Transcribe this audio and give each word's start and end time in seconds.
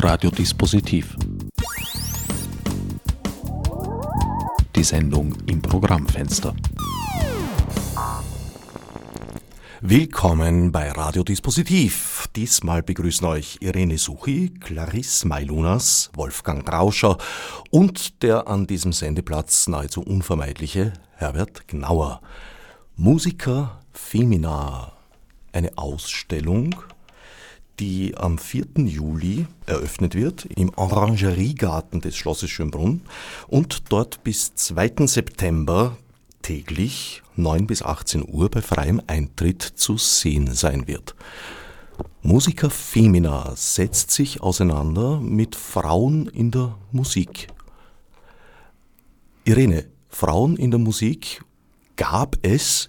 Radiodispositiv. 0.00 1.16
Die 4.76 4.84
Sendung 4.84 5.34
im 5.46 5.60
Programmfenster. 5.60 6.54
Willkommen 9.80 10.70
bei 10.70 10.92
Radiodispositiv. 10.92 12.28
Diesmal 12.36 12.84
begrüßen 12.84 13.26
euch 13.26 13.58
Irene 13.60 13.98
Suchi, 13.98 14.54
Clarisse 14.60 15.26
Mailunas, 15.26 16.10
Wolfgang 16.14 16.72
Rauscher 16.72 17.18
und 17.70 18.22
der 18.22 18.46
an 18.46 18.68
diesem 18.68 18.92
Sendeplatz 18.92 19.66
nahezu 19.66 20.00
unvermeidliche 20.00 20.92
Herbert 21.16 21.66
Gnauer. 21.66 22.20
Musiker 22.94 23.80
Femina. 23.92 24.92
Eine 25.52 25.76
Ausstellung 25.76 26.76
die 27.78 28.16
am 28.16 28.38
4. 28.38 28.66
Juli 28.86 29.46
eröffnet 29.66 30.14
wird 30.14 30.46
im 30.56 30.70
Orangeriegarten 30.76 32.00
des 32.00 32.16
Schlosses 32.16 32.50
Schönbrunn 32.50 33.02
und 33.46 33.90
dort 33.90 34.24
bis 34.24 34.54
2. 34.54 35.06
September 35.06 35.96
täglich 36.42 37.22
9 37.36 37.66
bis 37.66 37.82
18 37.82 38.26
Uhr 38.28 38.50
bei 38.50 38.62
freiem 38.62 39.00
Eintritt 39.06 39.62
zu 39.62 39.96
sehen 39.96 40.52
sein 40.52 40.86
wird. 40.86 41.14
Musica 42.22 42.68
Femina 42.68 43.52
setzt 43.54 44.10
sich 44.10 44.42
auseinander 44.42 45.20
mit 45.20 45.56
Frauen 45.56 46.26
in 46.28 46.50
der 46.50 46.76
Musik. 46.92 47.48
Irene, 49.44 49.86
Frauen 50.08 50.56
in 50.56 50.70
der 50.70 50.80
Musik 50.80 51.42
gab 51.96 52.36
es 52.42 52.88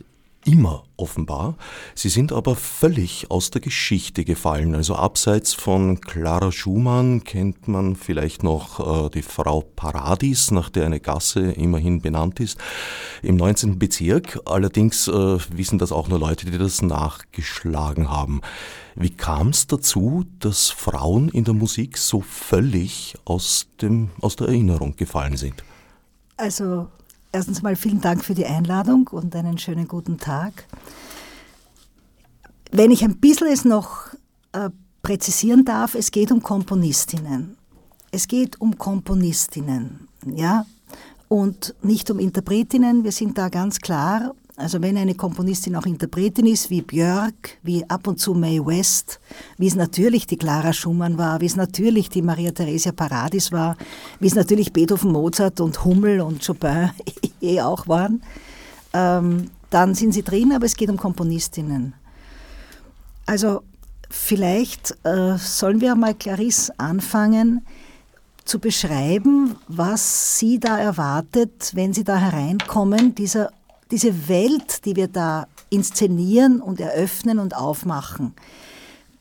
immer 0.50 0.84
offenbar. 0.98 1.56
Sie 1.94 2.10
sind 2.10 2.34
aber 2.34 2.56
völlig 2.56 3.30
aus 3.30 3.52
der 3.52 3.62
Geschichte 3.62 4.26
gefallen. 4.26 4.74
Also 4.74 4.96
abseits 4.96 5.54
von 5.54 6.02
Clara 6.02 6.52
Schumann 6.52 7.24
kennt 7.24 7.68
man 7.68 7.96
vielleicht 7.96 8.44
noch 8.44 9.06
äh, 9.06 9.10
die 9.10 9.22
Frau 9.22 9.62
Paradis, 9.62 10.50
nach 10.50 10.70
der 10.70 10.88
eine 10.88 11.00
Gasse 11.00 11.52
immerhin 11.52 12.02
benannt 12.02 12.40
ist, 12.40 12.58
im 13.22 13.38
19. 13.38 13.78
Bezirk. 13.78 14.40
Allerdings 14.46 15.08
äh, 15.08 15.38
wissen 15.52 15.78
das 15.78 15.92
auch 15.92 16.08
nur 16.08 16.20
Leute, 16.20 16.48
die 16.48 16.58
das 16.58 16.82
nachgeschlagen 16.82 18.10
haben. 18.10 18.42
Wie 18.96 19.12
kam 19.12 19.50
es 19.50 19.68
dazu, 19.68 20.26
dass 20.40 20.70
Frauen 20.70 21.30
in 21.30 21.44
der 21.44 21.54
Musik 21.54 21.98
so 21.98 22.22
völlig 22.22 23.16
aus, 23.24 23.68
dem, 23.82 24.10
aus 24.20 24.36
der 24.36 24.48
Erinnerung 24.48 24.96
gefallen 24.96 25.38
sind? 25.38 25.64
Also 26.38 26.88
Erstens 27.32 27.62
mal 27.62 27.76
vielen 27.76 28.02
Dank 28.02 28.26
für 28.26 28.34
die 28.34 28.46
Einladung 28.46 29.08
und 29.08 29.36
einen 29.36 29.60
schönen 29.60 29.88
guten 29.88 30.18
Tag. 30.18 30.66
Wenn 32.72 32.90
ich 32.90 33.04
ein 33.04 33.18
bisschen 33.18 33.48
es 33.48 33.66
noch 33.66 34.08
äh, 34.52 34.70
präzisieren 35.04 35.64
darf, 35.64 35.94
es 35.94 36.10
geht 36.10 36.32
um 36.32 36.42
Komponistinnen. 36.42 37.56
Es 38.12 38.28
geht 38.28 38.60
um 38.60 38.80
Komponistinnen, 38.80 40.08
ja, 40.26 40.66
und 41.28 41.76
nicht 41.84 42.10
um 42.10 42.18
Interpretinnen. 42.18 43.04
Wir 43.04 43.12
sind 43.12 43.38
da 43.38 43.50
ganz 43.50 43.80
klar. 43.80 44.34
Also 44.60 44.82
wenn 44.82 44.98
eine 44.98 45.16
Komponistin 45.16 45.78
auch 45.78 45.86
Interpretin 45.86 46.46
ist, 46.46 46.70
wie 46.70 46.82
Björk, 46.82 47.58
wie 47.64 47.90
ab 47.90 48.08
und 48.08 48.20
zu 48.20 48.34
Mae 48.34 48.60
West, 48.66 49.22
wie 49.58 49.68
es 49.68 49.76
natürlich 49.76 50.28
die 50.28 50.36
Clara 50.36 50.74
Schumann 50.74 51.18
war, 51.18 51.40
wie 51.40 51.46
es 51.46 51.56
natürlich 51.56 52.10
die 52.10 52.22
Maria 52.22 52.52
Theresia 52.52 52.92
Paradis 52.92 53.54
war, 53.54 53.78
wie 54.20 54.28
es 54.28 54.36
natürlich 54.36 54.74
Beethoven, 54.74 55.14
Mozart 55.14 55.62
und 55.62 55.86
Hummel 55.86 56.20
und 56.20 56.46
Chopin 56.46 56.90
eh 57.42 57.62
auch 57.62 57.88
waren, 57.88 58.22
ähm, 58.92 59.50
dann 59.70 59.96
sind 59.96 60.12
sie 60.12 60.24
drin, 60.24 60.52
aber 60.52 60.66
es 60.66 60.76
geht 60.76 60.90
um 60.90 60.98
Komponistinnen. 60.98 61.94
Also 63.26 63.62
vielleicht 64.10 64.94
äh, 65.06 65.38
sollen 65.38 65.80
wir 65.80 65.96
mal 65.96 66.16
Clarisse 66.16 66.78
anfangen 66.78 67.66
zu 68.44 68.60
beschreiben, 68.60 69.56
was 69.70 70.38
sie 70.38 70.60
da 70.60 70.78
erwartet, 70.78 71.72
wenn 71.76 71.94
sie 71.94 72.04
da 72.04 72.18
hereinkommen, 72.18 73.16
dieser 73.16 73.52
diese 73.92 74.28
Welt, 74.28 74.86
die 74.86 74.96
wir 74.96 75.08
da 75.08 75.48
inszenieren 75.70 76.62
und 76.62 76.80
eröffnen 76.80 77.40
und 77.40 77.56
aufmachen. 77.56 78.34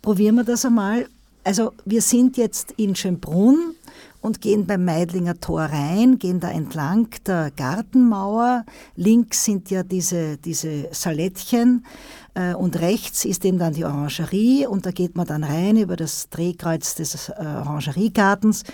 Probieren 0.03 0.37
wir 0.37 0.45
das 0.45 0.65
einmal. 0.65 1.09
Also 1.45 1.73
wir 1.85 2.03
sind 2.03 2.37
jetzt 2.37 2.73
in 2.73 2.95
Schönbrunn 2.95 3.75
und 4.21 4.41
gehen 4.41 4.67
beim 4.67 4.85
Meidlinger 4.85 5.41
Tor 5.41 5.63
rein, 5.63 6.19
gehen 6.19 6.41
da 6.41 6.51
entlang 6.51 7.09
der 7.27 7.51
Gartenmauer. 7.57 8.65
Links 8.97 9.45
sind 9.45 9.71
ja 9.71 9.83
diese, 9.83 10.37
diese 10.39 10.89
Salettchen 10.93 11.87
äh, 12.35 12.55
und 12.55 12.81
rechts 12.81 13.25
ist 13.25 13.45
eben 13.45 13.59
dann 13.59 13.75
die 13.75 13.85
Orangerie 13.85 14.67
und 14.67 14.87
da 14.87 14.91
geht 14.91 15.17
man 15.17 15.27
dann 15.27 15.45
rein 15.45 15.77
über 15.77 15.97
das 15.97 16.29
Drehkreuz 16.31 16.97
des 16.97 17.29
äh, 17.29 17.33
Orangeriegartens 17.39 18.65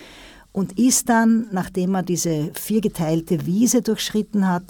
und 0.54 0.78
ist 0.78 1.09
dann, 1.09 1.48
nachdem 1.50 1.91
man 1.91 2.04
diese 2.04 2.53
viergeteilte 2.54 3.44
Wiese 3.44 3.82
durchschritten 3.82 4.48
hat, 4.48 4.62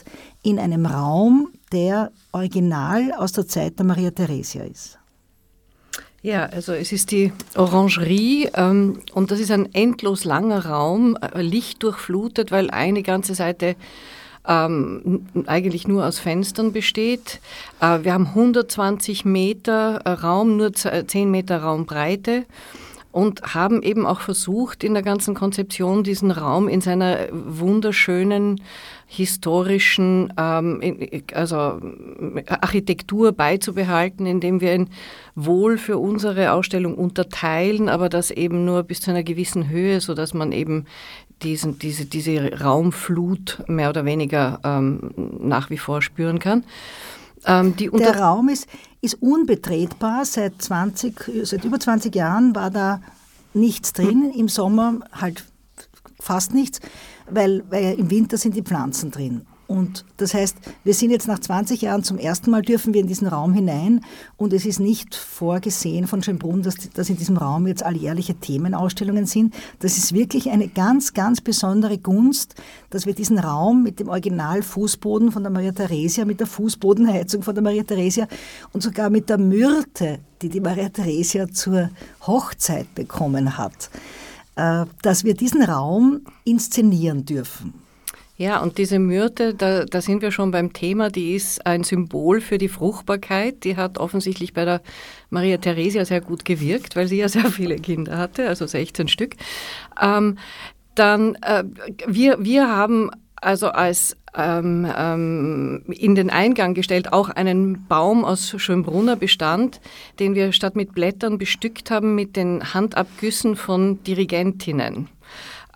in 0.42 0.58
einem 0.58 0.86
Raum, 0.86 1.50
der 1.72 2.10
original 2.32 3.12
aus 3.12 3.32
der 3.32 3.46
Zeit 3.46 3.78
der 3.78 3.84
Maria 3.84 4.10
Theresia 4.10 4.64
ist. 4.64 4.98
Ja, 6.22 6.46
also 6.46 6.72
es 6.72 6.90
ist 6.90 7.10
die 7.10 7.34
Orangerie 7.54 8.48
ähm, 8.54 9.00
und 9.12 9.30
das 9.30 9.40
ist 9.40 9.50
ein 9.50 9.74
endlos 9.74 10.24
langer 10.24 10.64
Raum, 10.64 11.18
äh, 11.20 11.42
lichtdurchflutet, 11.42 12.50
weil 12.50 12.70
eine 12.70 13.02
ganze 13.02 13.34
Seite 13.34 13.76
ähm, 14.48 15.26
eigentlich 15.44 15.86
nur 15.86 16.06
aus 16.06 16.18
Fenstern 16.18 16.72
besteht. 16.72 17.40
Äh, 17.80 18.04
wir 18.04 18.14
haben 18.14 18.28
120 18.28 19.26
Meter 19.26 20.00
äh, 20.06 20.10
Raum, 20.12 20.56
nur 20.56 20.72
10 20.72 21.30
Meter 21.30 21.58
Raumbreite 21.58 22.46
und 23.14 23.54
haben 23.54 23.80
eben 23.80 24.06
auch 24.06 24.20
versucht, 24.20 24.82
in 24.82 24.92
der 24.92 25.04
ganzen 25.04 25.36
Konzeption 25.36 26.02
diesen 26.02 26.32
Raum 26.32 26.66
in 26.66 26.80
seiner 26.80 27.28
wunderschönen 27.30 28.60
historischen 29.06 30.32
ähm, 30.36 30.80
also 31.32 31.80
Architektur 32.48 33.30
beizubehalten, 33.30 34.26
indem 34.26 34.60
wir 34.60 34.74
ihn 34.74 34.90
wohl 35.36 35.78
für 35.78 35.98
unsere 35.98 36.50
Ausstellung 36.50 36.96
unterteilen, 36.96 37.88
aber 37.88 38.08
das 38.08 38.32
eben 38.32 38.64
nur 38.64 38.82
bis 38.82 39.00
zu 39.00 39.12
einer 39.12 39.22
gewissen 39.22 39.68
Höhe, 39.68 40.00
sodass 40.00 40.34
man 40.34 40.50
eben 40.50 40.86
diesen, 41.44 41.78
diese, 41.78 42.06
diese 42.06 42.60
Raumflut 42.60 43.62
mehr 43.68 43.90
oder 43.90 44.04
weniger 44.04 44.58
ähm, 44.64 45.14
nach 45.38 45.70
wie 45.70 45.78
vor 45.78 46.02
spüren 46.02 46.40
kann. 46.40 46.64
Ähm, 47.46 47.74
der 47.76 48.18
Raum 48.18 48.48
ist, 48.48 48.66
ist 49.00 49.20
unbetretbar. 49.22 50.24
Seit, 50.24 50.60
20, 50.60 51.30
seit 51.44 51.64
über 51.64 51.78
20 51.78 52.14
Jahren 52.14 52.54
war 52.54 52.70
da 52.70 53.00
nichts 53.52 53.92
drin. 53.92 54.32
Im 54.34 54.48
Sommer 54.48 55.00
halt 55.12 55.44
fast 56.20 56.54
nichts, 56.54 56.80
weil, 57.28 57.64
weil 57.70 57.98
im 57.98 58.10
Winter 58.10 58.38
sind 58.38 58.56
die 58.56 58.62
Pflanzen 58.62 59.10
drin. 59.10 59.46
Und 59.66 60.04
das 60.18 60.34
heißt, 60.34 60.56
wir 60.84 60.92
sind 60.92 61.10
jetzt 61.10 61.26
nach 61.26 61.38
20 61.38 61.80
Jahren 61.80 62.04
zum 62.04 62.18
ersten 62.18 62.50
Mal 62.50 62.60
dürfen 62.60 62.92
wir 62.92 63.00
in 63.00 63.06
diesen 63.06 63.26
Raum 63.26 63.54
hinein 63.54 64.02
und 64.36 64.52
es 64.52 64.66
ist 64.66 64.78
nicht 64.78 65.14
vorgesehen 65.14 66.06
von 66.06 66.22
Schönbrunn, 66.22 66.62
dass, 66.62 66.74
dass 66.90 67.08
in 67.08 67.16
diesem 67.16 67.38
Raum 67.38 67.66
jetzt 67.66 67.82
alljährliche 67.82 68.34
Themenausstellungen 68.34 69.24
sind. 69.24 69.54
Das 69.78 69.96
ist 69.96 70.12
wirklich 70.12 70.50
eine 70.50 70.68
ganz, 70.68 71.14
ganz 71.14 71.40
besondere 71.40 71.96
Gunst, 71.96 72.56
dass 72.90 73.06
wir 73.06 73.14
diesen 73.14 73.38
Raum 73.38 73.82
mit 73.82 74.00
dem 74.00 74.08
Original-Fußboden 74.08 75.32
von 75.32 75.42
der 75.42 75.52
Maria 75.52 75.72
Theresia, 75.72 76.26
mit 76.26 76.40
der 76.40 76.46
Fußbodenheizung 76.46 77.42
von 77.42 77.54
der 77.54 77.64
Maria 77.64 77.84
Theresia 77.84 78.28
und 78.72 78.82
sogar 78.82 79.08
mit 79.08 79.30
der 79.30 79.38
Myrte, 79.38 80.18
die 80.42 80.50
die 80.50 80.60
Maria 80.60 80.90
Theresia 80.90 81.48
zur 81.48 81.88
Hochzeit 82.26 82.94
bekommen 82.94 83.56
hat, 83.56 83.88
äh, 84.56 84.84
dass 85.00 85.24
wir 85.24 85.34
diesen 85.34 85.62
Raum 85.62 86.20
inszenieren 86.44 87.24
dürfen. 87.24 87.83
Ja, 88.36 88.60
und 88.60 88.78
diese 88.78 88.98
Myrte, 88.98 89.54
da, 89.54 89.84
da 89.84 90.00
sind 90.00 90.20
wir 90.20 90.32
schon 90.32 90.50
beim 90.50 90.72
Thema, 90.72 91.08
die 91.08 91.36
ist 91.36 91.64
ein 91.66 91.84
Symbol 91.84 92.40
für 92.40 92.58
die 92.58 92.68
Fruchtbarkeit. 92.68 93.62
Die 93.62 93.76
hat 93.76 93.98
offensichtlich 93.98 94.52
bei 94.52 94.64
der 94.64 94.82
Maria 95.30 95.58
Theresia 95.58 96.04
sehr 96.04 96.20
gut 96.20 96.44
gewirkt, 96.44 96.96
weil 96.96 97.06
sie 97.06 97.18
ja 97.18 97.28
sehr 97.28 97.46
viele 97.46 97.76
Kinder 97.76 98.18
hatte, 98.18 98.48
also 98.48 98.66
16 98.66 99.06
Stück. 99.06 99.36
Ähm, 100.02 100.38
dann, 100.96 101.36
äh, 101.42 101.62
wir, 102.06 102.42
wir 102.42 102.68
haben 102.68 103.10
also 103.36 103.68
als 103.68 104.16
ähm, 104.36 104.90
ähm, 104.96 105.84
in 105.86 106.16
den 106.16 106.30
Eingang 106.30 106.74
gestellt 106.74 107.12
auch 107.12 107.28
einen 107.28 107.86
Baum 107.86 108.24
aus 108.24 108.54
Schönbrunner 108.56 109.14
Bestand, 109.14 109.80
den 110.18 110.34
wir 110.34 110.52
statt 110.52 110.74
mit 110.74 110.92
Blättern 110.92 111.38
bestückt 111.38 111.90
haben 111.90 112.16
mit 112.16 112.34
den 112.34 112.74
Handabgüssen 112.74 113.54
von 113.54 114.02
Dirigentinnen 114.02 115.08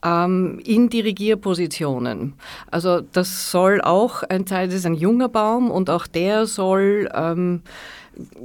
in 0.02 0.88
Dirigierpositionen. 0.90 2.34
Also 2.70 3.00
das 3.00 3.50
soll 3.50 3.80
auch 3.80 4.22
ein 4.22 4.46
Teil, 4.46 4.68
das 4.68 4.76
ist 4.76 4.86
ein 4.86 4.94
junger 4.94 5.28
Baum 5.28 5.70
und 5.70 5.90
auch 5.90 6.06
der 6.06 6.46
soll 6.46 7.08
ähm, 7.12 7.62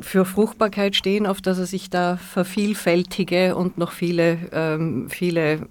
für 0.01 0.25
Fruchtbarkeit 0.25 0.95
stehen, 0.95 1.25
auf 1.25 1.41
dass 1.41 1.57
er 1.57 1.65
sich 1.65 1.89
da 1.89 2.17
vervielfältige 2.17 3.55
und 3.55 3.77
noch 3.77 3.91
viele, 3.91 4.37
ähm, 4.51 5.07
viele 5.09 5.67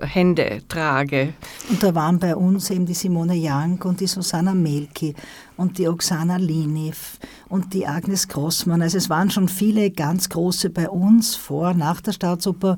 Hände 0.00 0.62
trage. 0.68 1.34
Und 1.70 1.82
da 1.82 1.94
waren 1.94 2.18
bei 2.18 2.34
uns 2.34 2.70
eben 2.70 2.86
die 2.86 2.94
Simone 2.94 3.34
Young 3.36 3.80
und 3.84 4.00
die 4.00 4.06
Susanna 4.06 4.54
Melki 4.54 5.14
und 5.56 5.78
die 5.78 5.88
Oksana 5.88 6.36
Linev 6.36 7.18
und 7.48 7.74
die 7.74 7.86
Agnes 7.86 8.28
Grossmann. 8.28 8.82
Also 8.82 8.98
es 8.98 9.08
waren 9.08 9.30
schon 9.30 9.48
viele 9.48 9.90
ganz 9.90 10.28
große 10.28 10.70
bei 10.70 10.88
uns 10.88 11.36
vor, 11.36 11.74
nach 11.74 12.00
der 12.00 12.12
Staatsoper 12.12 12.76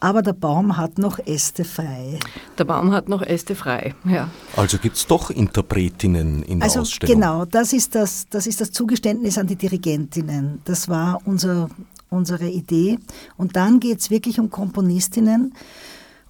Aber 0.00 0.22
der 0.22 0.32
Baum 0.32 0.76
hat 0.76 0.98
noch 0.98 1.18
Äste 1.18 1.64
frei. 1.64 2.18
Der 2.58 2.64
Baum 2.64 2.92
hat 2.92 3.08
noch 3.08 3.22
Äste 3.22 3.54
frei, 3.54 3.94
ja. 4.04 4.28
Also 4.56 4.78
gibt 4.78 4.96
es 4.96 5.06
doch 5.06 5.30
Interpretinnen 5.30 6.42
in 6.42 6.60
der 6.60 6.68
also 6.68 6.80
Ausstellung. 6.80 7.14
Genau, 7.14 7.44
das 7.44 7.72
ist 7.72 7.94
das, 7.94 8.26
das 8.28 8.46
ist 8.46 8.60
das 8.60 8.72
Zugeständnis 8.72 9.38
an 9.38 9.46
die 9.46 9.56
Dirigentinnen. 9.56 10.60
Das 10.64 10.88
war 10.88 11.20
unser, 11.24 11.70
unsere 12.10 12.48
Idee. 12.48 12.98
Und 13.36 13.56
dann 13.56 13.80
geht 13.80 14.00
es 14.00 14.10
wirklich 14.10 14.38
um 14.38 14.50
Komponistinnen. 14.50 15.54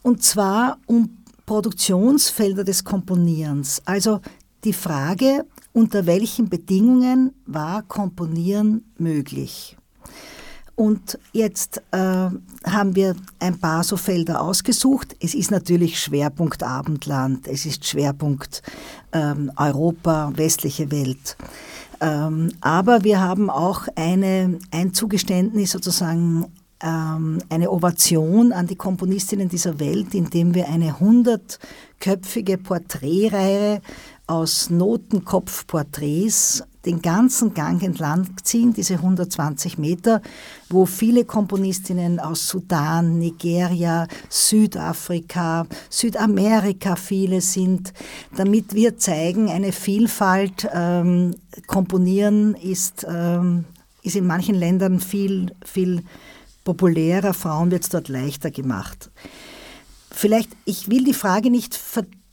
Und 0.03 0.23
zwar 0.23 0.79
um 0.87 1.17
Produktionsfelder 1.47 2.65
des 2.65 2.85
Komponierens. 2.85 3.83
Also 3.85 4.21
die 4.65 4.73
Frage, 4.73 5.45
unter 5.73 6.07
welchen 6.07 6.49
Bedingungen 6.49 7.33
war 7.47 7.83
Komponieren 7.83 8.85
möglich? 8.99 9.77
Und 10.77 11.19
jetzt 11.33 11.83
äh, 11.91 11.97
haben 11.99 12.95
wir 12.95 13.17
ein 13.39 13.59
paar 13.59 13.83
so 13.83 13.97
Felder 13.97 14.43
ausgesucht. 14.43 15.17
Es 15.21 15.35
ist 15.35 15.51
natürlich 15.51 15.99
Schwerpunkt 15.99 16.63
Abendland, 16.63 17.49
es 17.49 17.65
ist 17.65 17.87
Schwerpunkt 17.87 18.63
ähm, 19.13 19.51
Europa, 19.57 20.33
westliche 20.37 20.91
Welt. 20.91 21.39
Ähm, 22.03 22.53
aber 22.61 23.05
wir 23.05 23.21
haben 23.21 23.49
auch 23.49 23.89
eine, 23.95 24.59
ein 24.71 24.93
Zugeständnis 24.93 25.71
sozusagen 25.71 26.45
ähm, 26.83 27.39
eine 27.49 27.71
Ovation 27.71 28.53
an 28.53 28.67
die 28.67 28.77
Komponistinnen 28.77 29.49
dieser 29.49 29.81
Welt, 29.81 30.15
indem 30.15 30.55
wir 30.55 30.69
eine 30.69 31.01
hundertköpfige 31.01 32.59
Porträtreihe 32.59 33.81
aus 34.27 34.71
Notenkopfporträts 34.71 36.65
den 36.85 37.03
ganzen 37.03 37.53
Gang 37.53 37.83
entlang 37.83 38.29
ziehen, 38.43 38.73
diese 38.73 38.95
120 38.95 39.77
Meter, 39.77 40.23
wo 40.71 40.87
viele 40.87 41.25
Komponistinnen 41.25 42.21
aus 42.21 42.49
Sudan, 42.49 43.19
Nigeria, 43.19 44.07
Südafrika, 44.29 45.67
Südamerika 45.91 46.95
viele 46.95 47.41
sind, 47.41 47.93
damit 48.37 48.73
wir 48.75 48.97
zeigen, 48.99 49.51
eine 49.51 49.73
Vielfalt. 49.73 50.69
Ähm, 50.73 51.35
Komponieren 51.67 52.55
ist, 52.55 53.05
ähm, 53.09 53.65
ist 54.03 54.15
in 54.15 54.27
manchen 54.27 54.55
Ländern 54.55 55.01
viel, 55.01 55.53
viel 55.65 56.03
populärer, 56.63 57.35
Frauen 57.35 57.71
wird 57.73 57.83
es 57.83 57.89
dort 57.89 58.09
leichter 58.09 58.51
gemacht. 58.53 59.11
Vielleicht, 60.11 60.51
ich 60.65 60.89
will 60.89 61.05
die 61.05 61.15
Frage 61.15 61.51
nicht 61.51 61.75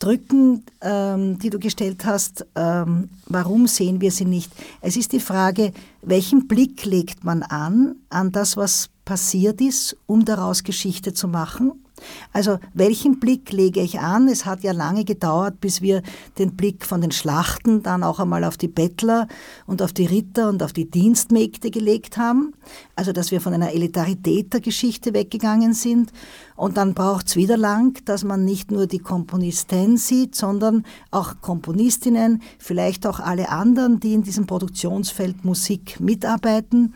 verdrücken, 0.04 0.64
ähm, 0.82 1.38
die 1.38 1.48
du 1.48 1.58
gestellt 1.58 2.04
hast, 2.04 2.46
ähm, 2.54 3.08
warum 3.26 3.66
sehen 3.66 4.02
wir 4.02 4.10
sie 4.10 4.26
nicht? 4.26 4.52
Es 4.82 4.96
ist 4.96 5.12
die 5.12 5.20
Frage, 5.20 5.72
welchen 6.02 6.46
Blick 6.46 6.84
legt 6.84 7.24
man 7.24 7.42
an, 7.42 7.96
an 8.10 8.30
das, 8.30 8.56
was 8.56 8.90
passiert 9.06 9.62
ist, 9.62 9.96
um 10.06 10.24
daraus 10.24 10.62
Geschichte 10.62 11.14
zu 11.14 11.26
machen? 11.26 11.83
Also 12.32 12.58
welchen 12.72 13.20
Blick 13.20 13.52
lege 13.52 13.80
ich 13.80 14.00
an? 14.00 14.28
Es 14.28 14.44
hat 14.44 14.64
ja 14.64 14.72
lange 14.72 15.04
gedauert, 15.04 15.60
bis 15.60 15.80
wir 15.80 16.02
den 16.38 16.56
Blick 16.56 16.84
von 16.84 17.00
den 17.00 17.12
Schlachten 17.12 17.82
dann 17.82 18.02
auch 18.02 18.18
einmal 18.18 18.44
auf 18.44 18.56
die 18.56 18.68
Bettler 18.68 19.28
und 19.66 19.80
auf 19.80 19.92
die 19.92 20.06
Ritter 20.06 20.48
und 20.48 20.62
auf 20.62 20.72
die 20.72 20.90
Dienstmägde 20.90 21.70
gelegt 21.70 22.16
haben. 22.16 22.52
Also 22.96 23.12
dass 23.12 23.30
wir 23.30 23.40
von 23.40 23.54
einer 23.54 23.72
Elitarität 23.72 24.52
der 24.52 24.60
Geschichte 24.60 25.14
weggegangen 25.14 25.72
sind. 25.72 26.12
Und 26.56 26.76
dann 26.76 26.94
braucht 26.94 27.28
es 27.28 27.36
wieder 27.36 27.56
lang, 27.56 28.04
dass 28.04 28.24
man 28.24 28.44
nicht 28.44 28.70
nur 28.70 28.86
die 28.86 28.98
Komponisten 28.98 29.96
sieht, 29.96 30.34
sondern 30.34 30.84
auch 31.10 31.40
Komponistinnen, 31.40 32.42
vielleicht 32.58 33.06
auch 33.06 33.20
alle 33.20 33.48
anderen, 33.50 34.00
die 34.00 34.14
in 34.14 34.22
diesem 34.22 34.46
Produktionsfeld 34.46 35.44
Musik 35.44 36.00
mitarbeiten. 36.00 36.94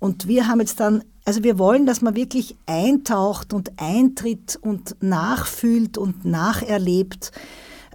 Und 0.00 0.28
wir 0.28 0.46
haben 0.46 0.60
jetzt 0.60 0.80
dann 0.80 1.02
also 1.28 1.44
wir 1.44 1.58
wollen, 1.58 1.84
dass 1.84 2.00
man 2.00 2.16
wirklich 2.16 2.56
eintaucht 2.64 3.52
und 3.52 3.72
eintritt 3.76 4.58
und 4.62 4.96
nachfühlt 5.02 5.98
und 5.98 6.24
nacherlebt 6.24 7.32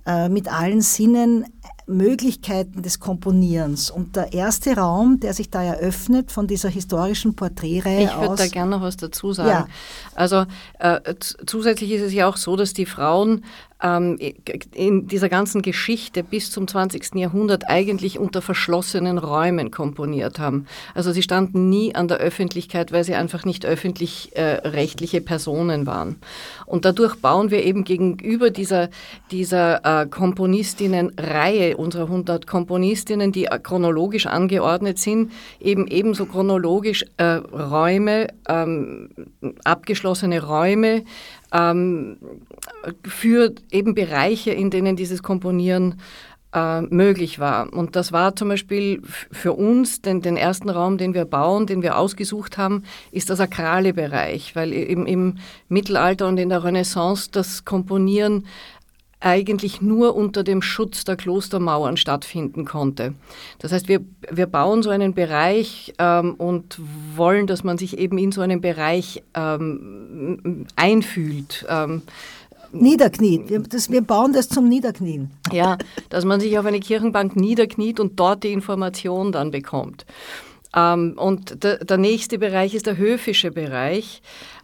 äh, 0.06 0.30
mit 0.30 0.54
allen 0.54 0.82
Sinnen 0.82 1.48
Möglichkeiten 1.88 2.84
des 2.84 3.00
Komponierens. 3.00 3.90
Und 3.90 4.16
der 4.16 4.34
erste 4.34 4.76
Raum, 4.76 5.20
der 5.20 5.34
sich 5.34 5.50
da 5.50 5.64
eröffnet 5.64 6.32
von 6.32 6.46
dieser 6.46 6.70
historischen 6.70 7.36
Porträtreihe 7.36 8.04
Ich 8.04 8.16
würde 8.16 8.36
da 8.36 8.48
gerne 8.48 8.70
noch 8.70 8.82
was 8.84 8.98
dazu 8.98 9.34
sagen. 9.34 9.50
Ja. 9.50 9.68
Also 10.14 10.46
äh, 10.78 11.16
zusätzlich 11.48 11.90
ist 11.90 12.04
es 12.04 12.14
ja 12.14 12.28
auch 12.28 12.38
so, 12.38 12.56
dass 12.56 12.74
die 12.74 12.86
Frauen 12.86 13.44
in 13.82 15.08
dieser 15.08 15.30
ganzen 15.30 15.62
Geschichte 15.62 16.24
bis 16.24 16.52
zum 16.52 16.68
20. 16.68 17.16
Jahrhundert 17.16 17.70
eigentlich 17.70 18.18
unter 18.18 18.42
verschlossenen 18.42 19.18
Räumen 19.18 19.72
komponiert 19.72 20.40
haben. 20.40 20.68
Also 20.94 21.12
sie 21.12 21.22
standen 21.22 21.70
nie 21.70 21.94
an 21.94 22.08
der 22.08 22.18
Öffentlichkeit, 22.18 22.92
weil 22.92 23.04
sie 23.04 23.16
einfach 23.16 23.44
nicht 23.46 23.66
öffentlich 23.66 24.36
äh, 24.36 25.22
Personen 25.22 25.86
waren. 25.86 26.18
Und 26.66 26.86
dadurch 26.86 27.16
bauen 27.18 27.52
wir 27.52 27.64
eben 27.64 27.84
gegenüber 27.84 28.50
dieser, 28.52 28.90
dieser 29.32 30.04
äh, 30.04 30.08
Komponistinnenreihe, 30.08 31.76
unserer 31.78 32.06
100 32.06 32.48
Komponistinnen, 32.48 33.32
die 33.32 33.48
chronologisch 33.64 34.28
angeordnet 34.28 34.98
sind, 34.98 35.32
eben 35.60 35.88
ebenso 35.88 36.26
chronologisch 36.26 37.06
äh, 37.18 37.24
Räume, 37.24 38.28
ähm, 38.48 39.10
abgeschlossene 39.64 40.44
Räume, 40.44 41.04
ähm, 41.54 42.18
für 43.06 43.54
eben 43.72 43.94
Bereiche, 43.94 44.52
in 44.52 44.70
denen 44.70 44.96
dieses 44.96 45.24
Komponieren 45.24 46.00
äh, 46.54 46.82
möglich 46.82 47.40
war. 47.40 47.72
Und 47.74 47.96
das 47.96 48.12
war 48.12 48.36
zum 48.36 48.50
Beispiel 48.50 49.02
für 49.32 49.54
uns, 49.54 50.02
den, 50.02 50.22
den 50.22 50.38
ersten 50.38 50.70
Raum, 50.70 50.98
den 50.98 51.14
wir 51.14 51.26
bauen, 51.26 51.66
den 51.66 51.82
wir 51.82 51.98
ausgesucht 51.98 52.58
haben, 52.58 52.84
ist 53.12 53.30
der 53.30 53.36
sakrale 53.36 53.94
Bereich, 53.94 54.56
weil 54.56 54.72
im, 54.72 55.06
im 55.06 55.38
Mittelalter 55.68 56.28
und 56.28 56.38
in 56.38 56.50
der 56.50 56.64
Renaissance 56.64 57.30
das 57.32 57.66
Komponieren 57.66 58.46
eigentlich 59.24 59.82
nur 59.82 60.16
unter 60.16 60.44
dem 60.44 60.62
Schutz 60.62 61.06
der 61.06 61.16
Klostermauern 61.16 61.96
stattfinden 61.98 62.66
konnte. 62.66 63.14
Das 63.60 63.72
heißt, 63.72 63.88
wir, 63.88 64.02
wir 64.30 64.48
bauen 64.48 64.84
so 64.84 64.90
einen 64.90 65.14
Bereich 65.14 65.94
ähm, 65.98 66.34
und 66.36 66.80
wollen, 67.16 67.48
dass 67.48 67.64
man 67.64 67.78
sich 67.78 67.98
eben 67.98 68.18
in 68.18 68.34
so 68.34 68.42
einen 68.42 68.60
Bereich 68.60 69.24
ähm, 69.34 70.66
einfühlt. 70.76 71.66
Ähm, 71.70 72.02
Niederkniet. 72.74 73.50
Wir, 73.50 73.60
das, 73.60 73.90
wir 73.90 74.02
bauen 74.02 74.34
das 74.34 74.50
zum 74.50 74.68
Niederknien. 74.68 75.32
Ja, 75.52 75.78
dass 76.10 76.26
man 76.26 76.40
sich 76.40 76.58
auf 76.58 76.66
eine 76.66 76.80
Kirchenbank 76.80 77.36
niederkniet 77.36 78.00
und 78.00 78.20
dort 78.20 78.44
die 78.44 78.52
Information 78.52 79.32
dann 79.32 79.52
bekommt. 79.52 80.06
Ähm, 80.76 81.14
und 81.18 81.64
der, 81.64 81.84
der 81.86 81.98
nächste 81.98 82.40
Bereich 82.40 82.74
ist 82.74 82.88
der 82.88 82.98
höfische 82.98 83.52
Bereich. 83.52 84.22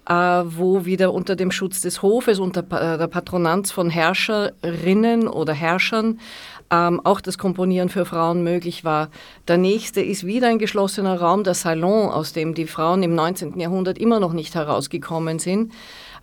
Äh, 0.07 0.13
wo 0.13 0.85
wieder 0.85 1.13
unter 1.13 1.35
dem 1.35 1.51
Schutz 1.51 1.81
des 1.81 2.01
Hofes, 2.01 2.39
unter 2.39 2.61
äh, 2.61 2.97
der 2.97 3.05
Patronanz 3.05 3.69
von 3.69 3.91
Herrscherinnen 3.91 5.27
oder 5.27 5.53
Herrschern 5.53 6.19
ähm, 6.71 6.99
auch 7.03 7.21
das 7.21 7.37
Komponieren 7.37 7.89
für 7.89 8.05
Frauen 8.05 8.43
möglich 8.43 8.83
war. 8.83 9.09
Der 9.47 9.57
nächste 9.57 10.01
ist 10.01 10.25
wieder 10.25 10.47
ein 10.47 10.57
geschlossener 10.57 11.19
Raum, 11.19 11.43
der 11.43 11.53
Salon, 11.53 12.09
aus 12.09 12.33
dem 12.33 12.55
die 12.55 12.65
Frauen 12.65 13.03
im 13.03 13.13
19. 13.13 13.59
Jahrhundert 13.59 13.99
immer 13.99 14.19
noch 14.19 14.33
nicht 14.33 14.55
herausgekommen 14.55 15.37
sind. 15.37 15.73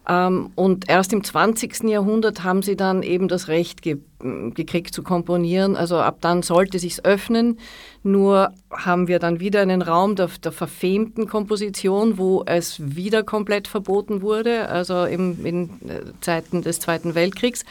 Ähm, 0.08 0.50
und 0.54 0.88
erst 0.88 1.12
im 1.12 1.24
20. 1.24 1.84
Jahrhundert 1.84 2.44
haben 2.44 2.62
sie 2.62 2.76
dann 2.76 3.02
eben 3.02 3.28
das 3.28 3.48
Recht 3.48 3.82
ge 3.82 3.98
gekriegt 4.18 4.94
zu 4.94 5.02
komponieren. 5.02 5.76
Also 5.76 5.98
ab 5.98 6.18
dann 6.22 6.42
sollte 6.42 6.78
sich's 6.78 7.04
öffnen. 7.04 7.58
Nur 8.02 8.50
haben 8.70 9.08
wir 9.08 9.18
dann 9.18 9.40
wieder 9.40 9.60
einen 9.60 9.82
Raum 9.82 10.16
der, 10.16 10.30
der 10.42 10.52
verfemten 10.52 11.28
Komposition, 11.28 12.16
wo 12.16 12.42
es 12.46 12.80
wieder 12.96 13.22
komplett 13.24 13.68
verboten 13.68 14.22
wurde, 14.22 14.70
also 14.70 15.04
im, 15.04 15.44
in 15.44 15.64
äh, 15.86 16.00
Zeiten 16.22 16.62
des 16.62 16.80
Zweiten 16.80 17.14
Weltkriegs. 17.14 17.64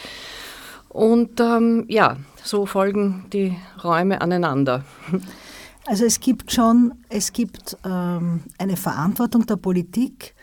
Und 0.88 1.39
ähm, 1.42 1.86
ja, 1.88 2.18
so 2.44 2.68
folgen 2.68 3.25
die 3.34 3.58
Räume 3.84 4.22
aneinander. 4.22 4.84
Also 5.88 6.04
es 6.04 6.20
gibt 6.20 6.51
schon, 6.51 6.96
es 7.10 7.32
gibt 7.32 7.77
ähm, 7.86 8.42
eine 8.58 8.75
Verantwortung 8.75 9.46
der 9.46 9.58
Politik, 9.58 10.34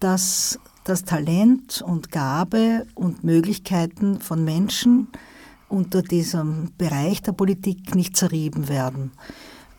dass 0.00 0.58
dass 0.88 1.04
Talent 1.04 1.82
und 1.82 2.10
Gabe 2.10 2.86
und 2.94 3.22
Möglichkeiten 3.22 4.20
von 4.20 4.42
Menschen 4.44 5.08
unter 5.68 6.00
diesem 6.02 6.70
Bereich 6.78 7.20
der 7.20 7.32
Politik 7.32 7.94
nicht 7.94 8.16
zerrieben 8.16 8.68
werden. 8.68 9.12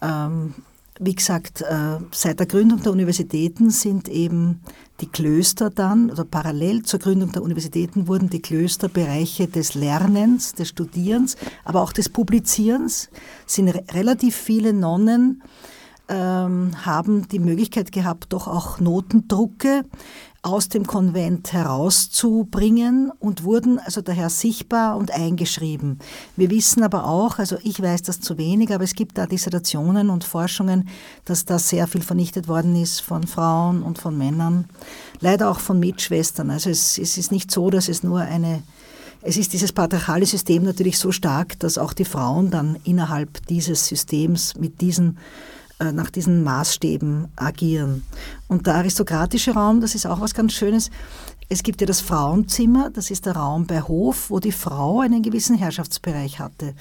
Ähm, 0.03 0.53
wie 0.99 1.15
gesagt, 1.15 1.61
äh, 1.61 1.97
seit 2.11 2.39
der 2.39 2.45
Gründung 2.45 2.83
der 2.83 2.91
Universitäten 2.91 3.71
sind 3.71 4.07
eben 4.07 4.59
die 5.01 5.07
Klöster 5.07 5.71
dann, 5.71 6.11
oder 6.11 6.25
parallel 6.25 6.83
zur 6.83 6.99
Gründung 6.99 7.31
der 7.31 7.41
Universitäten 7.41 8.07
wurden 8.07 8.29
die 8.29 8.41
Klöster 8.41 8.87
Bereiche 8.87 9.47
des 9.47 9.73
Lernens, 9.73 10.53
des 10.53 10.69
Studierens, 10.69 11.37
aber 11.63 11.81
auch 11.81 11.93
des 11.93 12.09
Publizierens, 12.09 13.09
sind 13.47 13.69
re 13.69 13.83
relativ 13.93 14.35
viele 14.35 14.73
Nonnen 14.73 15.41
ähm, 16.09 16.71
haben 16.85 17.27
die 17.27 17.39
Möglichkeit 17.39 17.91
gehabt, 17.91 18.33
doch 18.33 18.47
auch 18.47 18.79
Notendrucke 18.79 19.85
aus 20.41 20.69
dem 20.69 20.87
Konvent 20.87 21.51
herauszubringen 21.51 23.11
und 23.19 23.43
wurden 23.43 23.77
also 23.79 24.01
daher 24.01 24.29
sichtbar 24.29 24.95
und 24.95 25.11
eingeschrieben. 25.11 25.99
Wir 26.37 26.49
wissen 26.49 26.83
aber 26.83 27.05
auch, 27.05 27.39
also 27.39 27.57
ich 27.63 27.81
weiß 27.81 28.03
das 28.03 28.21
zu 28.21 28.37
wenig, 28.37 28.73
aber 28.73 28.85
es 28.85 28.93
gibt 28.93 29.17
da 29.17 29.25
Dissertationen 29.25 30.09
und 30.09 30.23
Forschungen, 30.23 30.87
dass 31.25 31.43
da 31.43 31.59
sehr 31.59 31.87
viel 31.87 32.01
vernichtet 32.01 32.47
worden 32.47 32.75
ist 32.81 33.01
von 33.01 33.27
Frauen 33.27 33.83
und 33.83 33.97
von 33.97 34.17
Männern, 34.17 34.65
leider 35.19 35.51
auch 35.51 35.59
von 35.59 35.79
Mitschwestern. 35.79 36.51
Also 36.51 36.69
es, 36.69 36.97
es 36.97 37.17
ist 37.17 37.31
nicht 37.31 37.51
so, 37.51 37.69
dass 37.69 37.89
es 37.89 38.03
nur 38.03 38.21
eine 38.21 38.63
es 39.21 39.35
ist 39.35 39.51
dieses 39.51 39.73
patriarchale 39.73 40.25
System 40.25 40.63
natürlich 40.63 40.97
so 40.97 41.11
stark, 41.11 41.59
dass 41.59 41.77
auch 41.77 41.91
die 41.91 42.05
Frauen 42.05 42.51
dann 42.51 42.77
innerhalb 42.85 43.45
dieses 43.47 43.85
Systems 43.85 44.55
mit 44.55 44.79
diesen 44.79 45.17
nach 45.79 46.09
diesen 46.09 46.43
Maßstäben 46.43 47.29
agieren. 47.35 48.03
Und 48.47 48.67
der 48.67 48.75
aristokratische 48.75 49.53
Raum, 49.53 49.81
das 49.81 49.95
ist 49.95 50.05
auch 50.05 50.19
was 50.19 50.33
ganz 50.33 50.53
Schönes. 50.53 50.89
Es 51.47 51.63
gibt 51.63 51.81
ja 51.81 51.87
das 51.87 52.01
Frauenzimmer, 52.01 52.89
das 52.89 53.09
ist 53.09 53.25
der 53.25 53.35
Raum 53.35 53.65
bei 53.65 53.81
Hof, 53.81 54.29
wo 54.29 54.39
die 54.39 54.51
Frau 54.51 54.99
einen 54.99 55.23
gewissen 55.23 55.57
Herrschaftsbereich 55.57 56.39
hatte. 56.39 56.75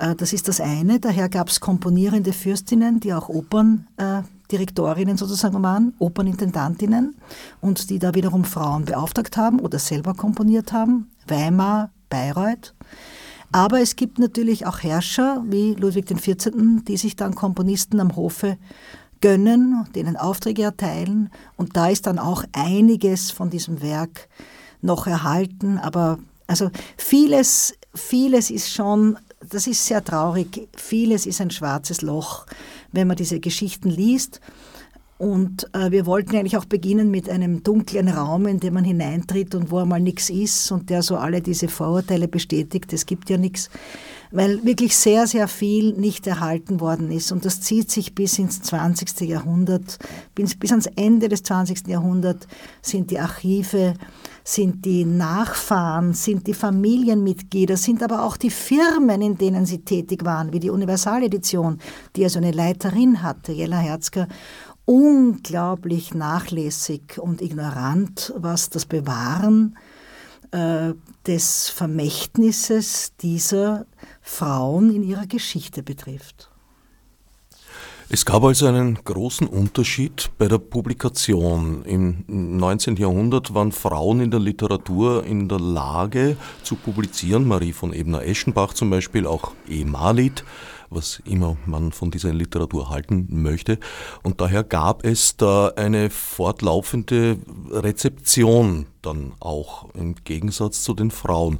Äh, 0.00 0.16
das 0.16 0.32
ist 0.32 0.48
das 0.48 0.60
eine. 0.60 0.98
Daher 0.98 1.28
gab 1.28 1.48
es 1.48 1.60
komponierende 1.60 2.32
Fürstinnen, 2.32 2.98
die 3.00 3.12
auch 3.12 3.28
Operndirektorinnen 3.28 5.16
sozusagen 5.16 5.62
waren, 5.62 5.94
Opernintendantinnen 5.98 7.14
und 7.60 7.90
die 7.90 7.98
da 7.98 8.14
wiederum 8.14 8.44
Frauen 8.44 8.86
beauftragt 8.86 9.36
haben 9.36 9.60
oder 9.60 9.78
selber 9.78 10.14
komponiert 10.14 10.72
haben. 10.72 11.10
Weimar, 11.28 11.90
Bayreuth. 12.08 12.74
Aber 13.52 13.80
es 13.80 13.96
gibt 13.96 14.18
natürlich 14.18 14.66
auch 14.66 14.80
Herrscher 14.82 15.42
wie 15.46 15.74
Ludwig 15.74 16.06
XIV., 16.06 16.84
die 16.86 16.96
sich 16.96 17.16
dann 17.16 17.34
Komponisten 17.34 18.00
am 18.00 18.14
Hofe 18.14 18.58
gönnen, 19.20 19.86
denen 19.94 20.16
Aufträge 20.16 20.62
erteilen. 20.62 21.30
Und 21.56 21.76
da 21.76 21.88
ist 21.88 22.06
dann 22.06 22.18
auch 22.18 22.44
einiges 22.52 23.30
von 23.30 23.50
diesem 23.50 23.82
Werk 23.82 24.28
noch 24.82 25.06
erhalten. 25.06 25.78
Aber 25.78 26.18
also 26.46 26.70
vieles, 26.96 27.74
vieles 27.94 28.50
ist 28.50 28.72
schon, 28.72 29.18
das 29.48 29.66
ist 29.66 29.84
sehr 29.84 30.04
traurig, 30.04 30.68
vieles 30.76 31.26
ist 31.26 31.40
ein 31.40 31.50
schwarzes 31.50 32.02
Loch, 32.02 32.46
wenn 32.92 33.08
man 33.08 33.16
diese 33.16 33.40
Geschichten 33.40 33.90
liest. 33.90 34.40
Und 35.20 35.68
äh, 35.74 35.90
wir 35.90 36.06
wollten 36.06 36.34
eigentlich 36.34 36.56
auch 36.56 36.64
beginnen 36.64 37.10
mit 37.10 37.28
einem 37.28 37.62
dunklen 37.62 38.08
Raum, 38.08 38.46
in 38.46 38.58
den 38.58 38.72
man 38.72 38.84
hineintritt 38.84 39.54
und 39.54 39.70
wo 39.70 39.76
einmal 39.76 40.00
nichts 40.00 40.30
ist 40.30 40.72
und 40.72 40.88
der 40.88 41.02
so 41.02 41.18
alle 41.18 41.42
diese 41.42 41.68
Vorurteile 41.68 42.26
bestätigt, 42.26 42.90
es 42.94 43.04
gibt 43.04 43.28
ja 43.28 43.36
nichts, 43.36 43.68
weil 44.30 44.64
wirklich 44.64 44.96
sehr, 44.96 45.26
sehr 45.26 45.46
viel 45.46 45.92
nicht 45.92 46.26
erhalten 46.26 46.80
worden 46.80 47.10
ist. 47.10 47.32
Und 47.32 47.44
das 47.44 47.60
zieht 47.60 47.90
sich 47.90 48.14
bis 48.14 48.38
ins 48.38 48.62
20. 48.62 49.20
Jahrhundert, 49.28 49.98
bis, 50.34 50.58
bis 50.58 50.70
ans 50.70 50.86
Ende 50.96 51.28
des 51.28 51.42
20. 51.42 51.86
Jahrhunderts 51.88 52.46
sind 52.80 53.10
die 53.10 53.18
Archive, 53.18 53.92
sind 54.42 54.86
die 54.86 55.04
Nachfahren, 55.04 56.14
sind 56.14 56.46
die 56.46 56.54
Familienmitglieder, 56.54 57.76
sind 57.76 58.02
aber 58.02 58.24
auch 58.24 58.38
die 58.38 58.48
Firmen, 58.48 59.20
in 59.20 59.36
denen 59.36 59.66
sie 59.66 59.84
tätig 59.84 60.24
waren, 60.24 60.54
wie 60.54 60.60
die 60.60 60.70
Universaledition, 60.70 61.78
die 62.16 62.24
also 62.24 62.38
eine 62.38 62.52
Leiterin 62.52 63.22
hatte, 63.22 63.52
Jella 63.52 63.76
Herzger 63.76 64.26
unglaublich 64.90 66.14
nachlässig 66.14 67.20
und 67.20 67.40
ignorant, 67.42 68.34
was 68.36 68.70
das 68.70 68.86
Bewahren 68.86 69.78
äh, 70.50 70.94
des 71.28 71.68
Vermächtnisses 71.68 73.12
dieser 73.20 73.86
Frauen 74.20 74.92
in 74.92 75.04
ihrer 75.04 75.28
Geschichte 75.28 75.84
betrifft. 75.84 76.50
Es 78.08 78.24
gab 78.24 78.42
also 78.42 78.66
einen 78.66 78.96
großen 78.96 79.46
Unterschied 79.46 80.32
bei 80.38 80.48
der 80.48 80.58
Publikation. 80.58 81.84
Im 81.84 82.24
19. 82.26 82.96
Jahrhundert 82.96 83.54
waren 83.54 83.70
Frauen 83.70 84.18
in 84.18 84.32
der 84.32 84.40
Literatur 84.40 85.24
in 85.24 85.48
der 85.48 85.60
Lage 85.60 86.36
zu 86.64 86.74
publizieren, 86.74 87.46
Marie 87.46 87.72
von 87.72 87.92
Ebner-Eschenbach 87.92 88.74
zum 88.74 88.90
Beispiel, 88.90 89.28
auch 89.28 89.52
E. 89.68 89.84
Malit 89.84 90.42
was 90.90 91.22
immer 91.24 91.56
man 91.66 91.92
von 91.92 92.10
dieser 92.10 92.32
Literatur 92.32 92.90
halten 92.90 93.26
möchte. 93.30 93.78
Und 94.22 94.40
daher 94.40 94.64
gab 94.64 95.04
es 95.04 95.36
da 95.36 95.68
eine 95.76 96.10
fortlaufende 96.10 97.38
Rezeption 97.70 98.86
dann 99.02 99.32
auch 99.40 99.88
im 99.94 100.16
Gegensatz 100.24 100.82
zu 100.82 100.94
den 100.94 101.10
Frauen. 101.10 101.58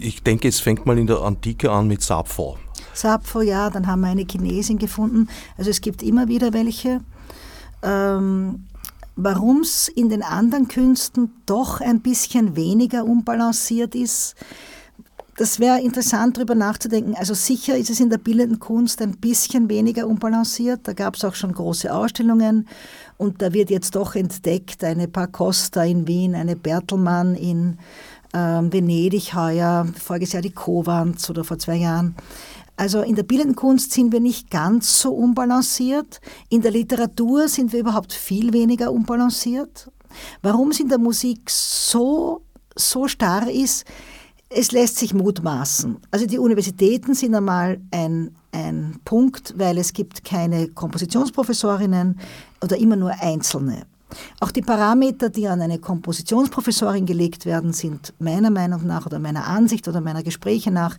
Ich 0.00 0.22
denke, 0.22 0.48
es 0.48 0.60
fängt 0.60 0.86
mal 0.86 0.98
in 0.98 1.06
der 1.06 1.20
Antike 1.20 1.70
an 1.70 1.86
mit 1.86 2.02
Sappho. 2.02 2.58
Sappho, 2.94 3.42
ja, 3.42 3.70
dann 3.70 3.86
haben 3.86 4.00
wir 4.00 4.08
eine 4.08 4.26
Chinesin 4.28 4.78
gefunden. 4.78 5.28
Also 5.56 5.70
es 5.70 5.80
gibt 5.80 6.02
immer 6.02 6.28
wieder 6.28 6.52
welche. 6.52 7.00
Ähm, 7.82 8.66
Warum 9.22 9.60
es 9.60 9.88
in 9.88 10.08
den 10.08 10.22
anderen 10.22 10.68
Künsten 10.68 11.30
doch 11.44 11.82
ein 11.82 12.00
bisschen 12.00 12.56
weniger 12.56 13.04
unbalanciert 13.04 13.94
ist, 13.94 14.34
das 15.40 15.58
wäre 15.58 15.80
interessant, 15.80 16.36
darüber 16.36 16.54
nachzudenken. 16.54 17.14
Also 17.14 17.32
sicher 17.32 17.74
ist 17.74 17.88
es 17.88 17.98
in 17.98 18.10
der 18.10 18.18
bildenden 18.18 18.60
Kunst 18.60 19.00
ein 19.00 19.12
bisschen 19.12 19.70
weniger 19.70 20.06
unbalanciert. 20.06 20.80
Da 20.82 20.92
gab 20.92 21.16
es 21.16 21.24
auch 21.24 21.34
schon 21.34 21.54
große 21.54 21.90
Ausstellungen 21.90 22.68
und 23.16 23.40
da 23.40 23.54
wird 23.54 23.70
jetzt 23.70 23.96
doch 23.96 24.16
entdeckt 24.16 24.84
eine 24.84 25.08
Par 25.08 25.28
Costa 25.28 25.82
in 25.82 26.06
Wien, 26.06 26.34
eine 26.34 26.56
Bertelmann 26.56 27.36
in 27.36 27.78
ähm, 28.34 28.70
Venedig 28.70 29.34
heuer, 29.34 29.86
voriges 29.98 30.32
Jahr 30.32 30.42
die 30.42 30.50
Kowans 30.50 31.30
oder 31.30 31.42
vor 31.42 31.58
zwei 31.58 31.76
Jahren. 31.76 32.16
Also 32.76 33.00
in 33.00 33.14
der 33.14 33.22
bildenden 33.22 33.56
Kunst 33.56 33.92
sind 33.92 34.12
wir 34.12 34.20
nicht 34.20 34.50
ganz 34.50 35.00
so 35.00 35.10
unbalanciert. 35.14 36.20
In 36.50 36.60
der 36.60 36.72
Literatur 36.72 37.48
sind 37.48 37.72
wir 37.72 37.80
überhaupt 37.80 38.12
viel 38.12 38.52
weniger 38.52 38.92
unbalanciert. 38.92 39.90
Warum 40.42 40.68
es 40.68 40.80
in 40.80 40.90
der 40.90 40.98
Musik 40.98 41.48
so, 41.48 42.42
so 42.76 43.08
starr 43.08 43.48
ist, 43.50 43.86
es 44.50 44.72
lässt 44.72 44.98
sich 44.98 45.14
mutmaßen. 45.14 45.96
Also 46.10 46.26
die 46.26 46.38
Universitäten 46.38 47.14
sind 47.14 47.34
einmal 47.34 47.80
ein, 47.92 48.34
ein 48.50 48.98
Punkt, 49.04 49.54
weil 49.56 49.78
es 49.78 49.92
gibt 49.92 50.24
keine 50.24 50.68
Kompositionsprofessorinnen 50.68 52.18
oder 52.62 52.76
immer 52.76 52.96
nur 52.96 53.12
einzelne. 53.20 53.86
Auch 54.40 54.50
die 54.50 54.62
Parameter, 54.62 55.30
die 55.30 55.46
an 55.46 55.60
eine 55.60 55.78
Kompositionsprofessorin 55.78 57.06
gelegt 57.06 57.46
werden, 57.46 57.72
sind 57.72 58.12
meiner 58.18 58.50
Meinung 58.50 58.84
nach 58.84 59.06
oder 59.06 59.20
meiner 59.20 59.46
Ansicht 59.46 59.86
oder 59.86 60.00
meiner 60.00 60.24
Gespräche 60.24 60.72
nach 60.72 60.98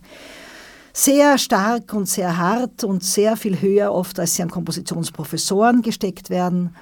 sehr 0.94 1.36
stark 1.36 1.92
und 1.92 2.08
sehr 2.08 2.38
hart 2.38 2.84
und 2.84 3.04
sehr 3.04 3.36
viel 3.36 3.60
höher 3.60 3.92
oft, 3.92 4.18
als 4.18 4.34
sie 4.34 4.42
an 4.42 4.50
Kompositionsprofessoren 4.50 5.82
gesteckt 5.82 6.30
werden. 6.30 6.74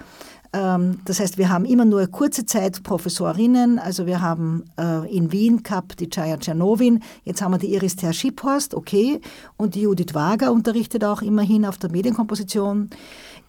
Ähm, 0.52 1.00
das 1.04 1.20
heißt, 1.20 1.38
wir 1.38 1.48
haben 1.48 1.64
immer 1.64 1.84
nur 1.84 2.06
kurze 2.08 2.44
Zeit 2.44 2.82
Professorinnen. 2.82 3.78
Also 3.78 4.06
wir 4.06 4.20
haben 4.20 4.64
äh, 4.78 5.08
in 5.14 5.32
Wien 5.32 5.62
gehabt 5.62 6.00
die 6.00 6.08
Chaya 6.08 6.38
Czernowin, 6.38 7.02
jetzt 7.24 7.42
haben 7.42 7.52
wir 7.52 7.58
die 7.58 7.72
Iris 7.74 7.96
Ter 7.96 8.12
Schiphorst, 8.12 8.74
okay, 8.74 9.20
und 9.56 9.74
die 9.74 9.82
Judith 9.82 10.14
Wager 10.14 10.52
unterrichtet 10.52 11.04
auch 11.04 11.22
immerhin 11.22 11.64
auf 11.64 11.78
der 11.78 11.90
Medienkomposition. 11.90 12.90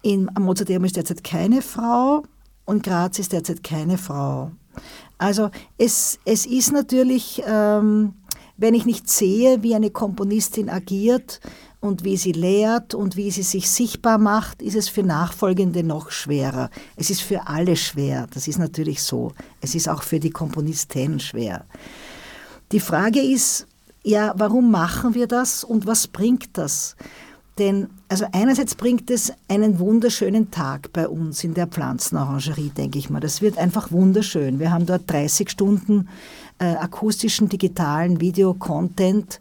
In, 0.02 0.30
am 0.34 0.44
Mozarteum 0.44 0.84
ist 0.84 0.96
derzeit 0.96 1.24
keine 1.24 1.62
Frau 1.62 2.24
und 2.64 2.82
Graz 2.82 3.18
ist 3.18 3.32
derzeit 3.32 3.62
keine 3.62 3.98
Frau. 3.98 4.50
Also 5.18 5.50
es, 5.78 6.18
es 6.24 6.46
ist 6.46 6.72
natürlich, 6.72 7.42
ähm, 7.46 8.14
wenn 8.56 8.74
ich 8.74 8.86
nicht 8.86 9.08
sehe, 9.08 9.62
wie 9.62 9.74
eine 9.74 9.90
Komponistin 9.90 10.68
agiert, 10.68 11.40
und 11.82 12.04
wie 12.04 12.16
sie 12.16 12.30
lehrt 12.30 12.94
und 12.94 13.16
wie 13.16 13.32
sie 13.32 13.42
sich 13.42 13.68
sichtbar 13.68 14.16
macht, 14.16 14.62
ist 14.62 14.76
es 14.76 14.88
für 14.88 15.02
Nachfolgende 15.02 15.82
noch 15.82 16.12
schwerer. 16.12 16.70
Es 16.94 17.10
ist 17.10 17.22
für 17.22 17.48
alle 17.48 17.74
schwer, 17.74 18.28
das 18.32 18.46
ist 18.46 18.58
natürlich 18.58 19.02
so. 19.02 19.32
Es 19.60 19.74
ist 19.74 19.88
auch 19.88 20.04
für 20.04 20.20
die 20.20 20.30
Komponisten 20.30 21.18
schwer. 21.18 21.64
Die 22.70 22.78
Frage 22.78 23.20
ist, 23.20 23.66
ja, 24.04 24.32
warum 24.36 24.70
machen 24.70 25.14
wir 25.14 25.26
das 25.26 25.64
und 25.64 25.84
was 25.84 26.06
bringt 26.06 26.56
das? 26.56 26.94
Denn 27.58 27.88
also 28.08 28.26
einerseits 28.32 28.76
bringt 28.76 29.10
es 29.10 29.32
einen 29.48 29.78
wunderschönen 29.78 30.50
Tag 30.50 30.92
bei 30.92 31.08
uns 31.08 31.42
in 31.42 31.54
der 31.54 31.66
Pflanzenorangerie, 31.66 32.70
denke 32.70 32.98
ich 32.98 33.10
mal. 33.10 33.20
Das 33.20 33.42
wird 33.42 33.58
einfach 33.58 33.90
wunderschön. 33.90 34.58
Wir 34.58 34.70
haben 34.70 34.86
dort 34.86 35.10
30 35.10 35.50
Stunden 35.50 36.08
äh, 36.62 36.76
akustischen, 36.76 37.48
digitalen 37.48 38.20
Video-Content. 38.20 39.40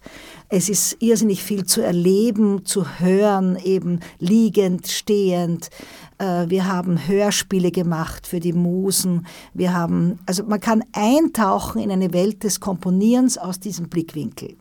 Es 0.49 0.69
ist 0.69 0.97
irrsinnig 0.99 1.43
viel 1.43 1.65
zu 1.65 1.81
erleben, 1.81 2.65
zu 2.65 2.99
hören, 2.99 3.57
eben 3.63 3.99
liegend, 4.17 4.87
stehend. 4.87 5.69
Äh, 6.17 6.49
wir 6.49 6.67
haben 6.67 7.07
Hörspiele 7.07 7.69
gemacht 7.69 8.25
für 8.25 8.39
die 8.39 8.53
Musen. 8.53 9.27
Wir 9.53 9.71
haben, 9.71 10.17
also 10.25 10.43
man 10.45 10.59
kann 10.59 10.83
eintauchen 10.93 11.79
in 11.79 11.91
eine 11.91 12.11
Welt 12.11 12.43
des 12.43 12.59
Komponierens 12.59 13.37
aus 13.37 13.59
diesem 13.59 13.87
Blickwinkel. 13.87 14.55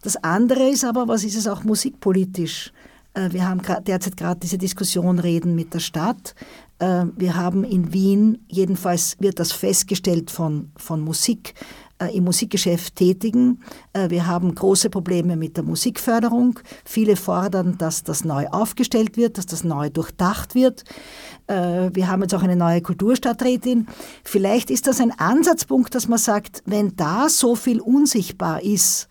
Das 0.00 0.16
andere 0.16 0.70
ist 0.70 0.86
aber, 0.86 1.06
was 1.06 1.22
ist 1.22 1.36
es 1.36 1.46
auch 1.46 1.64
musikpolitisch? 1.64 2.72
Äh, 3.12 3.30
wir 3.32 3.46
haben 3.46 3.60
derzeit 3.86 4.16
gerade 4.16 4.40
diese 4.40 4.56
Diskussion 4.56 5.18
Reden 5.18 5.54
mit 5.54 5.74
der 5.74 5.80
Stadt. 5.80 6.34
Äh, 6.78 7.06
wir 7.16 7.36
haben 7.36 7.64
in 7.64 7.92
Wien, 7.92 8.44
jedenfalls 8.48 9.16
wird 9.20 9.38
das 9.38 9.52
festgestellt 9.52 10.30
von, 10.30 10.72
von 10.76 11.00
Musik, 11.00 11.54
äh, 11.98 12.16
im 12.16 12.24
Musikgeschäft 12.24 12.96
tätigen. 12.96 13.60
Äh, 13.92 14.10
wir 14.10 14.26
haben 14.26 14.54
große 14.54 14.90
Probleme 14.90 15.36
mit 15.36 15.56
der 15.56 15.64
Musikförderung. 15.64 16.58
Viele 16.84 17.14
fordern, 17.16 17.78
dass 17.78 18.02
das 18.02 18.24
neu 18.24 18.48
aufgestellt 18.48 19.16
wird, 19.16 19.38
dass 19.38 19.46
das 19.46 19.64
neu 19.64 19.90
durchdacht 19.90 20.54
wird. 20.54 20.84
Wir 21.46 22.08
haben 22.08 22.22
jetzt 22.22 22.34
auch 22.34 22.42
eine 22.42 22.56
neue 22.56 22.80
Kulturstadträtin. 22.80 23.86
Vielleicht 24.24 24.70
ist 24.70 24.86
das 24.86 24.98
ein 24.98 25.10
Ansatzpunkt, 25.10 25.94
dass 25.94 26.08
man 26.08 26.18
sagt, 26.18 26.62
wenn 26.64 26.96
da 26.96 27.28
so 27.28 27.54
viel 27.54 27.82
unsichtbar 27.82 28.62
ist, 28.62 29.08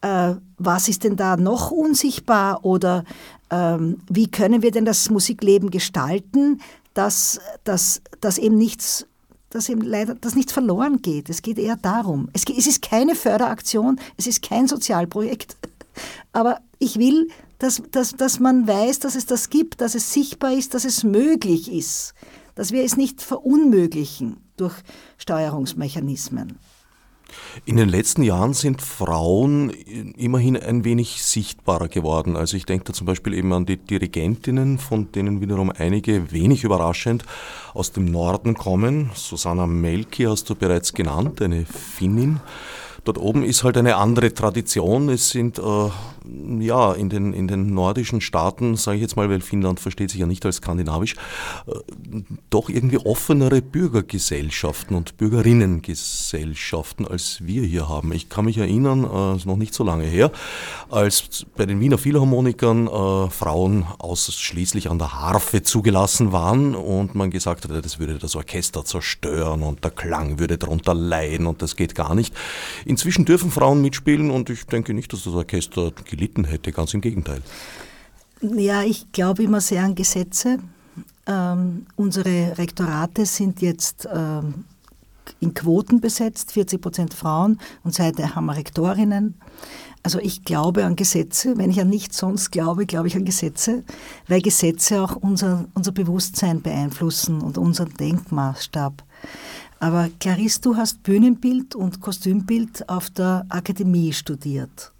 was 0.00 0.88
ist 0.88 1.02
denn 1.02 1.16
da 1.16 1.36
noch 1.36 1.72
unsichtbar 1.72 2.64
oder 2.64 3.02
ähm, 3.50 3.98
wie 4.08 4.30
können 4.30 4.62
wir 4.62 4.70
denn 4.70 4.84
das 4.84 5.10
Musikleben 5.10 5.70
gestalten, 5.70 6.60
dass, 6.94 7.40
dass, 7.64 8.00
dass 8.20 8.38
eben 8.38 8.56
nichts 8.56 9.06
dass 9.50 9.68
eben 9.68 9.82
leider 9.82 10.16
dass 10.16 10.34
nichts 10.34 10.52
verloren 10.52 11.00
geht. 11.00 11.30
Es 11.30 11.40
geht 11.40 11.58
eher 11.58 11.76
darum. 11.76 12.28
Es, 12.32 12.42
es 12.44 12.66
ist 12.66 12.82
keine 12.82 13.14
Förderaktion, 13.14 14.00
es 14.16 14.26
ist 14.26 14.42
kein 14.42 14.66
Sozialprojekt. 14.66 15.56
Aber 16.32 16.60
ich 16.80 16.98
will, 16.98 17.28
dass, 17.58 17.80
dass, 17.92 18.16
dass 18.16 18.40
man 18.40 18.66
weiß, 18.66 18.98
dass 18.98 19.14
es 19.14 19.26
das 19.26 19.50
gibt, 19.50 19.80
dass 19.80 19.94
es 19.94 20.12
sichtbar 20.12 20.52
ist, 20.52 20.74
dass 20.74 20.84
es 20.84 21.04
möglich 21.04 21.72
ist, 21.72 22.14
dass 22.56 22.72
wir 22.72 22.82
es 22.82 22.96
nicht 22.96 23.22
verunmöglichen 23.22 24.38
durch 24.56 24.74
Steuerungsmechanismen. 25.18 26.58
In 27.64 27.76
den 27.76 27.88
letzten 27.88 28.22
Jahren 28.22 28.52
sind 28.52 28.82
Frauen 28.82 29.70
immerhin 29.70 30.56
ein 30.56 30.84
wenig 30.84 31.22
sichtbarer 31.22 31.88
geworden. 31.88 32.36
Also 32.36 32.56
ich 32.56 32.66
denke 32.66 32.86
da 32.86 32.92
zum 32.92 33.06
Beispiel 33.06 33.34
eben 33.34 33.52
an 33.52 33.66
die 33.66 33.76
Dirigentinnen, 33.76 34.78
von 34.78 35.10
denen 35.12 35.40
wiederum 35.40 35.70
einige 35.70 36.32
wenig 36.32 36.64
überraschend 36.64 37.24
aus 37.72 37.92
dem 37.92 38.06
Norden 38.06 38.54
kommen. 38.54 39.10
Susanna 39.14 39.66
Melki 39.66 40.24
hast 40.24 40.50
du 40.50 40.54
bereits 40.54 40.92
genannt, 40.92 41.40
eine 41.40 41.64
Finnin. 41.64 42.40
Dort 43.04 43.18
oben 43.18 43.44
ist 43.44 43.64
halt 43.64 43.76
eine 43.76 43.96
andere 43.96 44.32
Tradition. 44.32 45.10
Es 45.10 45.28
sind 45.28 45.58
äh, 45.58 45.62
ja 46.24 46.92
in 46.92 47.10
den, 47.10 47.32
in 47.32 47.46
den 47.46 47.74
nordischen 47.74 48.20
Staaten, 48.20 48.76
sage 48.76 48.96
ich 48.96 49.02
jetzt 49.02 49.16
mal, 49.16 49.28
weil 49.28 49.40
Finnland 49.40 49.78
versteht 49.80 50.10
sich 50.10 50.20
ja 50.20 50.26
nicht 50.26 50.44
als 50.46 50.56
skandinavisch, 50.56 51.14
äh, 51.66 51.72
doch 52.50 52.68
irgendwie 52.68 52.98
offenere 52.98 53.62
Bürgergesellschaften 53.62 54.96
und 54.96 55.16
Bürgerinnengesellschaften, 55.16 57.06
als 57.06 57.38
wir 57.42 57.62
hier 57.62 57.88
haben. 57.88 58.12
Ich 58.12 58.28
kann 58.28 58.46
mich 58.46 58.58
erinnern, 58.58 59.04
äh, 59.04 59.36
ist 59.36 59.46
noch 59.46 59.56
nicht 59.56 59.74
so 59.74 59.84
lange 59.84 60.04
her, 60.04 60.32
als 60.90 61.46
bei 61.56 61.66
den 61.66 61.80
Wiener 61.80 61.98
Philharmonikern 61.98 62.86
äh, 62.86 63.30
Frauen 63.30 63.84
ausschließlich 63.98 64.90
an 64.90 64.98
der 64.98 65.12
Harfe 65.20 65.62
zugelassen 65.62 66.32
waren 66.32 66.74
und 66.74 67.14
man 67.14 67.30
gesagt 67.30 67.68
hat, 67.68 67.84
das 67.84 67.98
würde 67.98 68.18
das 68.18 68.34
Orchester 68.34 68.84
zerstören 68.84 69.62
und 69.62 69.84
der 69.84 69.90
Klang 69.90 70.38
würde 70.38 70.56
darunter 70.58 70.94
leiden 70.94 71.46
und 71.46 71.60
das 71.60 71.76
geht 71.76 71.94
gar 71.94 72.14
nicht. 72.14 72.34
In 72.86 72.94
Inzwischen 72.94 73.24
dürfen 73.24 73.50
Frauen 73.50 73.82
mitspielen 73.82 74.30
und 74.30 74.50
ich 74.50 74.66
denke 74.66 74.94
nicht, 74.94 75.12
dass 75.12 75.24
das 75.24 75.34
Orchester 75.34 75.90
gelitten 76.14 76.44
hätte, 76.44 76.72
ganz 76.72 76.94
im 76.94 77.00
Gegenteil. 77.00 77.42
Ja, 78.40 78.82
ich 78.82 79.10
glaube 79.12 79.42
immer 79.42 79.60
sehr 79.60 79.82
an 79.84 79.94
Gesetze. 79.94 80.58
Ähm, 81.26 81.86
unsere 81.96 82.58
Rektorate 82.58 83.24
sind 83.24 83.62
jetzt 83.62 84.06
ähm, 84.12 84.64
in 85.40 85.54
Quoten 85.54 86.00
besetzt, 86.00 86.52
40 86.52 86.80
Prozent 86.80 87.14
Frauen 87.14 87.58
und 87.82 87.94
seither 87.94 88.34
haben 88.34 88.46
wir 88.46 88.56
Rektorinnen. 88.56 89.34
Also 90.02 90.18
ich 90.18 90.44
glaube 90.44 90.84
an 90.84 90.96
Gesetze. 90.96 91.56
Wenn 91.56 91.70
ich 91.70 91.80
an 91.80 91.88
nichts 91.88 92.18
sonst 92.18 92.50
glaube, 92.50 92.84
glaube 92.84 93.08
ich 93.08 93.16
an 93.16 93.24
Gesetze, 93.24 93.84
weil 94.28 94.42
Gesetze 94.42 95.02
auch 95.02 95.16
unser, 95.16 95.64
unser 95.74 95.92
Bewusstsein 95.92 96.60
beeinflussen 96.60 97.40
und 97.40 97.56
unseren 97.56 97.94
Denkmaßstab. 97.94 99.02
Aber 99.80 100.10
Clarisse, 100.20 100.60
du 100.60 100.76
hast 100.76 101.02
Bühnenbild 101.02 101.74
und 101.74 102.00
Kostümbild 102.00 102.88
auf 102.88 103.10
der 103.10 103.46
Akademie 103.48 104.12
studiert. 104.12 104.93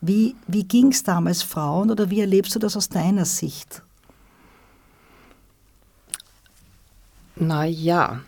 Wie, 0.00 0.34
wie 0.46 0.64
ging 0.64 0.88
es 0.92 1.02
damals 1.02 1.42
Frauen 1.42 1.90
oder 1.90 2.10
wie 2.10 2.20
erlebst 2.20 2.54
du 2.54 2.58
das 2.58 2.76
aus 2.76 2.88
deiner 2.88 3.24
Sicht? 3.26 3.82
Naja, 7.36 8.20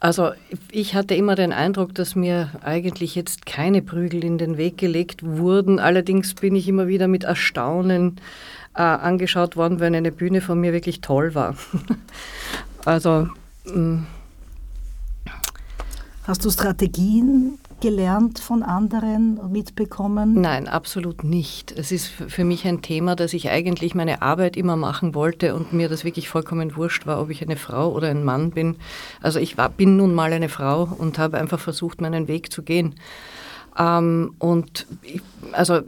also 0.00 0.32
ich 0.70 0.94
hatte 0.94 1.14
immer 1.14 1.34
den 1.34 1.52
Eindruck, 1.52 1.94
dass 1.94 2.14
mir 2.14 2.50
eigentlich 2.62 3.14
jetzt 3.14 3.46
keine 3.46 3.80
Prügel 3.82 4.24
in 4.24 4.38
den 4.38 4.56
Weg 4.56 4.78
gelegt 4.78 5.22
wurden. 5.22 5.78
Allerdings 5.78 6.34
bin 6.34 6.56
ich 6.56 6.68
immer 6.68 6.88
wieder 6.88 7.08
mit 7.08 7.24
Erstaunen 7.24 8.20
äh, 8.74 8.82
angeschaut 8.82 9.56
worden, 9.56 9.80
wenn 9.80 9.94
eine 9.94 10.12
Bühne 10.12 10.40
von 10.40 10.60
mir 10.60 10.72
wirklich 10.72 11.00
toll 11.00 11.34
war. 11.34 11.56
also 12.84 13.28
mh, 13.64 13.74
mm, 13.74 14.06
Hast 16.26 16.42
du 16.42 16.50
Strategien 16.50 17.58
gelernt 17.84 18.38
von 18.38 18.62
anderen 18.62 19.38
mitbekommen? 19.52 20.40
Nein, 20.40 20.68
absolut 20.68 21.22
nicht. 21.22 21.70
Es 21.70 21.92
ist 21.92 22.06
für 22.06 22.42
mich 22.42 22.66
ein 22.66 22.80
Thema, 22.80 23.14
dass 23.14 23.34
ich 23.34 23.50
eigentlich 23.50 23.94
meine 23.94 24.22
Arbeit 24.22 24.56
immer 24.56 24.74
machen 24.74 25.14
wollte 25.14 25.54
und 25.54 25.74
mir 25.74 25.90
das 25.90 26.02
wirklich 26.02 26.30
vollkommen 26.30 26.76
wurscht 26.76 27.04
war, 27.04 27.20
ob 27.20 27.28
ich 27.28 27.42
eine 27.42 27.56
Frau 27.56 27.92
oder 27.92 28.08
ein 28.08 28.24
Mann 28.24 28.52
bin. 28.52 28.76
Also 29.20 29.38
ich 29.38 29.58
war, 29.58 29.68
bin 29.68 29.98
nun 29.98 30.14
mal 30.14 30.32
eine 30.32 30.48
Frau 30.48 30.88
und 30.96 31.18
habe 31.18 31.36
einfach 31.36 31.60
versucht, 31.60 32.00
meinen 32.00 32.26
Weg 32.26 32.50
zu 32.50 32.62
gehen. 32.62 32.94
Ähm, 33.78 34.34
und 34.38 34.86
ich, 35.02 35.20
also 35.52 35.80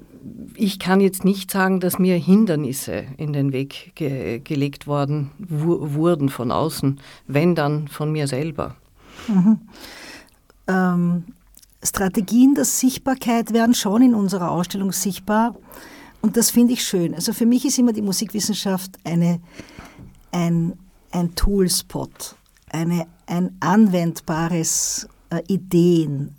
ich 0.55 0.79
kann 0.79 1.01
jetzt 1.01 1.25
nicht 1.25 1.51
sagen, 1.51 1.81
dass 1.81 1.99
mir 1.99 2.17
Hindernisse 2.17 3.05
in 3.17 3.33
den 3.33 3.55
Weg 3.55 3.93
ge 3.95 4.41
gelegt 4.41 4.87
worden 4.87 5.31
wurden 5.39 6.29
von 6.29 6.51
außen, 6.51 7.01
wenn 7.27 7.55
dann 7.55 7.89
von 7.89 8.13
mir 8.13 8.27
selber. 8.27 8.75
Mhm 9.29 9.61
ähm, 10.69 11.25
Strategien 11.87 12.55
der 12.55 12.65
Sichtbarkeit 12.65 13.53
werden 13.53 13.75
schon 13.75 14.03
in 14.03 14.15
unserer 14.15 14.51
Ausstellung 14.51 14.93
sichtbar. 14.93 15.55
Und 16.23 16.37
das 16.37 16.51
finde 16.51 16.73
ich 16.73 16.85
schön. 16.85 17.15
Also 17.15 17.33
für 17.33 17.47
mich 17.47 17.65
ist 17.65 17.79
immer 17.79 17.93
die 17.93 18.03
Musikwissenschaft 18.03 18.99
eine, 19.05 19.41
ein, 20.33 20.79
ein 21.13 21.35
Toolspot, 21.35 22.37
eine, 22.71 23.07
ein 23.27 23.57
anwendbares 23.61 25.09
äh, 25.31 25.43
Ideen, 25.47 26.35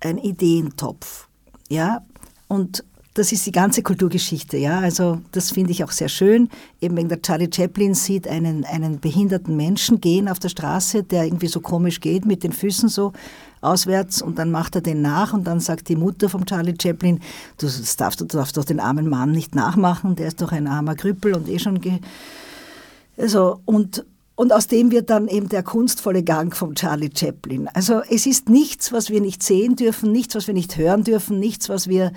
ein 0.00 0.18
Ideentopf. 0.18 1.28
Ja? 1.68 2.04
Und 2.46 2.84
das 3.18 3.32
ist 3.32 3.44
die 3.46 3.52
ganze 3.52 3.82
Kulturgeschichte, 3.82 4.56
ja. 4.56 4.78
Also 4.78 5.20
das 5.32 5.50
finde 5.50 5.72
ich 5.72 5.82
auch 5.82 5.90
sehr 5.90 6.08
schön. 6.08 6.48
Eben 6.80 6.96
wenn 6.96 7.08
der 7.08 7.20
Charlie 7.20 7.50
Chaplin 7.52 7.94
sieht 7.94 8.28
einen, 8.28 8.64
einen 8.64 9.00
behinderten 9.00 9.56
Menschen 9.56 10.00
gehen 10.00 10.28
auf 10.28 10.38
der 10.38 10.50
Straße, 10.50 11.02
der 11.02 11.24
irgendwie 11.24 11.48
so 11.48 11.60
komisch 11.60 12.00
geht 12.00 12.26
mit 12.26 12.44
den 12.44 12.52
Füßen 12.52 12.88
so 12.88 13.12
auswärts 13.60 14.22
und 14.22 14.38
dann 14.38 14.52
macht 14.52 14.76
er 14.76 14.82
den 14.82 15.02
nach 15.02 15.32
und 15.32 15.48
dann 15.48 15.58
sagt 15.58 15.88
die 15.88 15.96
Mutter 15.96 16.28
vom 16.28 16.46
Charlie 16.46 16.76
Chaplin, 16.80 17.18
du 17.58 17.66
darfst, 17.96 18.20
du 18.20 18.24
darfst 18.24 18.56
doch 18.56 18.64
den 18.64 18.78
armen 18.78 19.08
Mann 19.08 19.32
nicht 19.32 19.52
nachmachen, 19.52 20.14
der 20.14 20.28
ist 20.28 20.40
doch 20.40 20.52
ein 20.52 20.68
armer 20.68 20.94
Krüppel 20.94 21.34
und 21.34 21.48
eh 21.48 21.58
schon... 21.58 21.80
Also, 23.16 23.58
und, 23.64 24.04
und 24.36 24.52
aus 24.52 24.68
dem 24.68 24.92
wird 24.92 25.10
dann 25.10 25.26
eben 25.26 25.48
der 25.48 25.64
kunstvolle 25.64 26.22
Gang 26.22 26.54
vom 26.54 26.76
Charlie 26.76 27.10
Chaplin. 27.12 27.66
Also 27.74 28.02
es 28.08 28.26
ist 28.26 28.48
nichts, 28.48 28.92
was 28.92 29.10
wir 29.10 29.20
nicht 29.20 29.42
sehen 29.42 29.74
dürfen, 29.74 30.12
nichts, 30.12 30.36
was 30.36 30.46
wir 30.46 30.54
nicht 30.54 30.76
hören 30.76 31.02
dürfen, 31.02 31.40
nichts, 31.40 31.68
was 31.68 31.88
wir 31.88 32.12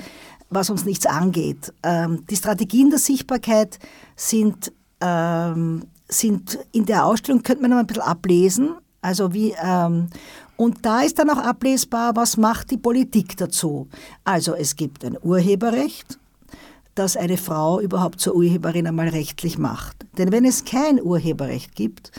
was 0.51 0.69
uns 0.69 0.85
nichts 0.85 1.07
angeht. 1.07 1.73
Ähm, 1.81 2.25
die 2.29 2.35
Strategien 2.35 2.91
der 2.91 2.99
Sichtbarkeit 2.99 3.79
sind, 4.15 4.71
ähm, 4.99 5.85
sind 6.07 6.59
in 6.71 6.85
der 6.85 7.05
Ausstellung, 7.05 7.41
könnte 7.41 7.63
man 7.63 7.71
noch 7.71 7.77
ein 7.77 7.87
bisschen 7.87 8.03
ablesen. 8.03 8.75
Also 9.01 9.33
wie, 9.33 9.55
ähm, 9.63 10.09
und 10.57 10.85
da 10.85 11.01
ist 11.01 11.17
dann 11.17 11.29
auch 11.31 11.39
ablesbar, 11.39 12.15
was 12.15 12.37
macht 12.37 12.69
die 12.69 12.77
Politik 12.77 13.35
dazu. 13.37 13.87
Also 14.23 14.53
es 14.53 14.75
gibt 14.75 15.03
ein 15.03 15.17
Urheberrecht, 15.19 16.19
das 16.93 17.17
eine 17.17 17.37
Frau 17.37 17.79
überhaupt 17.79 18.19
zur 18.19 18.35
Urheberin 18.35 18.85
einmal 18.85 19.07
rechtlich 19.07 19.57
macht. 19.57 20.05
Denn 20.17 20.31
wenn 20.31 20.45
es 20.45 20.65
kein 20.65 21.01
Urheberrecht 21.01 21.73
gibt, 21.73 22.11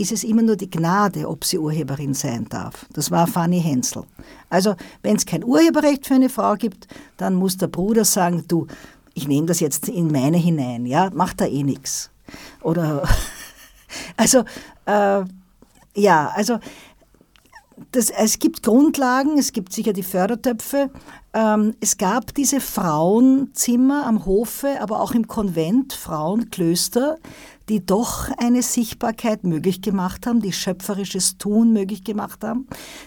ist 0.00 0.12
es 0.12 0.24
immer 0.24 0.42
nur 0.42 0.56
die 0.56 0.70
Gnade, 0.70 1.28
ob 1.28 1.44
sie 1.44 1.58
Urheberin 1.58 2.14
sein 2.14 2.46
darf. 2.48 2.86
Das 2.92 3.10
war 3.10 3.26
Fanny 3.26 3.60
Hensel. 3.60 4.04
Also 4.48 4.74
wenn 5.02 5.16
es 5.16 5.26
kein 5.26 5.44
Urheberrecht 5.44 6.06
für 6.06 6.14
eine 6.14 6.30
Frau 6.30 6.54
gibt, 6.54 6.88
dann 7.16 7.34
muss 7.34 7.58
der 7.58 7.68
Bruder 7.68 8.04
sagen, 8.04 8.44
du, 8.48 8.66
ich 9.14 9.28
nehme 9.28 9.46
das 9.46 9.60
jetzt 9.60 9.88
in 9.88 10.10
meine 10.10 10.38
hinein, 10.38 10.86
ja, 10.86 11.10
macht 11.12 11.40
da 11.40 11.46
eh 11.46 11.62
nichts. 11.62 12.10
Oder, 12.62 13.06
also, 14.16 14.44
äh, 14.86 15.22
ja, 15.94 16.32
also 16.34 16.58
das, 17.92 18.10
es 18.10 18.38
gibt 18.38 18.62
Grundlagen, 18.62 19.38
es 19.38 19.52
gibt 19.52 19.72
sicher 19.72 19.92
die 19.92 20.02
Fördertöpfe. 20.02 20.90
Ähm, 21.32 21.74
es 21.80 21.96
gab 21.96 22.34
diese 22.34 22.60
Frauenzimmer 22.60 24.06
am 24.06 24.24
Hofe, 24.26 24.80
aber 24.80 25.00
auch 25.00 25.12
im 25.12 25.26
Konvent, 25.28 25.92
Frauenklöster, 25.92 27.18
die 27.70 27.86
doch 27.86 28.28
eine 28.36 28.62
Sichtbarkeit 28.62 29.44
möglich 29.44 29.80
gemacht 29.80 30.26
haben, 30.26 30.40
die 30.40 30.52
schöpferisches 30.52 31.38
Tun 31.38 31.72
möglich 31.72 32.02
gemacht 32.02 32.42
haben, 32.42 32.66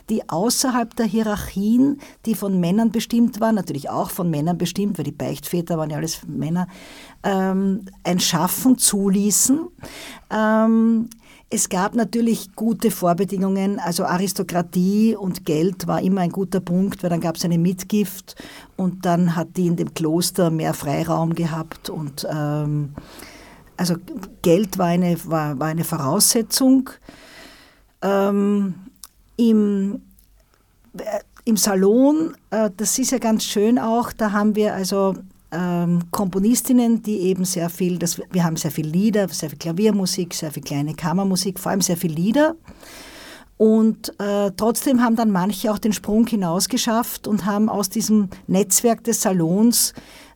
die 0.10 0.30
außerhalb 0.30 0.96
der 0.96 1.06
Hierarchien, 1.06 2.00
die 2.26 2.34
von 2.34 2.62
Männern 2.62 2.90
bestimmt 2.90 3.42
waren, 3.42 3.56
natürlich 3.56 3.90
auch 3.90 4.10
von 4.10 4.30
Männern 4.30 4.58
bestimmt, 4.58 4.98
weil 4.98 5.04
die 5.04 5.12
Beichtväter 5.12 5.78
waren 5.78 5.90
ja 5.90 5.98
alles 5.98 6.22
Männer, 6.26 6.70
ähm, 7.24 7.88
ein 8.06 8.22
Schaffen 8.22 8.78
zuließen. 8.78 9.68
Ähm, 10.32 11.10
es 11.50 11.68
gab 11.68 11.94
natürlich 11.94 12.56
gute 12.56 12.90
Vorbedingungen, 12.90 13.80
also 13.80 14.06
Aristokratie 14.06 15.18
und 15.18 15.46
Geld 15.46 15.88
war 15.88 16.02
immer 16.02 16.22
ein 16.22 16.32
guter 16.32 16.62
Punkt, 16.62 17.04
weil 17.04 17.10
dann 17.10 17.20
gab 17.20 17.36
es 17.36 17.44
eine 17.44 17.58
Mitgift 17.58 18.42
und 18.78 19.06
dann 19.06 19.36
hat 19.36 19.58
die 19.58 19.68
in 19.68 19.76
dem 19.76 19.94
Kloster 19.94 20.50
mehr 20.52 20.74
Freiraum 20.74 21.36
gehabt 21.36 21.90
und 21.90 22.26
ähm, 22.32 22.94
also 23.78 23.96
Geld 24.42 24.78
war 24.78 24.88
eine, 24.88 25.18
war, 25.26 25.60
war 25.60 25.68
eine 25.68 25.84
Voraussetzung. 25.84 26.90
Ähm, 28.02 28.76
im, 29.38 30.02
äh, 30.98 31.20
Im 31.46 31.58
Salon, 31.58 32.36
äh, 32.52 32.70
das 32.78 32.98
ist 33.00 33.12
ja 33.12 33.18
ganz 33.18 33.44
schön 33.44 33.80
auch, 33.80 34.12
da 34.12 34.32
haben 34.32 34.56
wir 34.56 34.74
also 34.74 35.16
ähm, 35.52 36.00
Komponistinnen, 36.12 37.04
die 37.04 37.20
eben 37.20 37.46
sehr 37.46 37.70
viel, 37.70 37.98
das, 38.00 38.20
wir 38.32 38.44
haben 38.44 38.58
sehr 38.58 38.72
viel 38.72 38.88
Lieder, 38.88 39.28
sehr 39.30 39.50
viel 39.50 39.60
Klaviermusik, 39.60 40.34
sehr 40.34 40.52
viel 40.52 40.64
kleine 40.64 40.96
Kammermusik, 40.96 41.60
vor 41.60 41.72
allem 41.72 41.82
sehr 41.82 41.98
viel 41.98 42.12
Lieder. 42.12 42.56
Und 43.58 44.20
äh, 44.20 44.52
trotzdem 44.58 45.02
haben 45.02 45.16
dann 45.16 45.32
manche 45.32 45.72
auch 45.72 45.78
den 45.78 45.94
Sprung 45.94 46.26
hinaus 46.28 46.68
geschafft 46.68 47.28
und 47.28 47.46
haben 47.46 47.70
aus 47.70 47.90
diesem 47.90 48.30
Netzwerk 48.48 49.04
des 49.04 49.22
Salons 49.22 49.94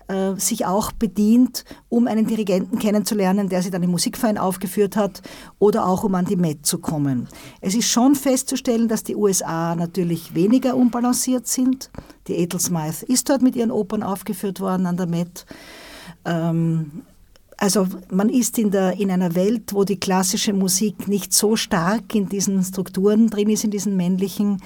äh, 0.07 0.35
sich 0.39 0.65
auch 0.65 0.91
bedient, 0.91 1.65
um 1.89 2.07
einen 2.07 2.25
Dirigenten 2.27 2.79
kennenzulernen, 2.79 3.49
der 3.49 3.61
sie 3.61 3.71
dann 3.71 3.83
im 3.83 3.91
Musikverein 3.91 4.37
aufgeführt 4.37 4.95
hat 4.95 5.21
oder 5.59 5.85
auch 5.85 6.03
um 6.03 6.15
an 6.15 6.25
die 6.25 6.37
Met 6.37 6.65
zu 6.65 6.79
kommen. 6.79 7.27
Es 7.59 7.75
ist 7.75 7.89
schon 7.89 8.15
festzustellen, 8.15 8.87
dass 8.87 9.03
die 9.03 9.15
USA 9.15 9.75
natürlich 9.75 10.33
weniger 10.33 10.75
unbalanciert 10.75 11.47
sind. 11.47 11.89
Die 12.27 12.35
Ethel 12.35 12.59
Smythe 12.59 13.05
ist 13.05 13.29
dort 13.29 13.41
mit 13.41 13.55
ihren 13.55 13.71
Opern 13.71 14.01
aufgeführt 14.01 14.61
worden 14.61 14.85
an 14.85 14.95
der 14.95 15.07
Met. 15.07 15.45
Ähm, 16.23 17.03
also 17.57 17.87
man 18.09 18.29
ist 18.29 18.57
in, 18.59 18.71
der, 18.71 18.99
in 18.99 19.11
einer 19.11 19.35
Welt, 19.35 19.73
wo 19.73 19.83
die 19.83 19.99
klassische 19.99 20.53
Musik 20.53 21.07
nicht 21.07 21.33
so 21.33 21.55
stark 21.55 22.13
in 22.15 22.29
diesen 22.29 22.63
Strukturen 22.63 23.29
drin 23.29 23.49
ist, 23.49 23.63
in 23.63 23.71
diesen 23.71 23.97
männlichen, 23.97 24.61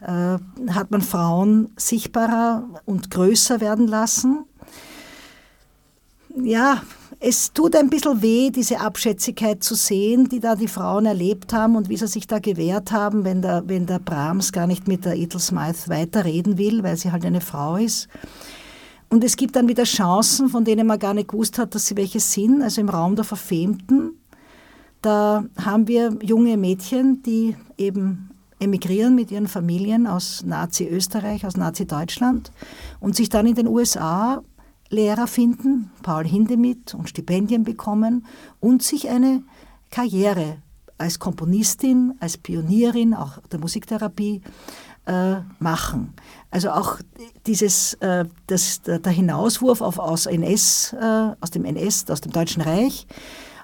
äh, 0.00 0.38
hat 0.70 0.90
man 0.90 1.00
Frauen 1.00 1.70
sichtbarer 1.76 2.68
und 2.84 3.10
größer 3.10 3.60
werden 3.60 3.88
lassen 3.88 4.44
ja, 6.42 6.82
es 7.18 7.52
tut 7.52 7.74
ein 7.76 7.88
bisschen 7.88 8.20
weh, 8.20 8.50
diese 8.50 8.80
Abschätzigkeit 8.80 9.62
zu 9.64 9.74
sehen, 9.74 10.28
die 10.28 10.40
da 10.40 10.54
die 10.54 10.68
Frauen 10.68 11.06
erlebt 11.06 11.52
haben 11.52 11.76
und 11.76 11.88
wie 11.88 11.96
sie 11.96 12.06
sich 12.06 12.26
da 12.26 12.38
gewehrt 12.38 12.92
haben, 12.92 13.24
wenn 13.24 13.40
der, 13.42 13.62
wenn 13.66 13.86
der 13.86 13.98
Brahms 13.98 14.52
gar 14.52 14.66
nicht 14.66 14.86
mit 14.86 15.04
der 15.04 15.16
Ethel 15.16 15.40
Smythe 15.40 15.88
weiterreden 15.88 16.58
will, 16.58 16.82
weil 16.82 16.96
sie 16.96 17.12
halt 17.12 17.24
eine 17.24 17.40
Frau 17.40 17.76
ist. 17.76 18.08
Und 19.08 19.24
es 19.24 19.36
gibt 19.36 19.56
dann 19.56 19.68
wieder 19.68 19.84
Chancen, 19.84 20.48
von 20.48 20.64
denen 20.64 20.86
man 20.86 20.98
gar 20.98 21.14
nicht 21.14 21.28
gewusst 21.28 21.58
hat, 21.58 21.74
dass 21.74 21.86
sie 21.86 21.96
welche 21.96 22.20
sind. 22.20 22.62
Also 22.62 22.80
im 22.80 22.88
Raum 22.88 23.16
der 23.16 23.24
Verfemten, 23.24 24.18
da 25.00 25.44
haben 25.56 25.88
wir 25.88 26.18
junge 26.22 26.56
Mädchen, 26.56 27.22
die 27.22 27.56
eben 27.78 28.30
emigrieren 28.58 29.14
mit 29.14 29.30
ihren 29.30 29.48
Familien 29.48 30.06
aus 30.06 30.42
Nazi-Österreich, 30.44 31.46
aus 31.46 31.56
Nazi-Deutschland 31.56 32.50
und 33.00 33.14
sich 33.14 33.28
dann 33.28 33.46
in 33.46 33.54
den 33.54 33.68
USA 33.68 34.42
Lehrer 34.88 35.26
finden, 35.26 35.90
Paul 36.02 36.26
Hindemith 36.26 36.94
und 36.94 37.08
Stipendien 37.08 37.64
bekommen 37.64 38.26
und 38.60 38.82
sich 38.82 39.08
eine 39.08 39.42
Karriere 39.90 40.58
als 40.98 41.18
Komponistin, 41.18 42.14
als 42.20 42.38
Pionierin 42.38 43.14
auch 43.14 43.38
der 43.50 43.58
Musiktherapie 43.58 44.42
äh, 45.06 45.36
machen. 45.58 46.14
Also 46.50 46.70
auch 46.70 46.98
dieses, 47.46 47.94
äh, 47.94 48.24
das, 48.46 48.82
der, 48.82 49.12
Hinauswurf 49.12 49.80
auf, 49.80 49.98
aus, 49.98 50.26
NS, 50.26 50.94
äh, 50.94 51.30
aus 51.40 51.50
dem 51.50 51.64
NS, 51.64 52.10
aus 52.10 52.20
dem 52.20 52.32
Deutschen 52.32 52.62
Reich, 52.62 53.06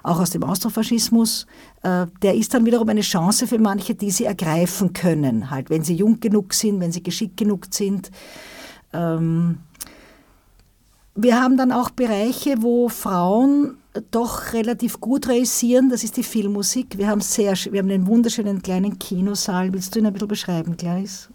auch 0.03 0.19
aus 0.19 0.31
dem 0.31 0.43
Austrofaschismus, 0.43 1.47
äh, 1.81 2.07
der 2.21 2.35
ist 2.35 2.53
dann 2.53 2.65
wiederum 2.65 2.87
eine 2.89 3.01
Chance 3.01 3.47
für 3.47 3.59
manche, 3.59 3.95
die 3.95 4.11
sie 4.11 4.25
ergreifen 4.25 4.93
können, 4.93 5.49
halt, 5.49 5.69
wenn 5.69 5.83
sie 5.83 5.95
jung 5.95 6.19
genug 6.19 6.53
sind, 6.53 6.79
wenn 6.79 6.91
sie 6.91 7.03
geschickt 7.03 7.37
genug 7.37 7.67
sind. 7.71 8.11
Ähm, 8.91 9.59
wir 11.15 11.39
haben 11.39 11.57
dann 11.57 11.71
auch 11.71 11.89
Bereiche, 11.91 12.55
wo 12.61 12.89
Frauen 12.89 13.77
doch 14.11 14.53
relativ 14.53 14.99
gut 14.99 15.27
realisieren. 15.27 15.89
Das 15.89 16.03
ist 16.03 16.17
die 16.17 16.23
Filmmusik. 16.23 16.97
Wir 16.97 17.07
haben, 17.07 17.21
sehr, 17.21 17.53
wir 17.69 17.79
haben 17.79 17.91
einen 17.91 18.07
wunderschönen 18.07 18.61
kleinen 18.61 18.97
Kinosaal. 18.97 19.71
Willst 19.73 19.93
du 19.93 19.99
ihn 19.99 20.07
ein 20.07 20.13
bisschen 20.13 20.27
beschreiben, 20.27 20.77
Clarice? 20.77 21.29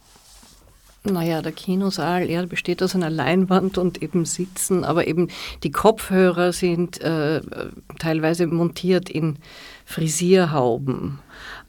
Naja, 1.04 1.42
der 1.42 1.52
Kinosaal 1.52 2.28
er 2.28 2.46
besteht 2.46 2.82
aus 2.82 2.96
einer 2.96 3.08
Leinwand 3.08 3.78
und 3.78 4.02
eben 4.02 4.24
Sitzen, 4.24 4.84
aber 4.84 5.06
eben 5.06 5.28
die 5.62 5.70
Kopfhörer 5.70 6.52
sind 6.52 7.00
äh, 7.00 7.40
teilweise 8.00 8.46
montiert 8.48 9.08
in 9.08 9.36
Frisierhauben. 9.86 11.20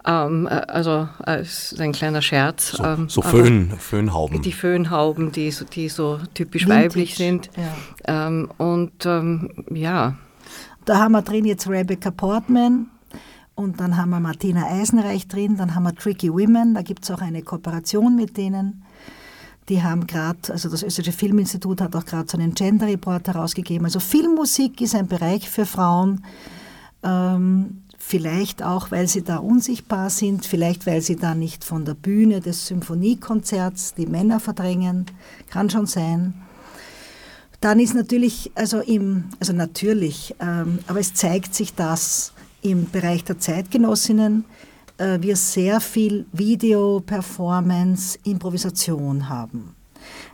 Ähm, 0.05 0.47
äh, 0.47 0.49
also 0.49 1.09
als 1.19 1.75
ein 1.79 1.91
kleiner 1.91 2.21
Scherz. 2.21 2.71
So, 2.71 2.83
ähm, 2.83 3.09
so 3.09 3.21
Föhn, 3.21 3.71
Föhnhauben. 3.77 4.41
Die 4.41 4.53
Föhnhauben, 4.53 5.31
die, 5.31 5.53
die 5.73 5.89
so 5.89 6.19
typisch 6.33 6.63
Vintage. 6.63 6.85
weiblich 6.85 7.15
sind. 7.15 7.49
Ja. 8.05 8.27
Ähm, 8.27 8.49
und 8.57 9.05
ähm, 9.05 9.65
ja. 9.71 10.15
Da 10.85 10.99
haben 10.99 11.11
wir 11.11 11.21
drin 11.21 11.45
jetzt 11.45 11.67
Rebecca 11.67 12.11
Portman. 12.11 12.87
Und 13.59 13.81
dann 13.81 13.97
haben 13.97 14.11
wir 14.11 14.21
Martina 14.21 14.67
Eisenreich 14.67 15.27
drin, 15.27 15.57
dann 15.57 15.75
haben 15.75 15.83
wir 15.83 15.93
Tricky 15.93 16.31
Women, 16.31 16.75
da 16.75 16.81
gibt 16.81 17.03
es 17.03 17.11
auch 17.11 17.19
eine 17.19 17.41
Kooperation 17.41 18.15
mit 18.15 18.37
denen. 18.37 18.85
Die 19.67 19.83
haben 19.83 20.07
gerade, 20.07 20.39
also 20.47 20.69
das 20.69 20.81
Österreichische 20.81 21.11
Filminstitut 21.11 21.81
hat 21.81 21.93
auch 21.93 22.05
gerade 22.05 22.29
so 22.29 22.37
einen 22.37 22.53
Gender 22.53 22.87
Report 22.87 23.27
herausgegeben. 23.27 23.83
Also 23.83 23.99
Filmmusik 23.99 24.79
ist 24.79 24.95
ein 24.95 25.07
Bereich 25.07 25.49
für 25.49 25.65
Frauen. 25.65 26.23
Ähm, 27.03 27.83
Vielleicht 28.09 28.63
auch, 28.63 28.89
weil 28.89 29.07
sie 29.07 29.21
da 29.21 29.37
unsichtbar 29.37 30.09
sind, 30.09 30.43
vielleicht 30.43 30.87
weil 30.87 30.99
sie 30.99 31.15
da 31.15 31.35
nicht 31.35 31.63
von 31.63 31.85
der 31.85 31.93
Bühne 31.93 32.39
des 32.39 32.65
Symphoniekonzerts 32.65 33.93
die 33.93 34.07
Männer 34.07 34.39
verdrängen, 34.39 35.05
kann 35.51 35.69
schon 35.69 35.85
sein. 35.85 36.33
Dann 37.61 37.79
ist 37.79 37.93
natürlich, 37.93 38.49
also 38.55 38.79
im, 38.79 39.25
also 39.39 39.53
natürlich, 39.53 40.33
ähm, 40.39 40.79
aber 40.87 40.99
es 40.99 41.13
zeigt 41.13 41.53
sich, 41.53 41.75
dass 41.75 42.33
im 42.63 42.89
Bereich 42.89 43.25
der 43.25 43.37
Zeitgenossinnen 43.37 44.43
äh, 44.97 45.19
wir 45.21 45.35
sehr 45.35 45.79
viel 45.79 46.25
Video, 46.31 47.01
Performance, 47.01 48.17
Improvisation 48.23 49.29
haben. 49.29 49.75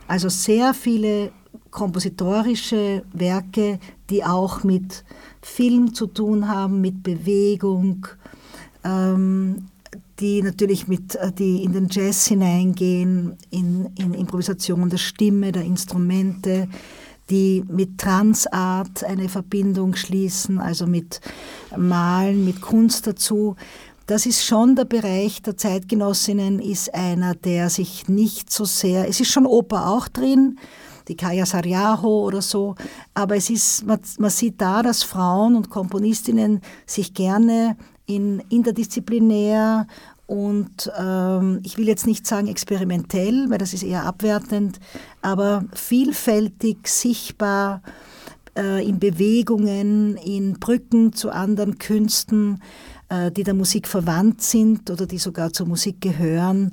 Also 0.08 0.30
sehr 0.30 0.72
viele 0.72 1.30
kompositorische 1.70 3.02
Werke, 3.12 3.78
die 4.08 4.24
auch 4.24 4.64
mit 4.64 5.04
Film 5.46 5.94
zu 5.94 6.08
tun 6.08 6.48
haben, 6.48 6.80
mit 6.80 7.02
Bewegung, 7.02 8.08
ähm, 8.84 9.68
die 10.18 10.42
natürlich 10.42 10.88
mit, 10.88 11.14
äh, 11.14 11.32
die 11.32 11.62
in 11.62 11.72
den 11.72 11.88
Jazz 11.88 12.26
hineingehen, 12.26 13.36
in, 13.50 13.88
in 13.96 14.12
Improvisation 14.12 14.90
der 14.90 14.98
Stimme, 14.98 15.52
der 15.52 15.62
Instrumente, 15.62 16.68
die 17.30 17.64
mit 17.68 17.96
Transart 17.96 19.04
eine 19.04 19.28
Verbindung 19.28 19.94
schließen, 19.94 20.58
also 20.58 20.86
mit 20.86 21.20
Malen, 21.76 22.44
mit 22.44 22.60
Kunst 22.60 23.06
dazu. 23.06 23.56
Das 24.06 24.26
ist 24.26 24.44
schon 24.44 24.76
der 24.76 24.84
Bereich 24.84 25.42
der 25.42 25.56
Zeitgenossinnen, 25.56 26.58
ist 26.58 26.92
einer, 26.92 27.34
der 27.34 27.70
sich 27.70 28.08
nicht 28.08 28.52
so 28.52 28.64
sehr, 28.64 29.08
es 29.08 29.20
ist 29.20 29.30
schon 29.30 29.46
Oper 29.46 29.88
auch 29.88 30.08
drin, 30.08 30.58
die 31.08 31.16
Kaya 31.16 31.46
Sarjaho 31.46 32.24
oder 32.24 32.42
so. 32.42 32.74
Aber 33.14 33.36
es 33.36 33.50
ist, 33.50 33.86
man, 33.86 34.00
man 34.18 34.30
sieht 34.30 34.60
da, 34.60 34.82
dass 34.82 35.02
Frauen 35.02 35.56
und 35.56 35.70
Komponistinnen 35.70 36.60
sich 36.86 37.14
gerne 37.14 37.76
in 38.06 38.40
interdisziplinär 38.48 39.86
und 40.26 40.90
ähm, 40.98 41.60
ich 41.62 41.78
will 41.78 41.86
jetzt 41.86 42.06
nicht 42.06 42.26
sagen 42.26 42.48
experimentell, 42.48 43.48
weil 43.48 43.58
das 43.58 43.72
ist 43.72 43.84
eher 43.84 44.04
abwertend, 44.04 44.80
aber 45.22 45.64
vielfältig 45.72 46.88
sichtbar 46.88 47.80
äh, 48.56 48.86
in 48.86 48.98
Bewegungen, 48.98 50.16
in 50.16 50.54
Brücken 50.54 51.12
zu 51.12 51.30
anderen 51.30 51.78
Künsten, 51.78 52.60
äh, 53.08 53.30
die 53.30 53.44
der 53.44 53.54
Musik 53.54 53.86
verwandt 53.86 54.42
sind 54.42 54.90
oder 54.90 55.06
die 55.06 55.18
sogar 55.18 55.52
zur 55.52 55.66
Musik 55.66 56.00
gehören, 56.00 56.72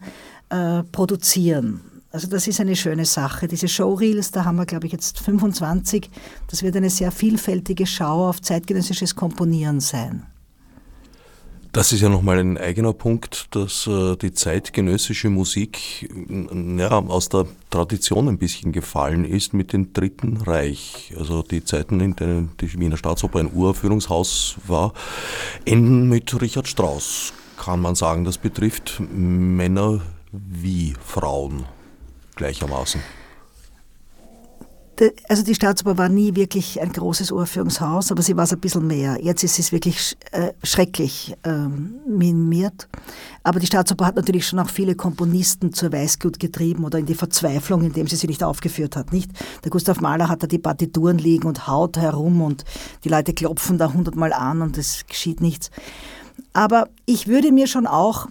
äh, 0.49 0.81
produzieren. 0.91 1.81
Also 2.13 2.27
das 2.27 2.45
ist 2.45 2.59
eine 2.59 2.75
schöne 2.75 3.05
Sache. 3.05 3.47
Diese 3.47 3.67
Showreels, 3.67 4.29
da 4.29 4.45
haben 4.45 4.57
wir, 4.57 4.67
glaube 4.67 4.85
ich, 4.85 4.91
jetzt 4.93 5.19
25. 5.19 6.11
Das 6.47 6.61
wird 6.61 6.75
eine 6.75 6.91
sehr 6.91 7.11
vielfältige 7.11 7.87
Schau 7.87 8.29
auf 8.29 8.39
zeitgenössisches 8.39 9.15
Komponieren 9.15 9.79
sein. 9.79 10.27
Das 11.71 11.91
ist 11.91 12.01
ja 12.01 12.09
nochmal 12.09 12.37
ein 12.37 12.59
eigener 12.59 12.93
Punkt, 12.93 13.47
dass 13.55 13.87
äh, 13.87 14.15
die 14.15 14.31
zeitgenössische 14.31 15.31
Musik 15.31 16.07
ja, 16.77 16.99
aus 16.99 17.29
der 17.29 17.47
Tradition 17.71 18.27
ein 18.27 18.37
bisschen 18.37 18.71
gefallen 18.73 19.25
ist 19.25 19.55
mit 19.55 19.73
dem 19.73 19.91
Dritten 19.91 20.37
Reich. 20.37 21.15
Also 21.17 21.41
die 21.41 21.65
Zeiten, 21.65 21.99
in 21.99 22.15
denen 22.15 22.51
die 22.61 22.79
Wiener 22.79 22.97
Staatsoper 22.97 23.39
ein 23.39 23.51
Uraufführungshaus 23.51 24.57
war, 24.67 24.93
enden 25.65 26.09
mit 26.09 26.39
Richard 26.39 26.67
Strauss, 26.67 27.33
kann 27.57 27.81
man 27.81 27.95
sagen. 27.95 28.23
Das 28.23 28.37
betrifft 28.37 29.01
Männer 29.09 30.01
wie 30.31 30.93
Frauen 31.03 31.65
gleichermaßen? 32.35 33.01
also 35.27 35.43
die 35.43 35.55
Staatsoper 35.55 35.97
war 35.97 36.09
nie 36.09 36.35
wirklich 36.35 36.79
ein 36.79 36.91
großes 36.91 37.31
Uraufführungshaus, 37.31 38.11
aber 38.11 38.21
sie 38.21 38.37
war 38.37 38.43
es 38.43 38.53
ein 38.53 38.59
bisschen 38.59 38.85
mehr. 38.85 39.17
Jetzt 39.21 39.43
ist 39.43 39.59
es 39.59 39.71
wirklich 39.71 40.15
äh, 40.31 40.53
schrecklich 40.63 41.35
ähm, 41.43 41.95
minimiert. 42.07 42.87
Aber 43.43 43.59
die 43.59 43.65
Staatsoper 43.65 44.05
hat 44.05 44.15
natürlich 44.15 44.47
schon 44.47 44.59
auch 44.59 44.69
viele 44.69 44.95
Komponisten 44.95 45.73
zur 45.73 45.91
Weißglut 45.91 46.39
getrieben 46.39 46.85
oder 46.85 46.99
in 46.99 47.05
die 47.05 47.15
Verzweiflung, 47.15 47.83
indem 47.83 48.07
sie 48.07 48.15
sie 48.15 48.27
nicht 48.27 48.43
aufgeführt 48.43 48.95
hat. 48.95 49.11
Nicht? 49.11 49.31
Der 49.63 49.71
Gustav 49.71 49.99
Mahler 49.99 50.29
hat 50.29 50.43
da 50.43 50.47
die 50.47 50.59
Partituren 50.59 51.17
liegen 51.17 51.47
und 51.47 51.67
haut 51.67 51.97
herum 51.97 52.41
und 52.41 52.63
die 53.03 53.09
Leute 53.09 53.33
klopfen 53.33 53.77
da 53.77 53.91
hundertmal 53.91 54.31
an 54.31 54.61
und 54.61 54.77
es 54.77 55.05
geschieht 55.07 55.41
nichts. 55.41 55.71
Aber 56.53 56.87
ich 57.05 57.27
würde 57.27 57.51
mir 57.51 57.67
schon 57.67 57.87
auch 57.87 58.27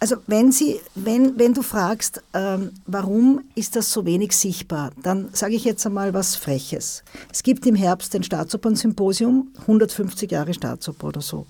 also 0.00 0.16
wenn, 0.26 0.50
Sie, 0.50 0.80
wenn, 0.94 1.38
wenn 1.38 1.52
du 1.52 1.62
fragst, 1.62 2.22
ähm, 2.32 2.72
warum 2.86 3.42
ist 3.54 3.76
das 3.76 3.92
so 3.92 4.06
wenig 4.06 4.32
sichtbar, 4.32 4.92
dann 5.02 5.28
sage 5.32 5.54
ich 5.54 5.64
jetzt 5.64 5.84
einmal 5.86 6.14
was 6.14 6.36
Freches. 6.36 7.04
Es 7.30 7.42
gibt 7.42 7.66
im 7.66 7.74
Herbst 7.74 8.14
ein 8.14 8.22
Staatsopern-Symposium, 8.22 9.52
150 9.60 10.30
Jahre 10.30 10.54
Staatsoper 10.54 11.08
oder 11.08 11.20
so. 11.20 11.46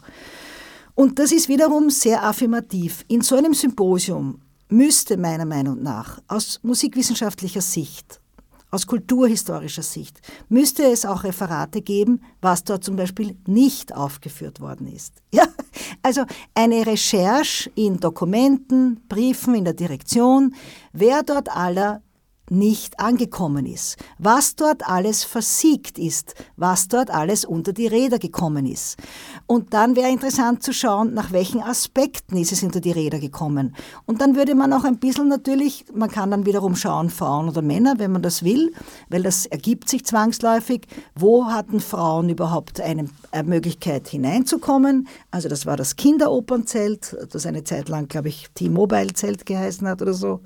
Und 0.97 1.21
das 1.21 1.31
ist 1.31 1.49
wiederum 1.49 1.91
sehr 1.91 2.25
affirmativ. 2.25 3.05
In 3.07 3.23
so 3.23 3.37
einem 3.37 3.55
Symposium 3.55 4.41
müsste 4.69 5.17
meiner 5.17 5.47
Meinung 5.47 5.81
nach 5.83 6.21
aus 6.27 6.59
musikwissenschaftlicher 6.63 7.63
Sicht 7.63 8.21
aus 8.71 8.87
kulturhistorischer 8.87 9.83
Sicht 9.83 10.21
müsste 10.49 10.85
es 10.85 11.05
auch 11.05 11.25
Referate 11.25 11.83
geben, 11.83 12.23
was 12.41 12.65
dort 12.65 12.85
zum 12.85 12.97
Beispiel 12.97 13.37
nicht 13.47 13.95
aufgeführt 13.95 14.61
worden 14.61 14.87
ist. 14.87 15.15
Ja, 15.33 15.47
also 16.03 16.25
eine 16.55 16.87
Recherche 16.87 17.71
in 17.75 17.99
Dokumenten, 17.99 19.03
Briefen 19.09 19.55
in 19.55 19.65
der 19.65 19.75
Direktion, 19.75 20.55
wer 20.93 21.23
dort 21.23 21.55
aller 21.55 22.03
nicht 22.51 23.01
angekommen 23.01 23.65
ist, 23.65 23.97
was 24.19 24.57
dort 24.57 24.87
alles 24.89 25.25
versiegt 25.25 25.99
ist, 25.99 26.35
was 26.57 26.89
dort 26.89 27.11
alles 27.11 27.45
unter 27.45 27.73
die 27.73 27.87
Räder 27.87 28.19
gekommen 28.19 28.67
ist. 28.67 28.99
Und 29.47 29.73
dann 29.73 29.97
wäre 29.97 30.11
interessant 30.11 30.63
zu 30.63 30.73
schauen, 30.73 31.15
nach 31.15 31.33
welchen 31.33 31.63
Aspekten 31.63 32.37
ist 32.37 32.53
es 32.53 32.63
unter 32.63 32.81
die 32.81 32.93
Räder 32.93 33.19
gekommen. 33.19 33.75
Und 34.05 34.21
dann 34.21 34.37
würde 34.37 34.55
man 34.55 34.73
auch 34.73 34.85
ein 34.85 34.99
bisschen 34.99 35.29
natürlich, 35.29 35.85
man 35.95 36.11
kann 36.11 36.31
dann 36.31 36.45
wiederum 36.45 36.77
schauen, 36.77 37.09
Frauen 37.11 37.49
oder 37.49 37.63
Männer, 37.63 37.95
wenn 37.99 38.13
man 38.13 38.23
das 38.23 38.43
will, 38.43 38.73
weil 39.09 39.23
das 39.23 39.47
ergibt 39.47 39.89
sich 39.89 40.05
zwangsläufig, 40.05 40.87
wo 41.15 41.47
hatten 41.47 41.81
Frauen 41.81 42.29
überhaupt 42.29 42.81
eine 42.81 43.09
Möglichkeit 43.45 44.09
hineinzukommen. 44.09 45.09
Also 45.31 45.49
das 45.49 45.67
war 45.67 45.77
das 45.77 45.97
Kinderopernzelt, 45.97 47.17
das 47.31 47.47
eine 47.47 47.65
Zeit 47.65 47.89
lang, 47.89 48.09
glaube 48.09 48.29
ich, 48.29 48.49
T-Mobile-Zelt 48.55 49.47
geheißen 49.47 49.87
hat 49.87 50.03
oder 50.03 50.15
so. 50.15 50.41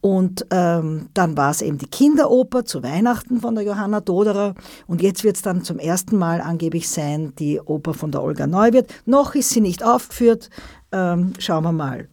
Und 0.00 0.46
ähm, 0.50 1.08
dann 1.12 1.36
war 1.36 1.50
es 1.50 1.60
eben 1.60 1.78
die 1.78 1.88
Kinderoper 1.88 2.64
zu 2.64 2.82
Weihnachten 2.82 3.40
von 3.40 3.56
der 3.56 3.64
Johanna 3.64 4.00
Doderer. 4.00 4.54
Und 4.86 5.02
jetzt 5.02 5.24
wird 5.24 5.36
es 5.36 5.42
dann 5.42 5.64
zum 5.64 5.78
ersten 5.78 6.16
Mal 6.16 6.40
angeblich 6.40 6.88
sein, 6.88 7.32
die 7.38 7.60
Oper 7.60 7.94
von 7.94 8.12
der 8.12 8.22
Olga 8.22 8.46
Neuwirth. 8.46 8.92
Noch 9.06 9.34
ist 9.34 9.50
sie 9.50 9.60
nicht 9.60 9.82
aufgeführt. 9.82 10.50
Ähm, 10.92 11.32
schauen 11.38 11.64
wir 11.64 11.72
mal. 11.72 12.08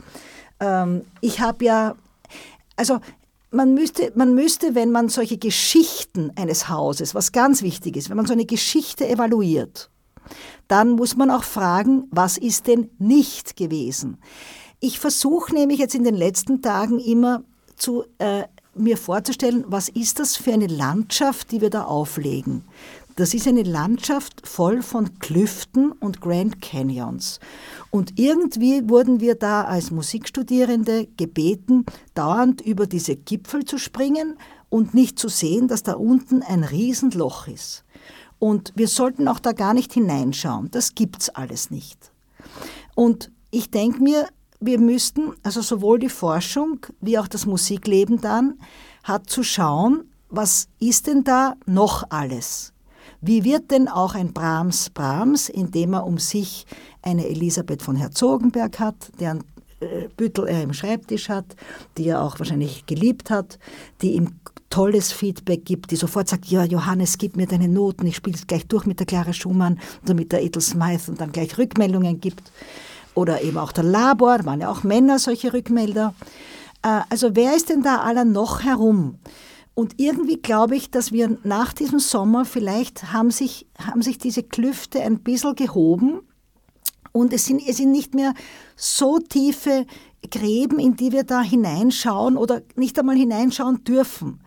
Ähm, 0.59 1.01
ich 1.21 1.41
habe 1.41 1.63
ja, 1.63 1.95
also 2.75 2.99
man 3.51 3.75
müsste, 3.75 4.11
man 4.15 4.33
müsste, 4.33 4.73
wenn 4.73 4.91
man 4.91 5.09
solche 5.09 5.37
Geschichten 5.37 6.31
eines 6.35 6.67
Hauses, 6.69 7.13
was 7.13 7.31
ganz 7.31 7.61
wichtig 7.61 7.97
ist, 7.97 8.09
wenn 8.09 8.17
man 8.17 8.25
so 8.25 8.33
eine 8.33 8.45
Geschichte 8.45 9.07
evaluiert, 9.07 9.91
dann 10.67 10.91
muss 10.91 11.15
man 11.15 11.29
auch 11.29 11.43
fragen, 11.43 12.07
was 12.09 12.37
ist 12.37 12.65
denn 12.65 12.89
nicht 12.97 13.55
gewesen? 13.55 14.17
Ich 14.79 14.99
versuche 14.99 15.53
nämlich 15.53 15.79
jetzt 15.79 15.95
in 15.95 16.03
den 16.03 16.15
letzten 16.15 16.61
Tagen 16.61 16.99
immer 16.99 17.43
zu, 17.75 18.05
äh, 18.17 18.43
mir 18.75 18.97
vorzustellen, 18.97 19.63
was 19.67 19.89
ist 19.89 20.19
das 20.19 20.35
für 20.35 20.53
eine 20.53 20.67
Landschaft, 20.67 21.51
die 21.51 21.61
wir 21.61 21.69
da 21.69 21.83
auflegen. 21.83 22.63
Das 23.15 23.33
ist 23.33 23.47
eine 23.47 23.63
Landschaft 23.63 24.45
voll 24.45 24.81
von 24.81 25.19
Klüften 25.19 25.93
und 25.93 26.19
Grand 26.19 26.61
Canyons. 26.61 27.39
Und 27.89 28.19
irgendwie 28.19 28.89
wurden 28.89 29.21
wir 29.21 29.35
da 29.35 29.63
als 29.63 29.89
Musikstudierende 29.89 31.07
gebeten, 31.15 31.85
dauernd 32.13 32.59
über 32.59 32.87
diese 32.87 33.15
Gipfel 33.15 33.63
zu 33.63 33.77
springen 33.77 34.37
und 34.67 34.93
nicht 34.93 35.17
zu 35.17 35.29
sehen, 35.29 35.69
dass 35.69 35.83
da 35.83 35.93
unten 35.93 36.43
ein 36.43 36.65
Riesenloch 36.65 37.47
ist. 37.47 37.85
Und 38.37 38.73
wir 38.75 38.89
sollten 38.89 39.29
auch 39.29 39.39
da 39.39 39.53
gar 39.53 39.73
nicht 39.73 39.93
hineinschauen. 39.93 40.69
Das 40.71 40.93
gibt's 40.93 41.29
alles 41.29 41.71
nicht. 41.71 42.11
Und 42.95 43.31
ich 43.49 43.71
denke 43.71 44.03
mir, 44.03 44.27
wir 44.65 44.79
müssten, 44.79 45.33
also 45.43 45.61
sowohl 45.61 45.99
die 45.99 46.09
Forschung 46.09 46.79
wie 47.01 47.17
auch 47.17 47.27
das 47.27 47.45
Musikleben 47.45 48.21
dann, 48.21 48.59
hat 49.03 49.29
zu 49.29 49.43
schauen, 49.43 50.09
was 50.29 50.67
ist 50.79 51.07
denn 51.07 51.23
da 51.23 51.55
noch 51.65 52.09
alles? 52.09 52.73
Wie 53.21 53.43
wird 53.43 53.71
denn 53.71 53.87
auch 53.87 54.15
ein 54.15 54.33
Brahms 54.33 54.89
Brahms, 54.89 55.49
indem 55.49 55.93
er 55.93 56.05
um 56.05 56.17
sich 56.17 56.65
eine 57.01 57.27
Elisabeth 57.27 57.81
von 57.81 57.95
Herzogenberg 57.95 58.79
hat, 58.79 59.11
deren 59.19 59.43
äh, 59.79 60.09
Büttel 60.15 60.47
er 60.47 60.63
im 60.63 60.73
Schreibtisch 60.73 61.29
hat, 61.29 61.55
die 61.97 62.07
er 62.07 62.21
auch 62.21 62.39
wahrscheinlich 62.39 62.85
geliebt 62.85 63.29
hat, 63.29 63.59
die 64.01 64.13
ihm 64.13 64.39
tolles 64.69 65.11
Feedback 65.11 65.63
gibt, 65.65 65.91
die 65.91 65.95
sofort 65.95 66.27
sagt, 66.27 66.45
ja 66.47 66.65
Johannes, 66.65 67.17
gib 67.17 67.35
mir 67.35 67.47
deine 67.47 67.67
Noten, 67.67 68.07
ich 68.07 68.17
spiele 68.17 68.35
es 68.35 68.47
gleich 68.47 68.67
durch 68.67 68.85
mit 68.85 68.99
der 68.99 69.05
Clara 69.05 69.31
Schumann 69.31 69.79
oder 70.03 70.13
mit 70.13 70.31
der 70.31 70.43
Ethel 70.43 70.61
Smythe 70.61 71.11
und 71.11 71.21
dann 71.21 71.31
gleich 71.31 71.57
Rückmeldungen 71.57 72.19
gibt 72.19 72.51
oder 73.15 73.41
eben 73.41 73.57
auch 73.57 73.71
der 73.71 73.83
Labor, 73.83 74.45
waren 74.45 74.61
ja 74.61 74.69
auch 74.69 74.83
Männer 74.83 75.17
solche 75.17 75.53
Rückmelder. 75.53 76.13
Äh, 76.83 77.01
also 77.09 77.35
wer 77.35 77.55
ist 77.55 77.69
denn 77.69 77.81
da 77.81 78.01
aller 78.01 78.25
noch 78.25 78.63
herum? 78.63 79.17
Und 79.73 79.99
irgendwie 79.99 80.37
glaube 80.37 80.75
ich, 80.75 80.89
dass 80.89 81.11
wir 81.11 81.37
nach 81.43 81.73
diesem 81.73 81.99
Sommer 81.99 82.45
vielleicht 82.45 83.11
haben 83.11 83.31
sich, 83.31 83.67
haben 83.77 84.01
sich 84.01 84.17
diese 84.17 84.43
Klüfte 84.43 85.01
ein 85.01 85.19
bisschen 85.19 85.55
gehoben 85.55 86.21
und 87.11 87.33
es 87.33 87.45
sind, 87.45 87.61
es 87.67 87.77
sind 87.77 87.91
nicht 87.91 88.13
mehr 88.13 88.33
so 88.75 89.19
tiefe 89.19 89.85
Gräben, 90.29 90.79
in 90.79 90.95
die 90.95 91.11
wir 91.11 91.23
da 91.23 91.41
hineinschauen 91.41 92.37
oder 92.37 92.61
nicht 92.75 92.97
einmal 92.97 93.17
hineinschauen 93.17 93.83
dürfen. 93.83 94.41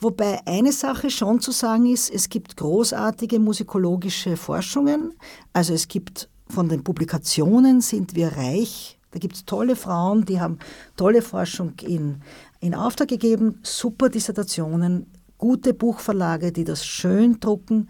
Wobei 0.00 0.40
eine 0.46 0.72
Sache 0.72 1.10
schon 1.10 1.40
zu 1.40 1.50
sagen 1.50 1.86
ist, 1.86 2.08
es 2.08 2.28
gibt 2.28 2.56
großartige 2.56 3.40
musikologische 3.40 4.36
Forschungen, 4.36 5.14
also 5.52 5.74
es 5.74 5.88
gibt 5.88 6.28
von 6.50 6.68
den 6.68 6.84
Publikationen 6.84 7.80
sind 7.80 8.14
wir 8.14 8.36
reich. 8.36 8.98
Da 9.10 9.18
gibt 9.18 9.36
es 9.36 9.44
tolle 9.44 9.76
Frauen, 9.76 10.24
die 10.24 10.40
haben 10.40 10.58
tolle 10.96 11.22
Forschung 11.22 11.74
in, 11.82 12.20
in 12.60 12.74
Auftrag 12.74 13.08
gegeben, 13.08 13.58
super 13.62 14.08
Dissertationen, 14.10 15.06
gute 15.38 15.72
Buchverlage, 15.72 16.52
die 16.52 16.64
das 16.64 16.84
schön 16.84 17.40
drucken. 17.40 17.88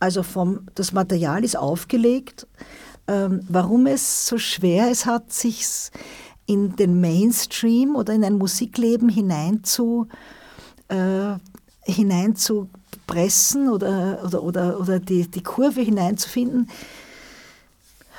Also 0.00 0.22
vom, 0.22 0.66
das 0.74 0.92
Material 0.92 1.44
ist 1.44 1.56
aufgelegt. 1.56 2.46
Ähm, 3.06 3.40
warum 3.48 3.86
es 3.86 4.26
so 4.26 4.38
schwer 4.38 4.90
es 4.90 5.06
hat, 5.06 5.32
sich 5.32 5.64
in 6.46 6.74
den 6.76 7.00
Mainstream 7.00 7.94
oder 7.94 8.12
in 8.12 8.24
ein 8.24 8.38
Musikleben 8.38 9.08
hinein 9.08 9.62
zu, 9.62 10.08
äh, 10.88 11.36
hineinzupressen 11.82 13.68
oder, 13.68 14.22
oder, 14.24 14.42
oder, 14.42 14.80
oder 14.80 14.98
die, 14.98 15.28
die 15.30 15.42
Kurve 15.42 15.80
hineinzufinden, 15.80 16.68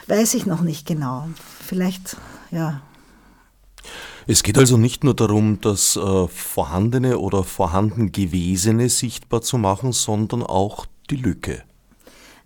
Weiß 0.07 0.33
ich 0.33 0.45
noch 0.45 0.61
nicht 0.61 0.87
genau. 0.87 1.27
Vielleicht, 1.65 2.17
ja. 2.51 2.81
Es 4.25 4.43
geht 4.43 4.57
also 4.57 4.77
nicht 4.77 5.03
nur 5.03 5.13
darum, 5.13 5.61
das 5.61 5.95
äh, 5.95 6.27
Vorhandene 6.27 7.19
oder 7.19 7.43
vorhanden 7.43 8.11
Gewesene 8.11 8.89
sichtbar 8.89 9.41
zu 9.41 9.57
machen, 9.57 9.93
sondern 9.93 10.43
auch 10.43 10.85
die 11.09 11.15
Lücke. 11.15 11.63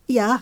Ja, 0.08 0.42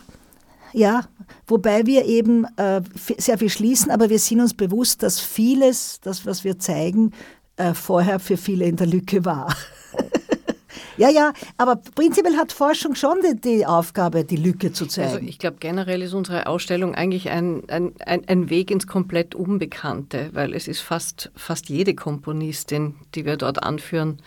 ja, 0.74 1.06
wobei 1.48 1.86
wir 1.86 2.06
eben 2.06 2.46
äh, 2.58 2.82
sehr 3.18 3.38
viel 3.38 3.50
schließen, 3.50 3.92
aber 3.92 4.10
wir 4.10 4.20
sind 4.20 4.40
uns 4.42 4.54
bewusst, 4.54 5.04
dass 5.04 5.20
vieles, 5.20 6.00
das, 6.02 6.26
was 6.26 6.44
wir 6.44 6.60
zeigen, 6.60 7.14
äh, 7.58 7.74
vorher 7.74 8.20
für 8.20 8.38
viele 8.38 8.66
in 8.66 8.76
der 8.76 8.88
Lücke 8.88 9.26
war. 9.26 9.56
Ja, 11.00 11.10
ja, 11.10 11.32
aber 11.58 11.78
prinzipiell 11.78 12.36
hat 12.36 12.52
Forschung 12.52 12.94
schon 12.94 13.20
die, 13.22 13.40
die 13.40 13.66
Aufgabe, 13.66 14.26
die 14.26 14.36
Lücke 14.36 14.74
zu 14.74 14.86
zeigen. 14.86 15.14
Also 15.14 15.26
ich 15.26 15.40
glaube, 15.40 15.56
generell 15.62 16.02
ist 16.02 16.14
unsere 16.14 16.48
Ausstellung 16.48 16.94
eigentlich 16.94 17.30
ein, 17.30 17.64
ein, 17.70 17.94
ein, 18.06 18.28
ein, 18.28 18.50
Weg 18.50 18.70
ins 18.70 18.86
komplett 18.86 19.34
Unbekannte, 19.34 20.30
weil 20.34 20.54
es 20.54 20.68
ist 20.68 20.82
fast, 20.82 21.32
fast 21.38 21.70
jede 21.70 21.96
Komponistin, 21.96 22.96
die 23.16 23.24
wir 23.24 23.38
dort 23.38 23.64
anführen, 23.64 24.18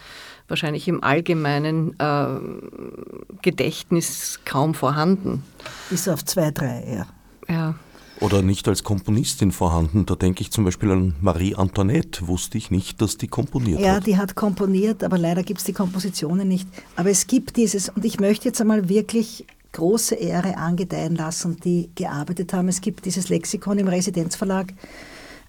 wahrscheinlich 0.49 0.89
im 0.89 1.05
allgemeinen 1.05 1.95
äh, 2.01 3.37
Gedächtnis 3.43 4.41
kaum 4.47 4.73
vorhanden. 4.73 5.45
Bis 5.91 6.09
auf 6.09 6.25
zwei, 6.25 6.53
drei, 6.53 6.85
ja. 6.89 7.07
Ja 7.55 7.75
oder 8.23 8.43
nicht 8.43 8.69
als 8.69 8.85
Komponistin 8.85 9.53
vorhanden. 9.53 10.07
Da 10.07 10.15
denke 10.15 10.43
ich 10.43 10.51
zum 10.53 10.65
Beispiel 10.65 10.91
an 10.91 11.15
Marie 11.21 11.57
Antoinette. 11.57 12.29
Wusste 12.29 12.57
ich 12.57 12.71
nicht, 12.71 13.03
dass 13.03 13.19
die 13.19 13.27
komponiert 13.27 13.81
ja, 13.81 13.89
hat. 13.89 13.95
Ja, 13.95 14.01
die 14.01 14.17
hat 14.17 14.35
komponiert, 14.35 15.03
aber 15.03 15.19
leider 15.19 15.43
gibt 15.43 15.59
es 15.61 15.67
die 15.67 15.73
Kompositionen 15.73 16.47
nicht. 16.47 16.69
Aber 16.97 17.11
es 17.11 17.27
gibt 17.27 17.57
dieses, 17.57 17.89
und 17.89 18.05
ich 18.05 18.21
möchte 18.21 18.49
jetzt 18.49 18.61
einmal 18.61 18.89
wirklich 18.89 19.45
große 19.73 20.15
Ehre 20.15 20.57
angedeihen 20.57 21.17
lassen, 21.17 21.59
die 21.65 21.91
gearbeitet 21.95 22.53
haben. 22.53 22.69
Es 22.69 22.81
gibt 22.81 23.05
dieses 23.05 23.29
Lexikon 23.29 23.79
im 23.79 23.89
Residenzverlag, 23.89 24.73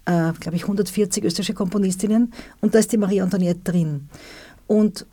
äh, 0.06 0.32
glaube 0.40 0.56
ich, 0.56 0.64
140 0.64 1.24
österreichische 1.24 1.54
Komponistinnen 1.54 2.34
und 2.62 2.74
da 2.74 2.80
ist 2.80 2.92
die 2.92 2.98
Marie 2.98 3.22
Antoinette 3.22 3.60
drin. 3.64 4.10
Und 4.66 5.06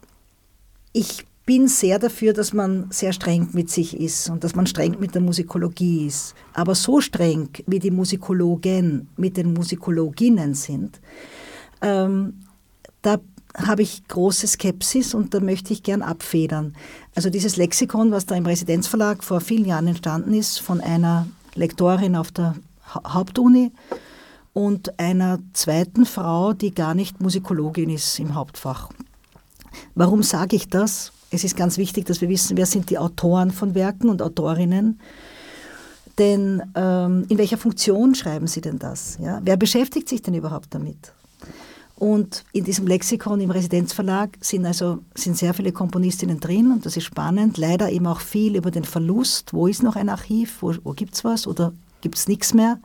ich 0.93 1.27
bin 1.47 1.69
sehr 1.69 1.99
dafür, 1.99 2.33
dass 2.33 2.53
man 2.53 2.87
sehr 2.91 3.13
streng 3.13 3.49
mit 3.53 3.71
sich 3.71 3.99
ist 3.99 4.31
und 4.31 4.45
dass 4.45 4.55
man 4.55 4.67
streng 4.67 4.97
mit 5.01 5.15
der 5.15 5.23
Musikologie 5.23 6.07
ist. 6.07 6.35
Aber 6.55 6.75
so 6.75 7.01
streng, 7.01 7.49
wie 7.67 7.79
die 7.79 7.91
Musikologen 7.91 9.09
mit 9.17 9.37
den 9.37 9.53
Musikologinnen 9.53 10.55
sind, 10.55 11.01
ähm, 11.83 12.41
da 13.03 13.19
habe 13.57 13.83
ich 13.83 14.07
große 14.07 14.47
Skepsis 14.47 15.15
und 15.15 15.35
da 15.35 15.41
möchte 15.41 15.73
ich 15.73 15.83
gern 15.83 16.03
abfedern. 16.03 16.77
Also 17.15 17.31
dieses 17.31 17.57
Lexikon, 17.57 18.13
was 18.13 18.27
da 18.27 18.37
im 18.37 18.47
Residenzverlag 18.47 19.25
vor 19.25 19.41
vielen 19.41 19.65
Jahren 19.65 19.89
entstanden 19.89 20.35
ist, 20.35 20.61
von 20.61 20.81
einer 20.81 21.27
Lektorin 21.55 22.15
auf 22.15 22.31
der 22.31 22.55
Hauptuni 22.95 23.73
und 24.53 24.99
einer 24.99 25.41
zweiten 25.53 26.07
Frau, 26.07 26.53
die 26.53 26.75
gar 26.75 26.95
nicht 26.95 27.21
Musikologin 27.21 27.91
ist 27.91 28.19
im 28.19 28.35
Hauptfach. 28.35 28.91
Warum 29.95 30.23
sage 30.23 30.57
ich 30.57 30.69
das? 30.69 31.13
Es 31.31 31.45
ist 31.45 31.57
ganz 31.57 31.79
wichtig, 31.79 32.07
dass 32.07 32.21
wir 32.21 32.29
wissen, 32.29 32.57
wer 32.57 32.67
sind 32.67 32.91
die 32.91 32.99
Autoren 32.99 33.51
von 33.51 33.75
Werken 33.75 34.09
und 34.09 34.21
Autorinnen. 34.21 34.99
Denn 36.19 36.63
ähm, 36.75 37.25
in 37.29 37.39
welcher 37.39 37.57
Funktion 37.57 38.15
schreiben 38.15 38.47
sie 38.47 38.61
denn 38.61 38.79
das? 38.79 39.17
Ja? 39.23 39.41
Wer 39.43 39.57
beschäftigt 39.57 40.09
sich 40.09 40.23
denn 40.23 40.35
überhaupt 40.35 40.75
damit? 40.75 41.13
Und 41.95 42.45
in 42.53 42.65
diesem 42.65 42.87
Lexikon 42.87 43.41
im 43.41 43.51
Residenzverlag 43.51 44.31
sind 44.41 44.65
also 44.65 45.01
sind 45.15 45.37
sehr 45.37 45.53
viele 45.53 45.71
Komponistinnen 45.71 46.41
drin 46.41 46.73
und 46.73 46.87
das 46.87 46.97
ist 46.97 47.05
spannend. 47.05 47.59
Leider 47.59 47.91
eben 47.91 48.07
auch 48.07 48.21
viel 48.21 48.57
über 48.57 48.71
den 48.71 48.85
Verlust. 48.85 49.53
Wo 49.53 49.67
ist 49.67 49.83
noch 49.83 49.97
ein 49.97 50.09
Archiv? 50.09 50.63
Wo, 50.63 50.75
wo 50.83 50.93
gibt 50.93 51.15
es 51.15 51.25
was 51.25 51.47
oder 51.47 51.75
gibt 52.01 52.17
es 52.17 52.27
nichts 52.27 52.55
mehr? 52.55 52.81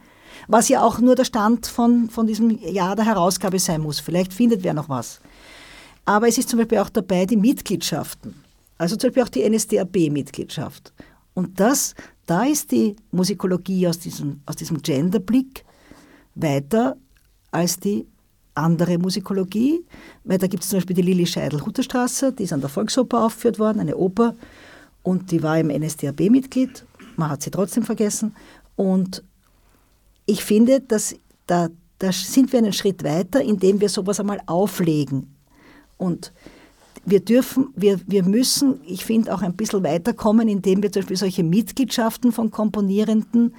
Was 0.49 0.67
ja 0.67 0.83
auch 0.83 0.99
nur 0.99 1.15
der 1.15 1.23
Stand 1.23 1.65
von, 1.65 2.09
von 2.09 2.27
diesem 2.27 2.59
Jahr 2.61 2.97
der 2.97 3.05
Herausgabe 3.05 3.57
sein 3.57 3.81
muss. 3.81 4.01
Vielleicht 4.01 4.33
findet 4.33 4.63
wer 4.63 4.73
noch 4.73 4.89
was. 4.89 5.21
Aber 6.05 6.27
es 6.27 6.37
ist 6.37 6.49
zum 6.49 6.59
Beispiel 6.59 6.77
auch 6.77 6.89
dabei 6.89 7.25
die 7.25 7.37
Mitgliedschaften. 7.37 8.33
Also 8.77 8.95
zum 8.95 9.09
Beispiel 9.09 9.23
auch 9.23 9.29
die 9.29 9.49
NSDAP-Mitgliedschaft. 9.49 10.93
Und 11.33 11.59
das, 11.59 11.95
da 12.25 12.43
ist 12.43 12.71
die 12.71 12.95
Musikologie 13.11 13.87
aus 13.87 13.99
diesem, 13.99 14.41
aus 14.45 14.55
diesem 14.55 14.81
Genderblick 14.81 15.65
weiter 16.35 16.95
als 17.51 17.79
die 17.79 18.05
andere 18.53 18.97
Musikologie, 18.97 19.83
weil 20.23 20.37
da 20.37 20.47
gibt 20.47 20.63
es 20.63 20.69
zum 20.69 20.77
Beispiel 20.77 20.95
die 20.95 21.01
Lili 21.01 21.25
Scheidel-Hutterstraße, 21.25 22.31
die 22.33 22.43
ist 22.43 22.53
an 22.53 22.61
der 22.61 22.69
Volksoper 22.69 23.25
aufgeführt 23.25 23.59
worden, 23.59 23.79
eine 23.79 23.97
Oper, 23.97 24.35
und 25.03 25.31
die 25.31 25.43
war 25.43 25.59
im 25.59 25.67
NSDAP-Mitglied, 25.67 26.85
man 27.15 27.29
hat 27.29 27.43
sie 27.43 27.51
trotzdem 27.51 27.83
vergessen. 27.83 28.35
Und 28.75 29.23
ich 30.25 30.43
finde, 30.43 30.81
dass 30.81 31.15
da, 31.45 31.69
da 31.99 32.11
sind 32.11 32.51
wir 32.51 32.59
einen 32.59 32.73
Schritt 32.73 33.03
weiter, 33.03 33.41
indem 33.41 33.79
wir 33.79 33.89
sowas 33.89 34.19
einmal 34.19 34.41
auflegen. 34.47 35.34
Und 35.97 36.31
wir 37.05 37.19
dürfen, 37.19 37.69
wir, 37.75 37.99
wir 38.07 38.23
müssen, 38.23 38.79
ich 38.85 39.05
finde, 39.05 39.33
auch 39.33 39.41
ein 39.41 39.55
bisschen 39.55 39.83
weiterkommen, 39.83 40.47
indem 40.47 40.81
wir 40.81 40.91
zum 40.91 41.01
Beispiel 41.01 41.17
solche 41.17 41.43
Mitgliedschaften 41.43 42.31
von 42.31 42.51
Komponierenden 42.51 43.53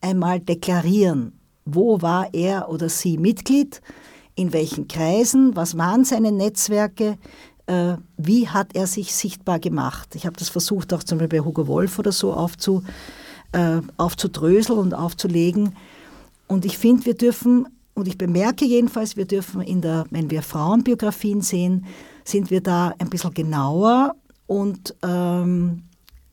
einmal 0.00 0.40
deklarieren. 0.40 1.32
Wo 1.64 2.02
war 2.02 2.32
er 2.32 2.70
oder 2.70 2.88
sie 2.88 3.18
Mitglied? 3.18 3.80
In 4.34 4.52
welchen 4.52 4.88
Kreisen? 4.88 5.54
Was 5.56 5.76
waren 5.76 6.04
seine 6.04 6.32
Netzwerke? 6.32 7.18
Äh, 7.66 7.96
wie 8.16 8.48
hat 8.48 8.74
er 8.74 8.86
sich 8.86 9.14
sichtbar 9.14 9.58
gemacht? 9.58 10.14
Ich 10.14 10.26
habe 10.26 10.36
das 10.36 10.48
versucht, 10.48 10.92
auch 10.94 11.02
zum 11.02 11.18
Beispiel 11.18 11.40
bei 11.40 11.44
Hugo 11.44 11.66
Wolf 11.66 11.98
oder 11.98 12.12
so 12.12 12.32
aufzu, 12.32 12.82
äh, 13.52 13.80
aufzudröseln 13.96 14.78
und 14.78 14.94
aufzulegen. 14.94 15.76
Und 16.46 16.64
ich 16.64 16.78
finde, 16.78 17.06
wir 17.06 17.14
dürfen, 17.14 17.68
und 17.98 18.08
ich 18.08 18.18
bemerke 18.18 18.64
jedenfalls, 18.64 19.16
wir 19.16 19.26
dürfen 19.26 19.60
in 19.60 19.80
der, 19.80 20.04
wenn 20.10 20.30
wir 20.30 20.42
Frauenbiografien 20.42 21.40
sehen, 21.40 21.86
sind 22.24 22.50
wir 22.50 22.60
da 22.62 22.94
ein 22.98 23.10
bisschen 23.10 23.34
genauer 23.34 24.14
und 24.46 24.94
ähm, 25.02 25.82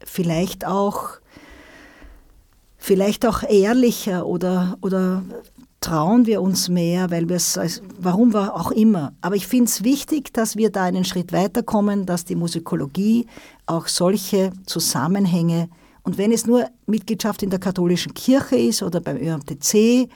vielleicht 0.04 0.66
auch 0.66 1.20
vielleicht 2.78 3.26
auch 3.26 3.42
ehrlicher 3.42 4.28
oder, 4.28 4.78
oder 4.82 5.24
trauen 5.82 6.28
wir 6.28 6.42
uns 6.42 6.70
mehr, 6.70 7.10
weil 7.10 7.28
wir 7.30 7.38
es, 7.38 7.60
warum 7.98 8.34
wir 8.34 8.56
auch 8.56 8.70
immer. 8.72 9.14
Aber 9.22 9.36
ich 9.36 9.48
finde 9.48 9.66
es 9.66 9.84
wichtig, 9.84 10.34
dass 10.34 10.56
wir 10.56 10.70
da 10.70 10.84
einen 10.84 11.04
Schritt 11.04 11.34
weiterkommen, 11.34 12.06
dass 12.06 12.26
die 12.26 12.36
Musikologie 12.36 13.26
auch 13.66 13.88
solche 13.88 14.52
Zusammenhänge, 14.68 15.70
und 16.06 16.20
wenn 16.20 16.32
es 16.32 16.46
nur 16.46 16.68
Mitgliedschaft 16.86 17.42
in 17.42 17.50
der 17.50 17.58
katholischen 17.58 18.14
Kirche 18.14 18.56
ist 18.56 18.84
oder 18.84 19.02
beim 19.02 19.18
ÖMTC 19.18 20.08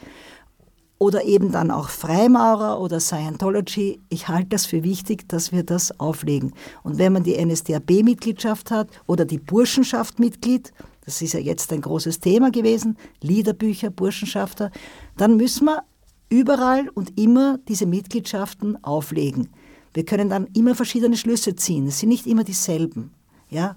oder 1.00 1.24
eben 1.24 1.52
dann 1.52 1.72
auch 1.72 1.90
Freimaurer 1.90 2.80
oder 2.80 3.00
Scientology. 3.00 4.02
Ich 4.10 4.28
halte 4.28 4.50
das 4.50 4.66
für 4.66 4.84
wichtig, 4.84 5.28
dass 5.30 5.52
wir 5.52 5.64
das 5.64 6.00
auflegen. 6.00 6.54
Und 6.84 6.98
wenn 6.98 7.14
man 7.14 7.24
die 7.24 7.44
NSDAP-Mitgliedschaft 7.44 8.70
hat 8.70 8.90
oder 9.08 9.26
die 9.26 9.40
Burschenschaft 9.40 10.20
Mitglied, 10.20 10.74
das 11.06 11.22
ist 11.22 11.34
ja 11.34 11.40
jetzt 11.40 11.72
ein 11.74 11.82
großes 11.82 12.20
Thema 12.20 12.52
gewesen, 12.52 12.98
Liederbücher, 13.22 13.90
Burschenschafter, 13.90 14.72
dann 15.18 15.38
müssen 15.38 15.66
wir 15.66 15.84
überall 16.30 16.90
und 16.90 17.18
immer 17.20 17.58
diese 17.68 17.86
Mitgliedschaften 17.86 18.84
auflegen. 18.84 19.50
Wir 19.94 20.06
können 20.06 20.30
dann 20.30 20.48
immer 20.54 20.76
verschiedene 20.76 21.18
Schlüsse 21.18 21.56
ziehen. 21.56 21.88
Es 21.88 22.00
sind 22.00 22.10
nicht 22.10 22.28
immer 22.28 22.44
dieselben. 22.44 23.12
Ja, 23.50 23.76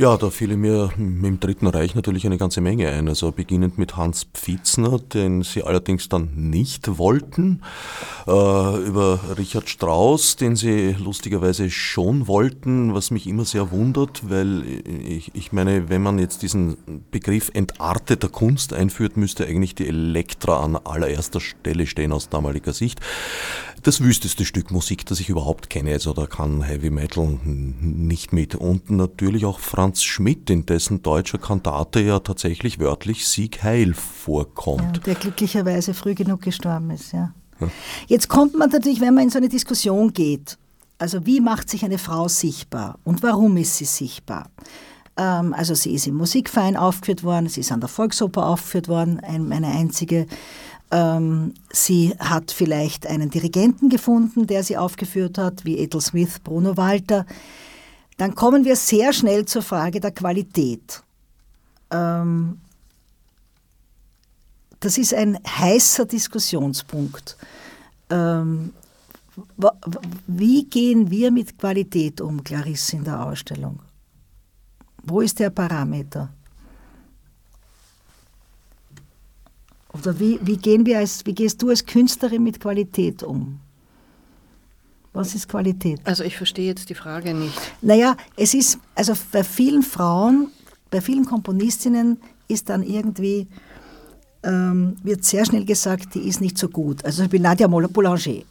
ja, 0.00 0.16
da 0.16 0.30
fiel 0.30 0.56
mir 0.56 0.90
dem 0.96 1.40
Dritten 1.40 1.66
Reich 1.66 1.94
natürlich 1.94 2.24
eine 2.24 2.38
ganze 2.38 2.62
Menge 2.62 2.88
ein. 2.88 3.06
Also 3.06 3.32
beginnend 3.32 3.76
mit 3.76 3.98
Hans 3.98 4.26
Pfitzner, 4.32 4.98
den 4.98 5.42
sie 5.42 5.62
allerdings 5.62 6.08
dann 6.08 6.30
nicht 6.34 6.96
wollten, 6.96 7.60
äh, 8.26 8.30
über 8.30 9.20
Richard 9.36 9.68
Strauss, 9.68 10.36
den 10.36 10.56
sie 10.56 10.96
lustigerweise 10.98 11.68
schon 11.68 12.28
wollten, 12.28 12.94
was 12.94 13.10
mich 13.10 13.26
immer 13.26 13.44
sehr 13.44 13.70
wundert, 13.72 14.30
weil 14.30 14.64
ich, 15.06 15.32
ich 15.34 15.52
meine, 15.52 15.90
wenn 15.90 16.02
man 16.02 16.18
jetzt 16.18 16.40
diesen 16.40 16.78
Begriff 17.10 17.50
entarteter 17.52 18.30
Kunst 18.30 18.72
einführt, 18.72 19.18
müsste 19.18 19.46
eigentlich 19.46 19.74
die 19.74 19.86
Elektra 19.86 20.60
an 20.64 20.76
allererster 20.76 21.40
Stelle 21.40 21.86
stehen 21.86 22.12
aus 22.12 22.30
damaliger 22.30 22.72
Sicht 22.72 23.00
das 23.82 24.02
wüsteste 24.02 24.44
Stück 24.44 24.70
Musik, 24.70 25.06
das 25.06 25.20
ich 25.20 25.28
überhaupt 25.28 25.70
kenne. 25.70 25.92
Also 25.92 26.12
da 26.12 26.26
kann 26.26 26.62
Heavy 26.62 26.90
Metal 26.90 27.38
nicht 27.44 28.32
mit. 28.32 28.54
Und 28.54 28.90
natürlich 28.90 29.44
auch 29.44 29.58
Franz 29.58 29.89
Schmidt, 29.96 30.50
in 30.50 30.66
dessen 30.66 31.02
deutscher 31.02 31.38
Kantate 31.38 32.00
ja 32.00 32.20
tatsächlich 32.20 32.78
wörtlich 32.78 33.26
Sieg 33.26 33.62
Heil 33.62 33.94
vorkommt. 33.94 34.98
Ja, 34.98 35.02
der 35.02 35.14
glücklicherweise 35.14 35.94
früh 35.94 36.14
genug 36.14 36.42
gestorben 36.42 36.90
ist, 36.90 37.12
ja. 37.12 37.32
ja. 37.60 37.68
Jetzt 38.06 38.28
kommt 38.28 38.56
man 38.56 38.70
natürlich, 38.70 39.00
wenn 39.00 39.14
man 39.14 39.24
in 39.24 39.30
so 39.30 39.38
eine 39.38 39.48
Diskussion 39.48 40.12
geht, 40.12 40.58
also 40.98 41.24
wie 41.26 41.40
macht 41.40 41.70
sich 41.70 41.84
eine 41.84 41.98
Frau 41.98 42.28
sichtbar 42.28 42.98
und 43.04 43.22
warum 43.22 43.56
ist 43.56 43.76
sie 43.76 43.86
sichtbar? 43.86 44.50
Ähm, 45.16 45.54
also 45.54 45.74
sie 45.74 45.94
ist 45.94 46.06
im 46.06 46.14
Musikverein 46.14 46.76
aufgeführt 46.76 47.24
worden, 47.24 47.48
sie 47.48 47.60
ist 47.60 47.72
an 47.72 47.80
der 47.80 47.88
Volksoper 47.88 48.46
aufgeführt 48.46 48.88
worden, 48.88 49.20
eine 49.20 49.68
einzige 49.68 50.26
ähm, 50.90 51.54
sie 51.72 52.14
hat 52.18 52.50
vielleicht 52.50 53.06
einen 53.06 53.30
Dirigenten 53.30 53.88
gefunden, 53.88 54.46
der 54.46 54.64
sie 54.64 54.76
aufgeführt 54.76 55.38
hat, 55.38 55.64
wie 55.64 55.78
Ethel 55.78 56.00
Smith, 56.00 56.40
Bruno 56.42 56.76
Walter. 56.76 57.26
Dann 58.20 58.34
kommen 58.34 58.66
wir 58.66 58.76
sehr 58.76 59.14
schnell 59.14 59.46
zur 59.46 59.62
Frage 59.62 59.98
der 59.98 60.10
Qualität. 60.10 61.02
Ähm, 61.90 62.60
das 64.78 64.98
ist 64.98 65.14
ein 65.14 65.38
heißer 65.42 66.04
Diskussionspunkt. 66.04 67.38
Ähm, 68.10 68.74
wie 70.26 70.66
gehen 70.66 71.10
wir 71.10 71.30
mit 71.30 71.58
Qualität 71.58 72.20
um, 72.20 72.44
Clarisse, 72.44 72.96
in 72.96 73.04
der 73.04 73.24
Ausstellung? 73.24 73.78
Wo 75.02 75.22
ist 75.22 75.38
der 75.38 75.48
Parameter? 75.48 76.28
Oder 79.94 80.20
wie, 80.20 80.38
wie, 80.42 80.58
gehen 80.58 80.84
wir 80.84 80.98
als, 80.98 81.24
wie 81.24 81.34
gehst 81.34 81.62
du 81.62 81.70
als 81.70 81.86
Künstlerin 81.86 82.42
mit 82.42 82.60
Qualität 82.60 83.22
um? 83.22 83.60
Was 85.12 85.34
ist 85.34 85.48
Qualität? 85.48 86.00
Also 86.04 86.22
ich 86.22 86.36
verstehe 86.36 86.66
jetzt 86.66 86.88
die 86.88 86.94
Frage 86.94 87.34
nicht. 87.34 87.58
Naja, 87.82 88.16
es 88.36 88.54
ist, 88.54 88.78
also 88.94 89.14
bei 89.32 89.42
vielen 89.42 89.82
Frauen, 89.82 90.48
bei 90.90 91.00
vielen 91.00 91.24
Komponistinnen 91.24 92.18
ist 92.46 92.68
dann 92.68 92.82
irgendwie, 92.82 93.48
ähm, 94.44 94.96
wird 95.02 95.24
sehr 95.24 95.44
schnell 95.44 95.64
gesagt, 95.64 96.14
die 96.14 96.28
ist 96.28 96.40
nicht 96.40 96.56
so 96.58 96.68
gut. 96.68 97.04
Also 97.04 97.16
zum 97.16 97.24
Beispiel 97.24 97.40
Nadia 97.40 97.66
Boulanger 97.66 98.42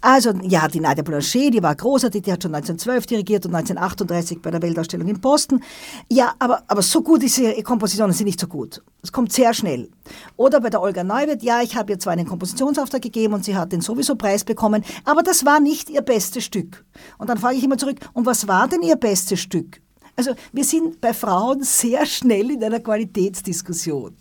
also 0.00 0.32
ja, 0.42 0.68
die 0.68 0.80
Nadia 0.80 1.02
Boulanger, 1.02 1.50
die 1.50 1.62
war 1.62 1.74
großartig, 1.74 2.22
die 2.22 2.32
hat 2.32 2.42
schon 2.42 2.54
1912 2.54 3.06
dirigiert 3.06 3.46
und 3.46 3.54
1938 3.54 4.40
bei 4.42 4.50
der 4.50 4.62
Weltausstellung 4.62 5.08
in 5.08 5.20
Boston. 5.20 5.62
Ja, 6.10 6.34
aber, 6.38 6.62
aber 6.68 6.82
so 6.82 7.02
gut 7.02 7.22
ist 7.22 7.38
ihre 7.38 7.62
Kompositionen 7.62 8.12
sind 8.12 8.26
nicht 8.26 8.40
so 8.40 8.46
gut. 8.46 8.82
Es 9.02 9.12
kommt 9.12 9.32
sehr 9.32 9.54
schnell. 9.54 9.90
Oder 10.36 10.60
bei 10.60 10.70
der 10.70 10.80
Olga 10.80 11.04
Neuwirth, 11.04 11.42
ja, 11.42 11.62
ich 11.62 11.76
habe 11.76 11.92
ihr 11.92 11.98
zwar 11.98 12.12
einen 12.12 12.26
Kompositionsauftrag 12.26 13.02
gegeben 13.02 13.34
und 13.34 13.44
sie 13.44 13.56
hat 13.56 13.72
den 13.72 13.80
sowieso 13.80 14.16
Preis 14.16 14.44
bekommen, 14.44 14.84
aber 15.04 15.22
das 15.22 15.44
war 15.44 15.60
nicht 15.60 15.90
ihr 15.90 16.02
bestes 16.02 16.44
Stück. 16.44 16.84
Und 17.18 17.28
dann 17.28 17.38
frage 17.38 17.56
ich 17.56 17.64
immer 17.64 17.78
zurück, 17.78 17.96
und 18.12 18.26
was 18.26 18.48
war 18.48 18.68
denn 18.68 18.82
ihr 18.82 18.96
bestes 18.96 19.40
Stück? 19.40 19.80
Also 20.16 20.32
wir 20.52 20.64
sind 20.64 21.00
bei 21.00 21.14
Frauen 21.14 21.62
sehr 21.62 22.04
schnell 22.06 22.50
in 22.50 22.62
einer 22.62 22.80
Qualitätsdiskussion. 22.80 24.14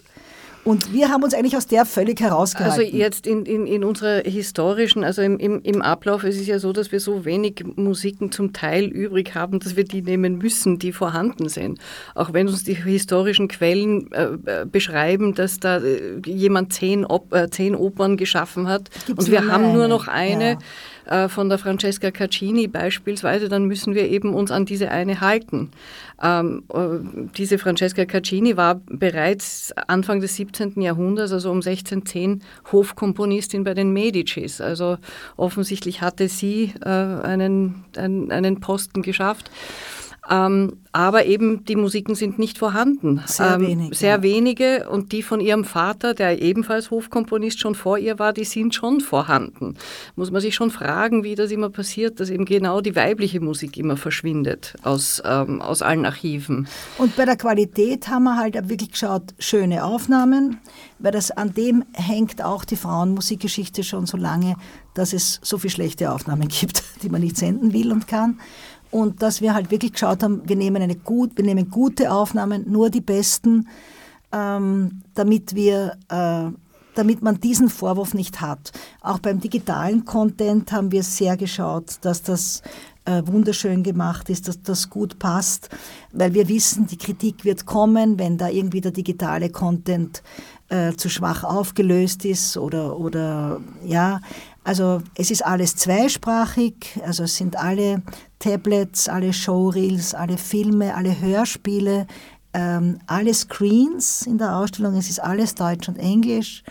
Und 0.63 0.93
wir 0.93 1.09
haben 1.09 1.23
uns 1.23 1.33
eigentlich 1.33 1.57
aus 1.57 1.65
der 1.65 1.85
völlig 1.85 2.21
herausgehalten. 2.21 2.79
Also 2.79 2.97
jetzt 2.97 3.25
in, 3.25 3.45
in, 3.45 3.65
in 3.65 3.83
unserer 3.83 4.21
historischen, 4.23 5.03
also 5.03 5.21
im, 5.21 5.39
im, 5.39 5.61
im 5.63 5.81
Ablauf, 5.81 6.23
es 6.23 6.35
ist 6.35 6.47
ja 6.47 6.59
so, 6.59 6.71
dass 6.71 6.91
wir 6.91 6.99
so 6.99 7.25
wenig 7.25 7.63
Musiken 7.75 8.31
zum 8.31 8.53
Teil 8.53 8.85
übrig 8.85 9.33
haben, 9.33 9.59
dass 9.59 9.75
wir 9.75 9.83
die 9.83 10.03
nehmen 10.03 10.37
müssen, 10.37 10.77
die 10.77 10.91
vorhanden 10.91 11.49
sind. 11.49 11.79
Auch 12.13 12.33
wenn 12.33 12.47
uns 12.47 12.63
die 12.63 12.75
historischen 12.75 13.47
Quellen 13.47 14.11
äh, 14.11 14.37
äh 14.45 14.65
beschreiben, 14.65 15.33
dass 15.33 15.59
da 15.59 15.77
äh, 15.77 16.21
jemand 16.25 16.73
zehn, 16.73 17.05
Op 17.05 17.33
äh, 17.33 17.49
zehn 17.49 17.75
Opern 17.75 18.17
geschaffen 18.17 18.67
hat 18.67 18.89
Gibt's 19.07 19.25
und 19.25 19.31
wir 19.31 19.47
haben 19.47 19.65
eine. 19.65 19.73
nur 19.73 19.87
noch 19.87 20.07
eine. 20.07 20.51
Ja 20.51 20.57
von 21.29 21.49
der 21.49 21.57
Francesca 21.57 22.11
Caccini 22.11 22.67
beispielsweise, 22.67 23.49
dann 23.49 23.65
müssen 23.65 23.95
wir 23.95 24.07
eben 24.07 24.33
uns 24.33 24.51
an 24.51 24.65
diese 24.65 24.91
eine 24.91 25.21
halten. 25.21 25.71
Ähm, 26.21 26.63
äh, 26.73 27.27
diese 27.35 27.57
Francesca 27.57 28.05
Caccini 28.05 28.57
war 28.57 28.81
bereits 28.87 29.73
Anfang 29.87 30.19
des 30.19 30.35
17. 30.35 30.79
Jahrhunderts, 30.81 31.31
also 31.31 31.49
um 31.49 31.57
1610, 31.57 32.43
Hofkomponistin 32.71 33.63
bei 33.63 33.73
den 33.73 33.91
Medicis. 33.91 34.61
Also 34.61 34.97
offensichtlich 35.37 36.01
hatte 36.01 36.27
sie 36.27 36.73
äh, 36.81 36.89
einen, 36.89 37.83
einen, 37.97 38.31
einen 38.31 38.59
Posten 38.59 39.01
geschafft. 39.01 39.49
Ähm, 40.29 40.77
aber 40.91 41.25
eben 41.25 41.65
die 41.65 41.75
Musiken 41.75 42.13
sind 42.13 42.37
nicht 42.37 42.59
vorhanden. 42.59 43.21
Sehr 43.25 43.55
ähm, 43.55 43.61
wenige. 43.61 43.95
Sehr 43.95 44.21
wenige 44.21 44.89
und 44.89 45.13
die 45.13 45.23
von 45.23 45.39
ihrem 45.39 45.63
Vater, 45.63 46.13
der 46.13 46.41
ebenfalls 46.41 46.91
Hofkomponist 46.91 47.59
schon 47.59 47.73
vor 47.73 47.97
ihr 47.97 48.19
war, 48.19 48.31
die 48.31 48.43
sind 48.43 48.75
schon 48.75 49.01
vorhanden. 49.01 49.77
Muss 50.15 50.29
man 50.29 50.41
sich 50.41 50.53
schon 50.53 50.69
fragen, 50.69 51.23
wie 51.23 51.33
das 51.33 51.49
immer 51.49 51.69
passiert, 51.69 52.19
dass 52.19 52.29
eben 52.29 52.45
genau 52.45 52.81
die 52.81 52.95
weibliche 52.95 53.39
Musik 53.39 53.77
immer 53.77 53.97
verschwindet 53.97 54.75
aus, 54.83 55.23
ähm, 55.25 55.59
aus 55.59 55.81
allen 55.81 56.05
Archiven. 56.05 56.67
Und 56.99 57.15
bei 57.15 57.25
der 57.25 57.37
Qualität 57.37 58.07
haben 58.07 58.25
wir 58.25 58.37
halt 58.37 58.53
wirklich 58.69 58.91
geschaut, 58.91 59.33
schöne 59.39 59.83
Aufnahmen, 59.83 60.59
weil 60.99 61.13
das 61.13 61.31
an 61.31 61.55
dem 61.55 61.83
hängt 61.93 62.43
auch 62.43 62.63
die 62.63 62.75
Frauenmusikgeschichte 62.75 63.83
schon 63.83 64.05
so 64.05 64.17
lange, 64.17 64.55
dass 64.93 65.13
es 65.13 65.39
so 65.41 65.57
viele 65.57 65.71
schlechte 65.71 66.11
Aufnahmen 66.11 66.47
gibt, 66.59 66.83
die 67.01 67.09
man 67.09 67.21
nicht 67.21 67.37
senden 67.37 67.73
will 67.73 67.91
und 67.91 68.07
kann 68.07 68.39
und 68.91 69.21
dass 69.21 69.41
wir 69.41 69.53
halt 69.53 69.71
wirklich 69.71 69.93
geschaut 69.93 70.21
haben, 70.21 70.47
wir 70.47 70.55
nehmen, 70.55 70.81
eine 70.81 70.95
gut, 70.95 71.37
wir 71.37 71.45
nehmen 71.45 71.69
gute 71.69 72.11
Aufnahmen, 72.11 72.69
nur 72.69 72.89
die 72.89 73.01
besten, 73.01 73.67
ähm, 74.31 75.01
damit 75.15 75.55
wir 75.55 75.97
äh, 76.09 76.51
damit 76.93 77.21
man 77.21 77.39
diesen 77.39 77.69
Vorwurf 77.69 78.13
nicht 78.13 78.41
hat. 78.41 78.71
Auch 79.01 79.19
beim 79.19 79.39
digitalen 79.39 80.05
Content 80.05 80.71
haben 80.71 80.91
wir 80.91 81.03
sehr 81.03 81.37
geschaut, 81.37 81.95
dass 82.01 82.21
das 82.21 82.61
äh, 83.05 83.23
wunderschön 83.25 83.83
gemacht 83.83 84.29
ist, 84.29 84.47
dass 84.47 84.61
das 84.61 84.89
gut 84.89 85.17
passt, 85.17 85.69
weil 86.11 86.33
wir 86.33 86.47
wissen, 86.49 86.87
die 86.87 86.97
Kritik 86.97 87.45
wird 87.45 87.65
kommen, 87.65 88.19
wenn 88.19 88.37
da 88.37 88.49
irgendwie 88.49 88.81
der 88.81 88.91
digitale 88.91 89.49
Content 89.49 90.21
äh, 90.69 90.93
zu 90.93 91.09
schwach 91.09 91.43
aufgelöst 91.43 92.25
ist 92.25 92.57
oder, 92.57 92.97
oder 92.97 93.59
ja, 93.83 94.21
also 94.63 95.01
es 95.15 95.31
ist 95.31 95.45
alles 95.45 95.75
zweisprachig, 95.75 96.99
also 97.03 97.23
es 97.23 97.35
sind 97.35 97.55
alle 97.55 98.03
Tablets, 98.39 99.09
alle 99.09 99.33
Showreels, 99.33 100.13
alle 100.13 100.37
Filme, 100.37 100.95
alle 100.95 101.19
Hörspiele, 101.19 102.05
ähm, 102.53 102.99
alle 103.07 103.33
Screens 103.33 104.23
in 104.27 104.37
der 104.37 104.55
Ausstellung, 104.55 104.95
es 104.95 105.09
ist 105.09 105.19
alles 105.19 105.55
Deutsch 105.55 105.87
und 105.89 105.97
Englisch. 105.97 106.63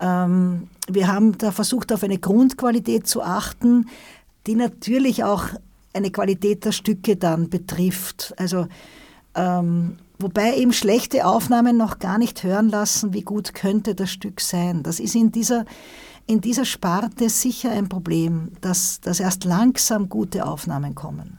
Ähm, 0.00 0.68
wir 0.88 1.08
haben 1.08 1.36
da 1.38 1.50
versucht, 1.50 1.92
auf 1.92 2.04
eine 2.04 2.18
Grundqualität 2.18 3.06
zu 3.06 3.22
achten, 3.22 3.88
die 4.46 4.54
natürlich 4.54 5.24
auch 5.24 5.46
eine 5.92 6.10
Qualität 6.10 6.64
der 6.64 6.72
Stücke 6.72 7.16
dann 7.16 7.48
betrifft. 7.48 8.34
Also 8.36 8.68
ähm, 9.34 9.96
wobei 10.18 10.56
eben 10.56 10.72
schlechte 10.72 11.26
Aufnahmen 11.26 11.76
noch 11.76 11.98
gar 11.98 12.18
nicht 12.18 12.42
hören 12.44 12.68
lassen, 12.68 13.12
wie 13.14 13.22
gut 13.22 13.54
könnte 13.54 13.94
das 13.94 14.10
Stück 14.10 14.40
sein. 14.40 14.82
Das 14.82 15.00
ist 15.00 15.14
in 15.14 15.32
dieser 15.32 15.64
in 16.26 16.40
dieser 16.40 16.64
Sparte 16.64 17.28
sicher 17.30 17.70
ein 17.70 17.88
Problem, 17.88 18.52
dass, 18.60 19.00
dass 19.00 19.20
erst 19.20 19.44
langsam 19.44 20.08
gute 20.08 20.44
Aufnahmen 20.44 20.94
kommen. 20.94 21.38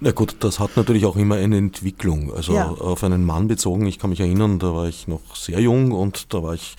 Na 0.00 0.12
gut, 0.12 0.36
das 0.40 0.58
hat 0.58 0.76
natürlich 0.76 1.04
auch 1.06 1.16
immer 1.16 1.36
eine 1.36 1.56
Entwicklung. 1.56 2.32
Also 2.34 2.54
ja. 2.54 2.68
auf 2.68 3.04
einen 3.04 3.24
Mann 3.24 3.48
bezogen, 3.48 3.86
ich 3.86 3.98
kann 3.98 4.10
mich 4.10 4.20
erinnern, 4.20 4.58
da 4.58 4.74
war 4.74 4.86
ich 4.86 5.08
noch 5.08 5.34
sehr 5.34 5.60
jung 5.60 5.92
und 5.92 6.32
da 6.32 6.42
war 6.42 6.54
ich 6.54 6.76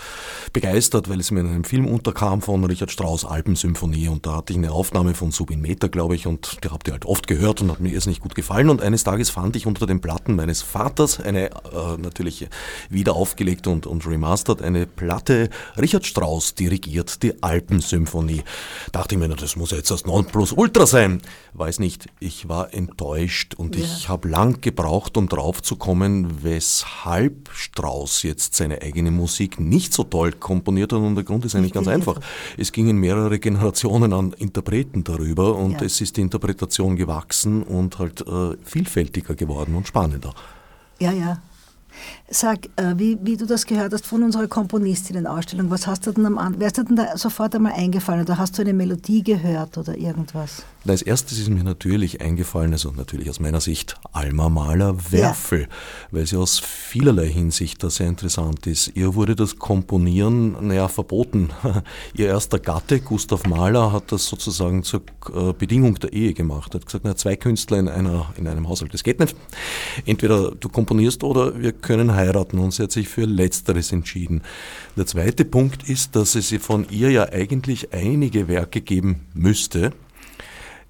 begeistert, 0.54 1.10
weil 1.10 1.20
es 1.20 1.32
mir 1.32 1.42
in 1.42 1.48
einem 1.48 1.64
Film 1.64 1.86
unterkam 1.86 2.42
von 2.42 2.64
Richard 2.64 2.92
Strauss 2.92 3.26
Alpensymphonie 3.26 4.08
und 4.08 4.26
da 4.26 4.38
hatte 4.38 4.54
ich 4.54 4.58
eine 4.58 4.72
Aufnahme 4.72 5.14
von 5.14 5.32
Subin 5.32 5.62
Meter, 5.62 5.90
glaube 5.90 6.16
ich, 6.16 6.28
und 6.28 6.64
die 6.64 6.70
habt 6.70 6.88
ihr 6.88 6.94
halt 6.94 7.06
oft 7.06 7.28
gehört 7.28 7.62
und 7.62 7.72
hat 7.72 7.80
mir 7.80 8.00
nicht 8.00 8.22
gut 8.22 8.36
gefallen 8.36 8.70
und 8.70 8.82
eines 8.82 9.04
Tages 9.04 9.30
fand 9.30 9.56
ich 9.56 9.66
unter 9.68 9.86
den 9.86 10.00
Platten 10.00 10.36
meines 10.36 10.62
Vaters 10.62 11.20
eine 11.20 11.50
äh, 11.50 11.98
natürlich 11.98 12.48
wieder 12.90 13.16
aufgelegt 13.16 13.68
und, 13.68 13.86
und 13.86 14.08
remastered 14.08 14.62
eine 14.62 14.88
Platte 14.88 15.50
Richard 15.78 16.06
Strauss 16.06 16.56
dirigiert 16.56 17.24
die 17.24 17.42
Alpensymphonie. 17.42 18.44
Dachte 18.92 19.16
ich 19.16 19.20
mir, 19.20 19.30
das 19.30 19.56
muss 19.56 19.72
ja 19.72 19.78
jetzt 19.78 19.92
das 19.92 20.06
Nonplusultra 20.06 20.86
sein. 20.86 21.22
Weiß 21.54 21.80
nicht, 21.80 22.08
ich 22.20 22.48
war 22.50 22.74
enttäuscht 22.80 23.54
und 23.54 23.76
ja. 23.76 23.84
ich 23.84 24.10
habe 24.10 24.28
lang 24.28 24.62
gebraucht, 24.62 25.18
um 25.18 25.28
drauf 25.28 25.62
zu 25.62 25.76
kommen, 25.76 26.44
weshalb 26.44 27.50
Strauss 27.54 28.24
jetzt 28.24 28.56
seine 28.56 28.82
eigene 28.82 29.12
Musik 29.12 29.60
nicht 29.60 29.94
so 29.94 30.04
toll 30.04 30.32
komponiert 30.32 30.94
hat. 30.94 31.00
Und 31.00 31.16
der 31.16 31.26
Grund 31.26 31.46
ist 31.46 31.56
eigentlich 31.56 31.74
ganz 31.74 31.88
einfach. 31.88 32.20
Es 32.58 32.72
gingen 32.72 32.98
mehrere 32.98 33.38
Generationen 33.38 34.14
an 34.14 34.34
Interpreten 34.34 35.04
darüber 35.04 35.56
und 35.56 35.74
ja. 35.74 35.84
es 35.84 36.02
ist 36.02 36.18
die 36.18 36.22
Interpretation 36.22 36.96
gewachsen 36.96 37.64
und 37.64 38.00
halt 38.00 38.22
äh, 38.22 38.56
vielfältiger 38.64 39.36
geworden 39.36 39.76
und 39.76 39.88
spannender. 39.88 40.34
Ja, 41.00 41.12
ja. 41.12 41.42
Sag, 42.32 42.68
äh, 42.76 42.94
wie, 42.98 43.18
wie 43.24 43.38
du 43.38 43.48
das 43.48 43.66
gehört 43.66 43.92
hast 43.92 44.06
von 44.06 44.22
unserer 44.22 44.48
Komponistinnen-Ausstellung, 44.48 45.72
was 45.72 45.88
hast 45.88 46.06
du 46.06 46.12
denn 46.12 46.26
am 46.26 46.56
wer 46.60 46.68
ist 46.68 46.78
dir 46.78 46.84
denn 46.84 46.96
da 46.96 47.18
sofort 47.18 47.56
einmal 47.56 47.74
eingefallen 47.74 48.22
oder 48.22 48.38
hast 48.38 48.58
du 48.58 48.62
eine 48.62 48.74
Melodie 48.74 49.24
gehört 49.24 49.78
oder 49.80 49.98
irgendwas? 49.98 50.64
Als 50.88 51.02
erstes 51.02 51.40
ist 51.40 51.50
mir 51.50 51.64
natürlich 51.64 52.22
eingefallen, 52.22 52.72
also 52.72 52.92
natürlich 52.92 53.30
aus 53.30 53.40
meiner 53.40 53.60
Sicht 53.60 53.96
Alma 54.14 54.48
Mahler 54.48 54.96
Werfel, 55.12 55.62
ja. 55.62 55.68
weil 56.12 56.26
sie 56.26 56.38
aus 56.38 56.60
vielerlei 56.60 57.28
Hinsicht 57.28 57.84
da 57.84 57.90
sehr 57.90 58.08
interessant 58.08 58.66
ist. 58.66 58.92
Ihr 58.96 59.14
wurde 59.14 59.36
das 59.36 59.60
Komponieren, 59.60 60.56
naja, 60.68 60.88
verboten. 60.88 61.50
Ihr 62.14 62.28
erster 62.28 62.60
Gatte, 62.60 63.02
Gustav 63.02 63.46
Mahler, 63.46 63.92
hat 63.92 64.12
das 64.12 64.28
sozusagen 64.28 64.84
zur 64.84 65.02
äh, 65.34 65.52
Bedingung 65.52 65.96
der 65.96 66.14
Ehe 66.14 66.34
gemacht. 66.34 66.74
Er 66.74 66.80
hat 66.80 66.86
gesagt, 66.86 67.04
na, 67.04 67.16
zwei 67.16 67.36
Künstler 67.36 67.78
in, 67.78 67.90
einer, 67.90 68.34
in 68.38 68.48
einem 68.48 68.70
Haushalt, 68.70 68.94
das 68.94 69.04
geht 69.04 69.20
nicht. 69.20 69.36
Entweder 70.06 70.52
du 70.52 70.70
komponierst 70.70 71.24
oder 71.24 71.60
wir 71.60 71.74
können 71.74 72.16
heiraten 72.20 72.60
und 72.60 72.72
sie 72.74 72.84
hat 72.84 72.92
sich 72.92 73.08
für 73.08 73.26
Letzteres 73.26 73.92
entschieden. 73.92 74.42
Der 74.96 75.06
zweite 75.06 75.46
Punkt 75.46 75.90
ist, 75.90 76.16
dass 76.16 76.36
es 76.36 76.54
von 76.62 76.86
ihr 76.90 77.10
ja 77.12 77.30
eigentlich 77.30 77.94
einige 77.94 78.48
Werke 78.48 78.82
geben 78.82 79.22
müsste, 79.34 79.92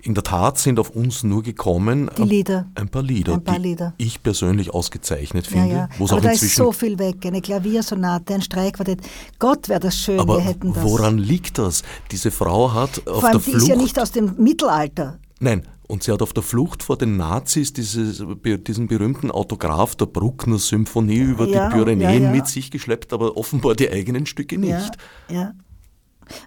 in 0.01 0.13
der 0.13 0.23
Tat 0.23 0.57
sind 0.57 0.79
auf 0.79 0.91
uns 0.91 1.23
nur 1.23 1.43
gekommen 1.43 2.09
Lieder. 2.17 2.67
ein 2.75 2.87
paar 2.87 3.03
Lieder, 3.03 3.33
ein 3.33 3.43
paar 3.43 3.59
Lieder. 3.59 3.93
die 3.99 4.05
ich 4.05 4.23
persönlich 4.23 4.73
ausgezeichnet 4.73 5.45
finde. 5.47 5.67
Ja, 5.67 5.89
ja. 5.99 6.05
Aber 6.09 6.21
da 6.21 6.31
ist 6.31 6.55
so 6.55 6.71
viel 6.71 6.97
weg, 6.97 7.25
eine 7.25 7.41
Klaviersonate, 7.41 8.35
ein 8.35 8.41
Streikquartett. 8.41 9.01
Gott, 9.39 9.67
wäre 9.67 9.81
das 9.81 9.97
schön, 9.97 10.19
Aber 10.19 10.37
wir 10.37 10.45
hätten 10.45 10.73
das. 10.73 10.83
woran 10.83 11.17
liegt 11.17 11.57
das? 11.57 11.83
Diese 12.11 12.31
Frau 12.31 12.73
hat 12.73 13.05
auf 13.07 13.19
Vor 13.19 13.29
allem, 13.29 13.31
der 13.33 13.39
die 13.39 13.51
Flucht... 13.51 13.63
ist 13.63 13.67
ja 13.67 13.75
nicht 13.75 13.99
aus 13.99 14.11
dem 14.13 14.35
Mittelalter. 14.37 15.19
Nein, 15.41 15.63
und 15.89 16.03
sie 16.03 16.11
hat 16.11 16.21
auf 16.21 16.33
der 16.33 16.43
Flucht 16.43 16.83
vor 16.83 16.97
den 16.97 17.17
Nazis 17.17 17.73
dieses, 17.73 18.23
diesen 18.67 18.87
berühmten 18.87 19.31
Autograph 19.31 19.95
der 19.95 20.05
Bruckner 20.05 20.59
Symphonie 20.59 21.17
über 21.17 21.47
ja, 21.47 21.67
die 21.67 21.75
Pyrenäen 21.75 22.23
ja, 22.23 22.29
ja. 22.29 22.31
mit 22.31 22.45
sich 22.45 22.69
geschleppt, 22.69 23.11
aber 23.11 23.35
offenbar 23.35 23.73
die 23.73 23.89
eigenen 23.89 24.27
Stücke 24.27 24.59
nicht. 24.59 24.91
Ja, 25.29 25.35
ja. 25.35 25.53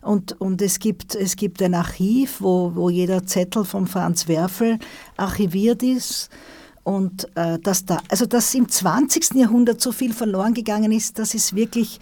Und, 0.01 0.41
und 0.41 0.63
es, 0.63 0.79
gibt, 0.79 1.17
es 1.17 1.35
gibt 1.35 1.61
ein 1.61 1.75
Archiv, 1.75 2.37
wo, 2.39 2.73
wo 2.77 2.89
jeder 2.89 3.27
Zettel 3.27 3.65
von 3.65 3.89
Franz 3.89 4.29
Werfel 4.29 4.79
archiviert 5.17 5.83
ist. 5.83 6.31
Und 6.85 7.27
äh, 7.37 7.59
dass 7.59 7.85
da, 7.85 7.99
also 8.09 8.27
dass 8.27 8.55
im 8.55 8.69
20. 8.69 9.35
Jahrhundert 9.35 9.81
so 9.81 9.91
viel 9.91 10.13
verloren 10.13 10.55
gegangen 10.55 10.93
ist, 10.93 11.19
das 11.19 11.35
ist 11.35 11.57
wirklich. 11.57 11.99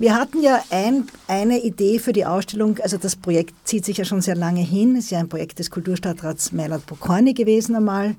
Wir 0.00 0.14
hatten 0.14 0.40
ja 0.40 0.64
ein, 0.70 1.08
eine 1.28 1.62
Idee 1.62 1.98
für 1.98 2.14
die 2.14 2.24
Ausstellung, 2.24 2.78
also 2.78 2.96
das 2.96 3.16
Projekt 3.16 3.52
zieht 3.64 3.84
sich 3.84 3.98
ja 3.98 4.06
schon 4.06 4.22
sehr 4.22 4.34
lange 4.34 4.62
hin, 4.62 4.96
ist 4.96 5.10
ja 5.10 5.18
ein 5.18 5.28
Projekt 5.28 5.58
des 5.58 5.70
Kulturstadtrats 5.70 6.52
Meilert 6.52 6.86
Bokorny 6.86 7.34
gewesen 7.34 7.76
einmal. 7.76 8.16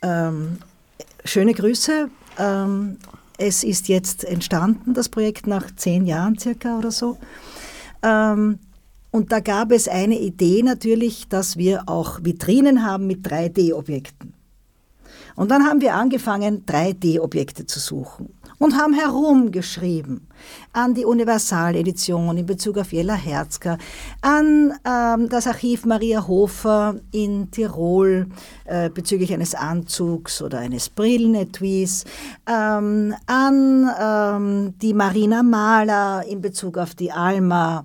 Ähm, 0.00 0.56
schöne 1.26 1.52
Grüße. 1.52 2.08
Ähm, 2.38 2.96
es 3.36 3.64
ist 3.64 3.88
jetzt 3.88 4.24
entstanden, 4.24 4.94
das 4.94 5.10
Projekt 5.10 5.46
nach 5.46 5.70
zehn 5.76 6.06
Jahren 6.06 6.38
circa 6.38 6.78
oder 6.78 6.90
so. 6.90 7.18
Ähm, 8.02 8.58
und 9.10 9.30
da 9.30 9.40
gab 9.40 9.72
es 9.72 9.88
eine 9.88 10.18
Idee 10.18 10.62
natürlich, 10.62 11.28
dass 11.28 11.58
wir 11.58 11.86
auch 11.86 12.20
Vitrinen 12.24 12.86
haben 12.86 13.06
mit 13.06 13.26
3D-Objekten. 13.26 14.32
Und 15.36 15.50
dann 15.50 15.66
haben 15.66 15.82
wir 15.82 15.96
angefangen, 15.96 16.64
3D-Objekte 16.64 17.66
zu 17.66 17.78
suchen. 17.78 18.30
Und 18.60 18.76
haben 18.76 18.92
herumgeschrieben 18.92 20.28
an 20.72 20.94
die 20.94 21.06
Universaledition 21.06 22.36
in 22.36 22.46
Bezug 22.46 22.76
auf 22.78 22.92
Jella 22.92 23.14
Herzger, 23.14 23.78
an 24.20 24.74
ähm, 24.86 25.28
das 25.30 25.46
Archiv 25.46 25.86
Maria 25.86 26.28
Hofer 26.28 26.96
in 27.10 27.50
Tirol 27.50 28.26
äh, 28.66 28.90
bezüglich 28.90 29.32
eines 29.32 29.54
Anzugs 29.54 30.42
oder 30.42 30.58
eines 30.58 30.90
Brillenetuis, 30.90 32.04
ähm, 32.46 33.14
an 33.26 33.90
ähm, 33.98 34.74
die 34.80 34.94
Marina 34.94 35.42
Mahler 35.42 36.24
in 36.28 36.42
Bezug 36.42 36.76
auf 36.76 36.94
die 36.94 37.10
Alma, 37.10 37.84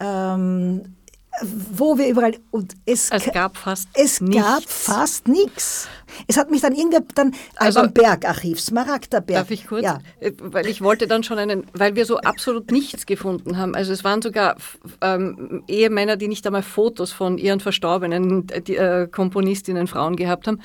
ähm, 0.00 0.94
wo 1.42 1.98
wir 1.98 2.08
überall 2.08 2.36
und 2.50 2.74
es, 2.86 3.10
es 3.10 3.24
gab 3.32 3.56
fast 3.56 3.88
es 3.94 4.20
nichts. 4.20 4.42
gab 4.42 4.62
fast 4.64 5.28
nichts. 5.28 5.88
Es 6.28 6.36
hat 6.36 6.50
mich 6.50 6.60
dann 6.60 6.74
irgendwie 6.74 6.98
dann 7.14 7.34
also 7.56 7.80
beim 7.80 7.92
Bergarchiv, 7.92 8.60
Smaragderberg. 8.60 9.40
Darf 9.40 9.50
ich 9.50 9.66
kurz? 9.66 9.82
Ja. 9.82 9.98
Äh, 10.20 10.32
weil 10.38 10.66
ich 10.66 10.80
wollte 10.80 11.06
dann 11.06 11.24
schon 11.24 11.38
einen, 11.38 11.66
weil 11.72 11.96
wir 11.96 12.06
so 12.06 12.18
absolut 12.18 12.70
nichts 12.70 13.06
gefunden 13.06 13.58
haben. 13.58 13.74
Also 13.74 13.92
es 13.92 14.04
waren 14.04 14.22
sogar 14.22 14.56
ähm, 15.00 15.64
Ehemänner, 15.66 16.16
die 16.16 16.28
nicht 16.28 16.46
einmal 16.46 16.62
Fotos 16.62 17.12
von 17.12 17.38
ihren 17.38 17.60
verstorbenen 17.60 18.46
die, 18.66 18.76
äh, 18.76 19.08
Komponistinnen, 19.08 19.86
Frauen 19.86 20.16
gehabt 20.16 20.46
haben. 20.46 20.60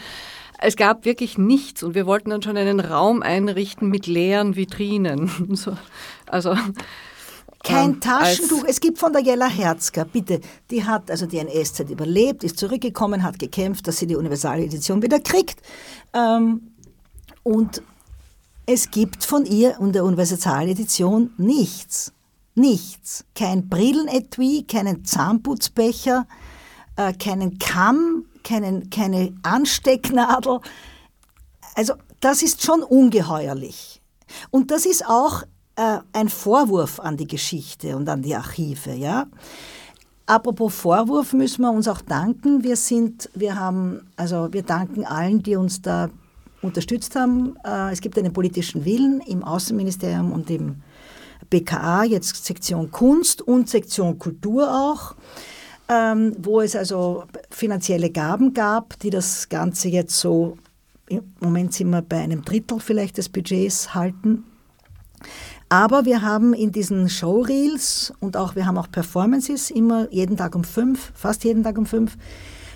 Es 0.61 0.75
gab 0.75 1.05
wirklich 1.05 1.37
nichts 1.37 1.83
und 1.83 1.95
wir 1.95 2.05
wollten 2.05 2.29
dann 2.29 2.41
schon 2.41 2.57
einen 2.57 2.81
Raum 2.81 3.21
einrichten 3.21 3.89
mit 3.89 4.07
leeren 4.07 4.55
Vitrinen. 4.55 5.31
So, 5.55 5.77
also 6.27 6.55
kein 7.63 7.93
ähm, 7.93 8.01
Taschentuch. 8.01 8.63
Es 8.67 8.79
gibt 8.79 8.99
von 8.99 9.11
der 9.11 9.21
Jella 9.21 9.47
Herzger, 9.47 10.05
bitte, 10.05 10.39
die 10.71 10.83
hat 10.83 11.11
also 11.11 11.25
die 11.25 11.39
NS-Zeit 11.39 11.89
überlebt, 11.89 12.43
ist 12.43 12.57
zurückgekommen, 12.57 13.23
hat 13.23 13.39
gekämpft, 13.39 13.87
dass 13.87 13.97
sie 13.97 14.07
die 14.07 14.15
Universaledition 14.15 15.01
wieder 15.01 15.19
kriegt. 15.19 15.61
Ähm, 16.13 16.71
und 17.43 17.81
es 18.65 18.91
gibt 18.91 19.23
von 19.25 19.45
ihr 19.45 19.79
und 19.79 19.93
der 19.93 20.05
Universaledition 20.05 21.31
nichts. 21.37 22.13
Nichts. 22.55 23.25
Kein 23.35 23.67
Brillenetui, 23.69 24.63
keinen 24.63 25.05
Zahnputzbecher, 25.05 26.27
äh, 26.95 27.13
keinen 27.13 27.57
Kamm, 27.57 28.25
keinen, 28.43 28.89
keine 28.89 29.33
Anstecknadel. 29.43 30.59
Also 31.75 31.93
das 32.19 32.41
ist 32.41 32.63
schon 32.63 32.83
ungeheuerlich. 32.83 34.01
Und 34.51 34.71
das 34.71 34.85
ist 34.85 35.05
auch 35.05 35.43
äh, 35.79 35.99
ein 36.11 36.27
Vorwurf 36.27 36.99
an 36.99 37.15
die 37.15 37.27
Geschichte 37.27 37.95
und 37.95 38.09
an 38.09 38.21
die 38.21 38.35
Archive. 38.35 38.91
Ja? 38.91 39.27
Apropos 40.25 40.75
Vorwurf 40.75 41.31
müssen 41.31 41.61
wir 41.61 41.71
uns 41.71 41.87
auch 41.87 42.01
danken. 42.01 42.63
Wir 42.63 42.75
sind, 42.75 43.29
wir 43.33 43.57
haben, 43.57 44.01
also 44.17 44.51
wir 44.51 44.63
danken 44.63 45.05
allen, 45.05 45.41
die 45.41 45.55
uns 45.55 45.81
da 45.81 46.09
unterstützt 46.61 47.15
haben. 47.15 47.55
Äh, 47.63 47.93
es 47.93 48.01
gibt 48.01 48.17
einen 48.17 48.33
politischen 48.33 48.83
Willen 48.83 49.21
im 49.21 49.41
Außenministerium 49.41 50.33
und 50.33 50.49
im 50.49 50.81
BKA, 51.49 52.03
jetzt 52.03 52.45
Sektion 52.45 52.91
Kunst 52.91 53.41
und 53.41 53.69
Sektion 53.69 54.19
Kultur 54.19 54.69
auch, 54.69 55.15
ähm, 55.87 56.35
wo 56.39 56.59
es 56.59 56.75
also 56.75 57.23
finanzielle 57.49 58.09
Gaben 58.09 58.53
gab, 58.53 58.99
die 58.99 59.09
das 59.09 59.47
Ganze 59.47 59.87
jetzt 59.87 60.19
so, 60.19 60.57
im 61.07 61.23
Moment 61.39 61.73
sind 61.73 61.89
wir 61.89 62.01
bei 62.01 62.17
einem 62.17 62.43
Drittel 62.43 62.81
vielleicht 62.81 63.17
des 63.17 63.29
Budgets 63.29 63.95
halten. 63.95 64.43
Aber 65.69 66.05
wir 66.05 66.23
haben 66.23 66.53
in 66.53 66.71
diesen 66.71 67.09
Showreels 67.09 68.11
und 68.19 68.35
auch 68.35 68.55
wir 68.55 68.65
haben 68.65 68.79
auch 68.79 68.89
Performances 68.89 69.69
immer 69.69 70.11
jeden 70.11 70.35
Tag 70.35 70.55
um 70.55 70.63
fünf, 70.63 71.11
fast 71.13 71.43
jeden 71.43 71.63
Tag 71.63 71.77
um 71.77 71.85
fünf, 71.85 72.17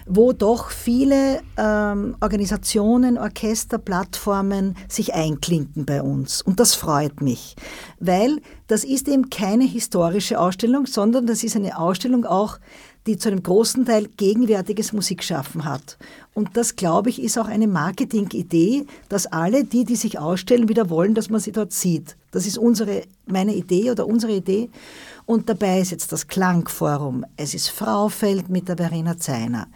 wo 0.05 0.31
doch 0.31 0.69
viele 0.69 1.41
ähm, 1.57 2.15
Organisationen, 2.21 3.17
Orchester, 3.17 3.79
Plattformen 3.79 4.75
sich 4.87 5.15
einklinken 5.15 5.85
bei 5.85 6.03
uns. 6.03 6.43
Und 6.43 6.59
das 6.59 6.75
freut 6.75 7.21
mich, 7.21 7.55
weil 7.99 8.41
das 8.67 8.83
ist 8.83 9.07
eben 9.07 9.31
keine 9.31 9.63
historische 9.63 10.39
Ausstellung, 10.39 10.85
sondern 10.85 11.25
das 11.25 11.43
ist 11.43 11.55
eine 11.55 11.79
Ausstellung 11.79 12.25
auch, 12.25 12.59
die 13.07 13.17
zu 13.17 13.29
einem 13.29 13.41
großen 13.41 13.85
Teil 13.85 14.07
gegenwärtiges 14.17 14.93
Musikschaffen 14.93 15.65
hat. 15.65 15.97
Und 16.33 16.57
das, 16.57 16.75
glaube 16.75 17.09
ich, 17.09 17.21
ist 17.21 17.37
auch 17.37 17.47
eine 17.47 17.67
Marketingidee, 17.67 18.85
dass 19.07 19.27
alle 19.27 19.63
die, 19.63 19.85
die 19.85 19.95
sich 19.95 20.17
ausstellen, 20.19 20.67
wieder 20.67 20.89
wollen, 20.89 21.13
dass 21.13 21.29
man 21.29 21.39
sie 21.39 21.51
dort 21.51 21.73
sieht. 21.73 22.15
Das 22.33 22.47
ist 22.47 22.57
unsere, 22.57 23.03
meine 23.27 23.53
Idee 23.53 23.91
oder 23.91 24.07
unsere 24.07 24.33
Idee. 24.33 24.69
Und 25.25 25.47
dabei 25.47 25.79
ist 25.79 25.91
jetzt 25.91 26.11
das 26.11 26.27
Klangforum. 26.27 27.23
Es 27.37 27.53
ist 27.53 27.69
Fraufeld 27.69 28.49
mit 28.49 28.67
der 28.67 28.75
Verena 28.75 29.15
Zeiner. 29.17 29.67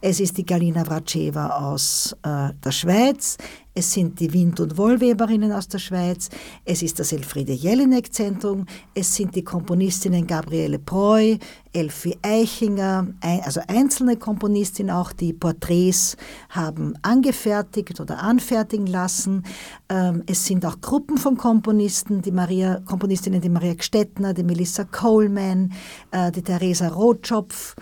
Es 0.00 0.20
ist 0.20 0.36
die 0.36 0.44
Galina 0.44 0.84
Vraceva 0.84 1.48
aus 1.70 2.14
äh, 2.22 2.50
der 2.62 2.70
Schweiz. 2.70 3.38
Es 3.74 3.90
sind 3.90 4.20
die 4.20 4.32
Wind- 4.32 4.60
und 4.60 4.76
Wollweberinnen 4.76 5.50
aus 5.50 5.66
der 5.66 5.78
Schweiz. 5.78 6.28
Es 6.66 6.82
ist 6.82 6.98
das 6.98 7.12
Elfriede 7.12 7.54
Jelinek-Zentrum. 7.54 8.66
Es 8.94 9.14
sind 9.14 9.34
die 9.34 9.42
Komponistinnen 9.42 10.26
Gabriele 10.26 10.78
Preu, 10.78 11.38
Elfie 11.72 12.18
Eichinger, 12.20 13.06
also 13.22 13.62
einzelne 13.66 14.18
Komponistinnen 14.18 14.94
auch, 14.94 15.12
die 15.12 15.32
Porträts 15.32 16.01
haben 16.50 16.94
angefertigt 17.02 18.00
oder 18.00 18.22
anfertigen 18.22 18.86
lassen. 18.86 19.44
Ähm, 19.88 20.22
es 20.26 20.44
sind 20.44 20.64
auch 20.66 20.80
Gruppen 20.80 21.18
von 21.18 21.36
Komponisten, 21.36 22.22
die 22.22 22.32
Maria, 22.32 22.80
Komponistinnen, 22.84 23.40
die 23.40 23.48
Maria 23.48 23.74
Gstettner, 23.74 24.34
die 24.34 24.44
Melissa 24.44 24.84
Coleman, 24.84 25.72
äh, 26.10 26.30
die 26.32 26.42
Theresa 26.42 26.88
Rotschopf. 26.88 27.74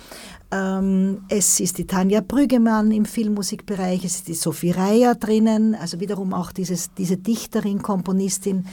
Ähm, 0.53 1.23
es 1.29 1.61
ist 1.61 1.79
die 1.79 1.87
Tanja 1.87 2.21
Brüggemann 2.21 2.91
im 2.91 3.05
Filmmusikbereich, 3.05 4.05
es 4.05 4.17
ist 4.17 4.29
die 4.29 4.35
Sophie 4.35 4.73
Reier 4.73 5.15
drinnen, 5.15 5.77
also 5.77 6.01
wiederum 6.01 6.35
auch 6.35 6.51
dieses, 6.51 6.93
diese 6.95 7.17
Dichterin, 7.17 7.83
Komponistin. 7.83 8.67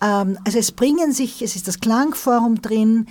Ähm, 0.00 0.38
also 0.44 0.58
es 0.58 0.72
bringen 0.72 1.12
sich, 1.12 1.42
es 1.42 1.56
ist 1.56 1.66
das 1.66 1.80
Klangforum 1.80 2.62
drin, 2.62 3.06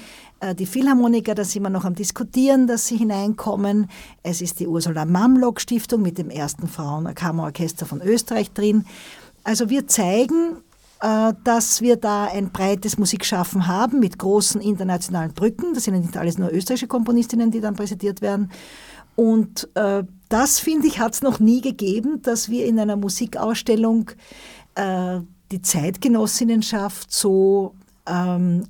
die 0.58 0.66
Philharmoniker, 0.66 1.34
da 1.34 1.44
sind 1.44 1.64
wir 1.64 1.70
noch 1.70 1.86
am 1.86 1.96
Diskutieren, 1.96 2.68
dass 2.68 2.88
sie 2.88 2.98
hineinkommen. 2.98 3.88
Es 4.22 4.42
ist 4.42 4.60
die 4.60 4.68
Ursula 4.68 5.06
Mamlock 5.06 5.60
Stiftung 5.60 6.02
mit 6.02 6.18
dem 6.18 6.30
ersten 6.30 6.68
Frauenkammerorchester 6.68 7.86
von 7.86 8.02
Österreich 8.02 8.52
drin. 8.52 8.86
Also 9.44 9.70
wir 9.70 9.88
zeigen, 9.88 10.58
äh, 11.00 11.34
dass 11.44 11.82
wir 11.82 11.96
da 11.96 12.26
ein 12.26 12.52
breites 12.52 12.98
Musikschaffen 12.98 13.68
haben 13.68 14.00
mit 14.00 14.18
großen 14.18 14.60
internationalen 14.62 15.34
Brücken. 15.34 15.74
Das 15.74 15.84
sind 15.84 16.00
nicht 16.00 16.18
alles 16.18 16.38
nur 16.38 16.52
österreichische 16.52 16.88
Komponistinnen, 16.88 17.52
die 17.52 17.62
dann 17.62 17.76
präsentiert 17.76 18.22
werden. 18.22 18.52
Und 19.16 19.70
äh, 19.76 20.04
das, 20.30 20.60
finde 20.60 20.88
ich, 20.88 21.00
hat 21.00 21.14
es 21.14 21.22
noch 21.22 21.40
nie 21.40 21.62
gegeben, 21.62 22.22
dass 22.24 22.50
wir 22.50 22.66
in 22.66 22.80
einer 22.80 22.96
Musikausstellung 22.96 24.12
äh, 24.76 25.20
die 25.52 25.62
Zeitgenossinnenschaft 25.62 27.12
so 27.12 27.76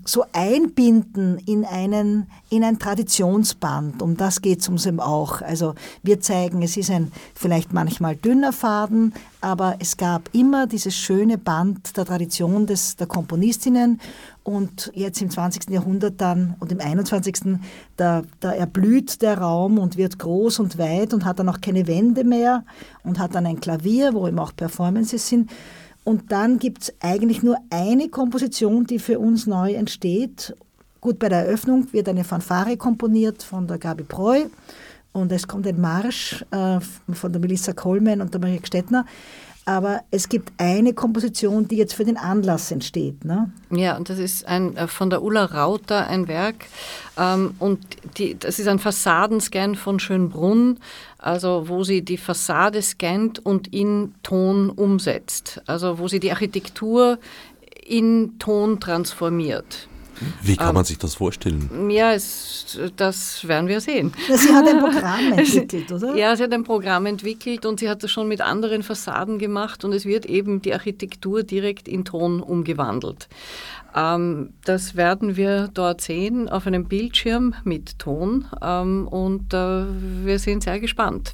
so 0.06 0.26
einbinden 0.34 1.38
in, 1.46 1.64
einen, 1.64 2.26
in 2.50 2.64
ein 2.64 2.80
Traditionsband. 2.80 4.02
Um 4.02 4.18
das 4.18 4.42
geht 4.42 4.62
es 4.62 4.70
uns 4.70 4.86
eben 4.86 5.00
auch. 5.00 5.42
Also 5.42 5.76
wir 6.02 6.20
zeigen, 6.22 6.64
es 6.64 6.76
ist 6.76 6.90
ein 6.90 7.12
vielleicht 7.36 7.72
manchmal 7.72 8.16
dünner 8.16 8.52
Faden, 8.52 9.14
aber 9.40 9.76
es 9.80 9.98
gab 9.98 10.30
immer 10.34 10.66
dieses 10.66 10.96
schöne 10.96 11.38
Band 11.38 11.96
der 11.98 12.06
Tradition 12.06 12.66
des, 12.66 12.96
der 12.96 13.06
Komponistinnen 13.06 14.02
und 14.44 14.92
jetzt 14.96 15.22
im 15.22 15.30
20. 15.30 15.70
Jahrhundert 15.70 16.20
dann 16.20 16.56
und 16.60 16.72
im 16.72 16.80
21. 16.80 17.60
Da, 17.96 18.24
da 18.40 18.52
erblüht 18.54 19.22
der 19.22 19.38
Raum 19.38 19.78
und 19.78 19.98
wird 19.98 20.18
groß 20.18 20.60
und 20.60 20.80
weit 20.80 21.14
und 21.14 21.26
hat 21.26 21.38
dann 21.40 21.50
auch 21.50 21.62
keine 21.62 21.86
Wände 21.86 22.24
mehr 22.24 22.64
und 23.04 23.20
hat 23.20 23.36
dann 23.36 23.46
ein 23.46 23.60
Klavier, 23.60 24.14
wo 24.14 24.28
eben 24.28 24.40
auch 24.40 24.56
Performances 24.56 25.28
sind. 25.28 25.52
Und 26.08 26.32
dann 26.32 26.58
gibt 26.58 26.84
es 26.84 26.93
eigentlich 27.01 27.43
nur 27.43 27.58
eine 27.70 28.08
Komposition, 28.08 28.86
die 28.86 28.97
für 28.97 29.20
uns 29.20 29.45
neu 29.45 29.74
entsteht. 29.74 30.55
Gut, 31.01 31.20
bei 31.20 31.28
der 31.28 31.39
Eröffnung 31.39 31.91
wird 31.91 32.08
eine 32.08 32.24
Fanfare 32.24 32.78
komponiert 32.78 33.43
von 33.43 33.68
der 33.68 33.78
Gabi 33.78 34.03
Preu 34.03 34.45
und 35.12 35.34
es 35.34 35.49
kommt 35.49 35.68
ein 35.68 35.82
Marsch 35.82 36.45
äh, 36.51 36.80
von 37.12 37.34
der 37.34 37.41
Melissa 37.41 37.74
Coleman 37.74 38.22
und 38.22 38.34
der 38.34 38.39
Maria 38.39 38.62
Stettner. 38.64 39.05
Aber 39.68 39.99
es 40.11 40.30
gibt 40.30 40.53
eine 40.59 40.93
Komposition, 40.93 41.68
die 41.68 41.76
jetzt 41.76 41.93
für 41.93 42.05
den 42.05 42.15
Anlass 42.15 42.72
entsteht. 42.72 43.26
Ne? 43.26 43.51
Ja, 43.70 43.97
und 43.97 44.09
das 44.09 44.18
ist 44.18 44.47
ein, 44.47 44.78
äh, 44.78 44.88
von 44.88 45.09
der 45.09 45.22
Ulla 45.22 45.43
Rauter 45.43 46.07
ein 46.07 46.30
Werk. 46.30 46.68
Ähm, 47.18 47.53
und 47.59 47.80
die, 48.18 48.39
das 48.39 48.59
ist 48.59 48.70
ein 48.70 48.80
Fassadenscan 48.80 49.76
von 49.76 49.99
Schönbrunn, 49.99 50.80
also 51.18 51.68
wo 51.68 51.84
sie 51.84 52.01
die 52.01 52.15
Fassade 52.15 52.82
scannt 52.82 53.45
und 53.45 53.74
in 53.74 54.15
Ton 54.24 54.70
umsetzt. 54.70 55.61
Also 55.65 55.99
wo 55.99 56.07
sie 56.07 56.22
die 56.22 56.32
Architektur 56.32 57.20
in 57.86 58.39
Ton 58.39 58.80
transformiert. 58.80 59.89
Wie 60.41 60.55
kann 60.55 60.74
man 60.74 60.78
ähm, 60.78 60.86
sich 60.86 60.97
das 60.97 61.15
vorstellen? 61.15 61.89
Ja, 61.89 62.13
es, 62.13 62.80
das 62.95 63.47
werden 63.47 63.68
wir 63.68 63.82
sehen. 63.82 64.13
Sie 64.28 64.53
hat 64.53 64.68
ein 64.68 64.80
Programm 64.80 65.34
entwickelt, 65.38 65.91
oder? 65.91 66.15
Ja, 66.15 66.36
sie 66.36 66.43
hat 66.43 66.53
ein 66.53 66.63
Programm 66.63 67.05
entwickelt 67.05 67.65
und 67.65 67.80
sie 67.80 67.89
hat 67.89 68.03
das 68.03 68.11
schon 68.11 68.28
mit 68.28 68.41
anderen 68.41 68.84
Fassaden 68.84 69.39
gemacht 69.39 69.84
und 69.84 69.93
es 69.93 70.05
wird 70.05 70.26
eben 70.26 70.61
die 70.61 70.74
Architektur 70.74 71.43
direkt 71.43 71.88
in 71.88 72.05
Ton 72.05 72.41
umgewandelt. 72.41 73.28
Ähm, 73.95 74.53
das 74.65 74.95
werden 74.95 75.36
wir 75.36 75.70
dort 75.74 76.01
sehen 76.01 76.49
auf 76.49 76.68
einem 76.68 76.86
Bildschirm 76.86 77.55
mit 77.63 77.99
Ton 77.99 78.45
ähm, 78.61 79.07
und 79.07 79.53
äh, 79.53 79.86
wir 80.26 80.39
sind 80.39 80.63
sehr 80.63 80.80
gespannt. 80.80 81.34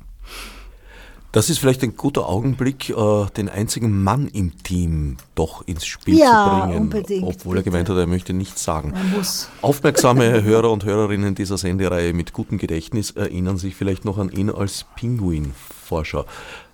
Das 1.33 1.49
ist 1.49 1.57
vielleicht 1.57 1.81
ein 1.81 1.97
guter 1.97 2.29
Augenblick, 2.29 2.91
äh, 2.91 3.25
den 3.35 3.49
einzigen 3.49 4.03
Mann 4.03 4.27
im 4.27 4.55
Team 4.61 5.17
doch 5.33 5.67
ins 5.67 5.83
Spiel 5.83 6.19
ja, 6.19 6.61
zu 6.61 6.67
bringen. 6.67 6.81
Unbedingt, 6.83 7.23
obwohl 7.23 7.57
er 7.57 7.63
gemeint 7.63 7.89
hat, 7.89 7.97
er 7.97 8.05
möchte 8.05 8.33
nichts 8.33 8.63
sagen. 8.63 8.93
Er 8.95 9.03
muss. 9.17 9.49
Aufmerksame 9.63 10.43
Hörer 10.43 10.69
und 10.69 10.85
Hörerinnen 10.85 11.33
dieser 11.33 11.57
Sendereihe 11.57 12.13
mit 12.13 12.33
gutem 12.33 12.59
Gedächtnis 12.59 13.09
erinnern 13.09 13.57
sich 13.57 13.73
vielleicht 13.73 14.05
noch 14.05 14.19
an 14.19 14.29
ihn 14.29 14.51
als 14.51 14.85
Pinguin-Forscher. 14.95 16.27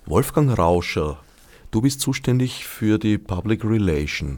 Wolfgang 0.04 0.58
Rauscher, 0.58 1.16
du 1.70 1.80
bist 1.80 2.02
zuständig 2.02 2.66
für 2.66 2.98
die 2.98 3.16
Public 3.16 3.64
Relation. 3.64 4.36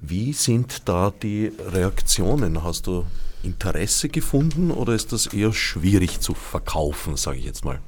Wie 0.00 0.34
sind 0.34 0.88
da 0.88 1.12
die 1.20 1.50
Reaktionen? 1.72 2.62
Hast 2.62 2.86
du 2.86 3.06
Interesse 3.42 4.08
gefunden 4.08 4.70
oder 4.70 4.94
ist 4.94 5.12
das 5.12 5.26
eher 5.26 5.52
schwierig 5.52 6.20
zu 6.20 6.32
verkaufen, 6.32 7.16
sage 7.16 7.38
ich 7.38 7.44
jetzt 7.44 7.64
mal? 7.64 7.80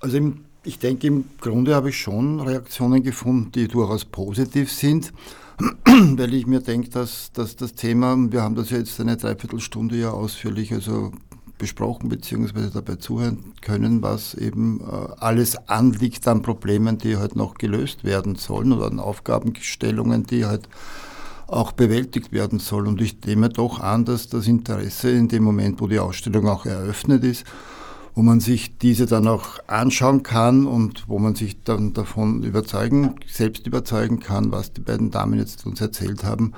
Also 0.00 0.16
im, 0.16 0.44
ich 0.64 0.78
denke, 0.78 1.06
im 1.06 1.24
Grunde 1.40 1.74
habe 1.74 1.90
ich 1.90 1.98
schon 1.98 2.40
Reaktionen 2.40 3.02
gefunden, 3.02 3.52
die 3.52 3.68
durchaus 3.68 4.04
positiv 4.04 4.72
sind, 4.72 5.12
weil 5.84 6.34
ich 6.34 6.46
mir 6.46 6.60
denke, 6.60 6.90
dass, 6.90 7.32
dass 7.32 7.56
das 7.56 7.74
Thema, 7.74 8.16
wir 8.30 8.42
haben 8.42 8.54
das 8.54 8.70
ja 8.70 8.78
jetzt 8.78 9.00
eine 9.00 9.16
Dreiviertelstunde 9.16 9.96
ja 9.96 10.10
ausführlich 10.10 10.72
also 10.72 11.12
besprochen 11.58 12.08
bzw. 12.08 12.70
dabei 12.72 12.96
zuhören 12.96 13.52
können, 13.60 14.00
was 14.00 14.34
eben 14.34 14.80
äh, 14.80 14.84
alles 15.18 15.56
anliegt 15.68 16.26
an 16.28 16.42
Problemen, 16.42 16.98
die 16.98 17.16
halt 17.16 17.34
noch 17.34 17.54
gelöst 17.54 18.04
werden 18.04 18.36
sollen 18.36 18.72
oder 18.72 18.86
an 18.86 19.00
Aufgabenstellungen, 19.00 20.24
die 20.24 20.44
halt 20.44 20.68
auch 21.48 21.72
bewältigt 21.72 22.30
werden 22.30 22.60
sollen. 22.60 22.86
Und 22.86 23.00
ich 23.00 23.16
nehme 23.26 23.48
doch 23.48 23.80
an, 23.80 24.04
dass 24.04 24.28
das 24.28 24.46
Interesse 24.46 25.10
in 25.10 25.28
dem 25.28 25.42
Moment, 25.42 25.80
wo 25.80 25.88
die 25.88 25.98
Ausstellung 25.98 26.46
auch 26.46 26.66
eröffnet 26.66 27.24
ist, 27.24 27.44
wo 28.18 28.22
man 28.22 28.40
sich 28.40 28.76
diese 28.78 29.06
dann 29.06 29.28
auch 29.28 29.60
anschauen 29.68 30.24
kann 30.24 30.66
und 30.66 31.04
wo 31.06 31.20
man 31.20 31.36
sich 31.36 31.62
dann 31.62 31.92
davon 31.92 32.42
überzeugen, 32.42 33.14
selbst 33.28 33.64
überzeugen 33.64 34.18
kann, 34.18 34.50
was 34.50 34.72
die 34.72 34.80
beiden 34.80 35.12
Damen 35.12 35.38
jetzt 35.38 35.64
uns 35.66 35.80
erzählt 35.80 36.24
haben, 36.24 36.52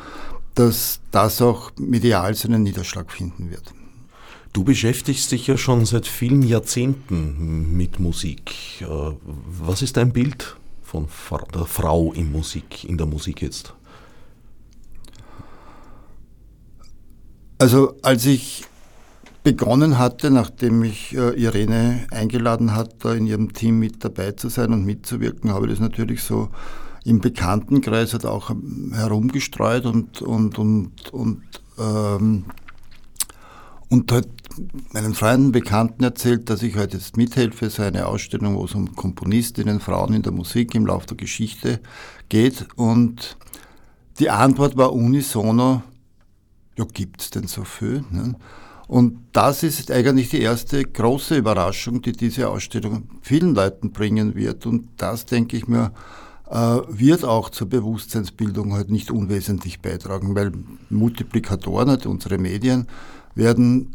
dass 0.55 1.01
das 1.11 1.43
auch 1.43 1.71
medial 1.77 2.35
seinen 2.35 2.63
Niederschlag 2.63 3.13
finden 3.13 3.51
wird. 3.51 3.75
Du 4.55 4.65
beschäftigst 4.65 5.33
dich 5.33 5.49
ja 5.49 5.59
schon 5.59 5.85
seit 5.85 6.07
vielen 6.07 6.43
Jahrzehnten 6.43 7.77
mit 7.77 8.01
Musik. 8.01 8.81
Äh, 8.81 8.87
was 9.61 9.83
ist 9.83 9.99
dein 9.99 10.15
Bild 10.15 10.57
von 10.83 11.09
der 11.55 11.67
Frau 11.67 12.15
in 12.15 12.33
Musik, 12.33 12.85
in 12.85 12.97
der 12.97 13.07
Musik 13.07 13.43
jetzt? 13.43 13.75
Also 17.59 17.97
als 18.01 18.25
ich 18.25 18.65
begonnen 19.43 19.99
hatte, 19.99 20.31
nachdem 20.31 20.83
ich 20.85 21.17
äh, 21.17 21.31
Irene 21.41 22.07
eingeladen 22.11 22.75
hat, 22.75 23.05
da 23.05 23.15
in 23.15 23.27
ihrem 23.27 23.53
Team 23.53 23.79
mit 23.79 24.05
dabei 24.05 24.33
zu 24.33 24.49
sein 24.49 24.73
und 24.73 24.85
mitzuwirken, 24.85 25.51
habe 25.51 25.67
ich 25.67 25.73
das 25.73 25.81
natürlich 25.81 26.23
so 26.23 26.51
im 27.05 27.21
Bekanntenkreis 27.21 28.13
halt 28.13 28.27
auch 28.27 28.51
herumgestreut 28.93 29.87
und, 29.87 30.21
und, 30.21 30.59
und, 30.59 31.11
und, 31.13 31.43
ähm, 31.79 32.45
und 33.89 34.13
halt 34.13 34.29
meinen 34.93 35.15
Freunden, 35.15 35.53
Bekannten 35.53 36.05
erzählt, 36.05 36.51
dass 36.51 36.63
ich 36.63 36.77
heute 36.77 36.99
jetzt 36.99 37.17
mithelfe, 37.17 37.71
so 37.71 37.83
eine 37.83 38.07
Ausstellung, 38.07 38.57
wo 38.57 38.65
es 38.65 38.75
um 38.75 38.95
Komponistinnen, 38.95 39.81
Frauen 39.81 40.13
in 40.13 40.23
der 40.23 40.33
Musik 40.33 40.75
im 40.75 40.87
Laufe 40.87 41.07
der 41.07 41.17
Geschichte 41.17 41.81
geht. 42.29 42.69
Und 42.77 43.39
die 44.19 44.29
Antwort 44.29 44.77
war 44.77 44.93
unisono, 44.93 45.83
ja, 46.77 46.85
gibt 46.93 47.23
es 47.23 47.31
denn 47.31 47.47
so 47.47 47.65
viel? 47.65 48.05
Ne? 48.11 48.37
Und 48.91 49.19
das 49.33 49.63
ist 49.63 49.93
eigentlich 49.93 50.31
die 50.31 50.41
erste 50.41 50.83
große 50.83 51.37
Überraschung, 51.37 52.03
die 52.03 52.11
diese 52.11 52.49
Ausstellung 52.49 53.05
vielen 53.23 53.55
Leuten 53.55 53.93
bringen 53.93 54.35
wird. 54.35 54.67
Und 54.67 54.89
das, 54.97 55.27
denke 55.27 55.57
ich 55.57 55.69
mir, 55.69 55.93
äh, 56.51 56.79
wird 56.89 57.25
auch 57.25 57.51
zur 57.51 57.69
Bewusstseinsbildung 57.69 58.73
halt 58.73 58.91
nicht 58.91 59.13
unwesentlich 59.13 59.81
beitragen, 59.81 60.35
weil 60.35 60.51
Multiplikatoren, 60.89 61.89
halt 61.89 62.07
unsere 62.07 62.39
Medien, 62.39 62.89
werden 63.37 63.95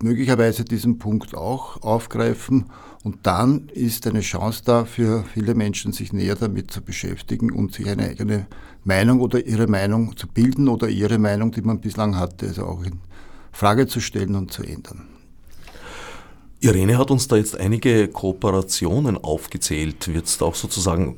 möglicherweise 0.00 0.64
diesen 0.64 1.00
Punkt 1.00 1.34
auch 1.34 1.82
aufgreifen 1.82 2.66
und 3.02 3.26
dann 3.26 3.68
ist 3.74 4.06
eine 4.06 4.20
Chance 4.20 4.62
da 4.64 4.84
für 4.84 5.24
viele 5.24 5.56
Menschen, 5.56 5.92
sich 5.92 6.12
näher 6.12 6.36
damit 6.36 6.70
zu 6.70 6.82
beschäftigen 6.82 7.50
und 7.50 7.74
sich 7.74 7.88
eine 7.88 8.04
eigene 8.04 8.46
Meinung 8.84 9.18
oder 9.18 9.44
ihre 9.44 9.66
Meinung 9.66 10.16
zu 10.16 10.28
bilden 10.28 10.68
oder 10.68 10.88
ihre 10.88 11.18
Meinung, 11.18 11.50
die 11.50 11.62
man 11.62 11.80
bislang 11.80 12.16
hatte, 12.16 12.46
also 12.46 12.64
auch 12.64 12.84
in 12.84 13.00
Frage 13.58 13.88
zu 13.88 13.98
stellen 13.98 14.36
und 14.36 14.52
zu 14.52 14.62
ändern. 14.62 15.08
Irene 16.60 16.96
hat 16.96 17.10
uns 17.10 17.26
da 17.26 17.34
jetzt 17.34 17.58
einige 17.58 18.06
Kooperationen 18.06 19.16
aufgezählt. 19.16 20.14
Wird 20.14 20.26
es 20.26 20.38
da 20.38 20.44
auch 20.44 20.54
sozusagen 20.54 21.16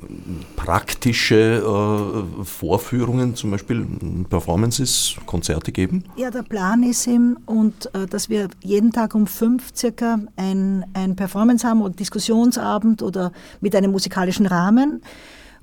praktische 0.55 1.63
äh, 1.63 2.43
Vorführungen, 2.43 3.35
zum 3.35 3.51
Beispiel 3.51 3.85
Performances, 4.27 5.17
Konzerte 5.27 5.71
geben? 5.71 6.03
Ja, 6.15 6.31
der 6.31 6.41
Plan 6.41 6.81
ist 6.81 7.05
eben, 7.05 7.37
und, 7.45 7.93
äh, 7.93 8.07
dass 8.07 8.27
wir 8.27 8.47
jeden 8.63 8.91
Tag 8.91 9.13
um 9.13 9.27
fünf 9.27 9.75
circa 9.75 10.19
ein, 10.35 10.83
ein 10.95 11.15
Performance 11.15 11.67
haben 11.67 11.83
oder 11.83 11.93
Diskussionsabend 11.93 13.03
oder 13.03 13.33
mit 13.61 13.75
einem 13.75 13.91
musikalischen 13.91 14.47
Rahmen. 14.47 15.03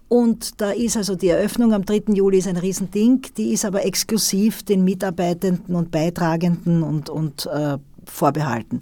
Und 0.08 0.60
da 0.60 0.70
ist 0.70 0.96
also 0.96 1.16
die 1.16 1.28
Eröffnung 1.28 1.74
am 1.74 1.84
3. 1.84 2.14
Juli 2.14 2.38
ist 2.38 2.48
ein 2.48 2.56
Riesending, 2.56 3.22
die 3.36 3.52
ist 3.52 3.66
aber 3.66 3.84
exklusiv 3.84 4.62
den 4.62 4.82
Mitarbeitenden 4.82 5.74
und 5.74 5.90
Beitragenden 5.90 6.82
und, 6.82 7.10
und 7.10 7.46
äh, 7.46 7.76
vorbehalten. 8.06 8.80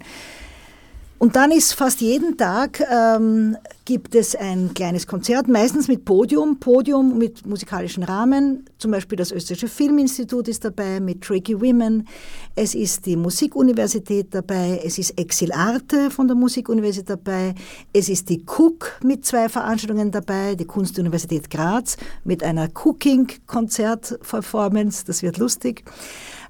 Und 1.19 1.35
dann 1.35 1.51
ist 1.51 1.73
fast 1.73 1.99
jeden 2.01 2.37
Tag 2.37 2.79
ähm, 2.91 3.57
gibt 3.85 4.13
es 4.13 4.35
ein 4.35 4.75
kleines 4.75 5.07
Konzert, 5.07 5.47
meistens 5.47 5.87
mit 5.87 6.05
Podium, 6.05 6.59
Podium 6.59 7.17
mit 7.17 7.43
musikalischen 7.43 8.03
Rahmen. 8.03 8.65
Zum 8.77 8.91
Beispiel 8.91 9.17
das 9.17 9.31
Österreichische 9.31 9.67
Filminstitut 9.67 10.47
ist 10.47 10.63
dabei 10.63 10.99
mit 10.99 11.21
Tricky 11.21 11.59
Women. 11.59 12.07
Es 12.55 12.75
ist 12.75 13.07
die 13.07 13.15
Musikuniversität 13.15 14.27
dabei. 14.29 14.79
Es 14.85 14.99
ist 14.99 15.19
Exil 15.19 15.51
Arte 15.51 16.11
von 16.11 16.27
der 16.27 16.35
Musikuniversität 16.35 17.09
dabei. 17.09 17.55
Es 17.93 18.09
ist 18.09 18.29
die 18.29 18.43
Cook 18.45 18.99
mit 19.03 19.25
zwei 19.25 19.49
Veranstaltungen 19.49 20.11
dabei, 20.11 20.53
die 20.53 20.65
Kunstuniversität 20.65 21.49
Graz 21.49 21.97
mit 22.25 22.43
einer 22.43 22.69
Cooking-Konzert-Performance. 22.71 25.03
Das 25.07 25.23
wird 25.23 25.39
lustig. 25.39 25.83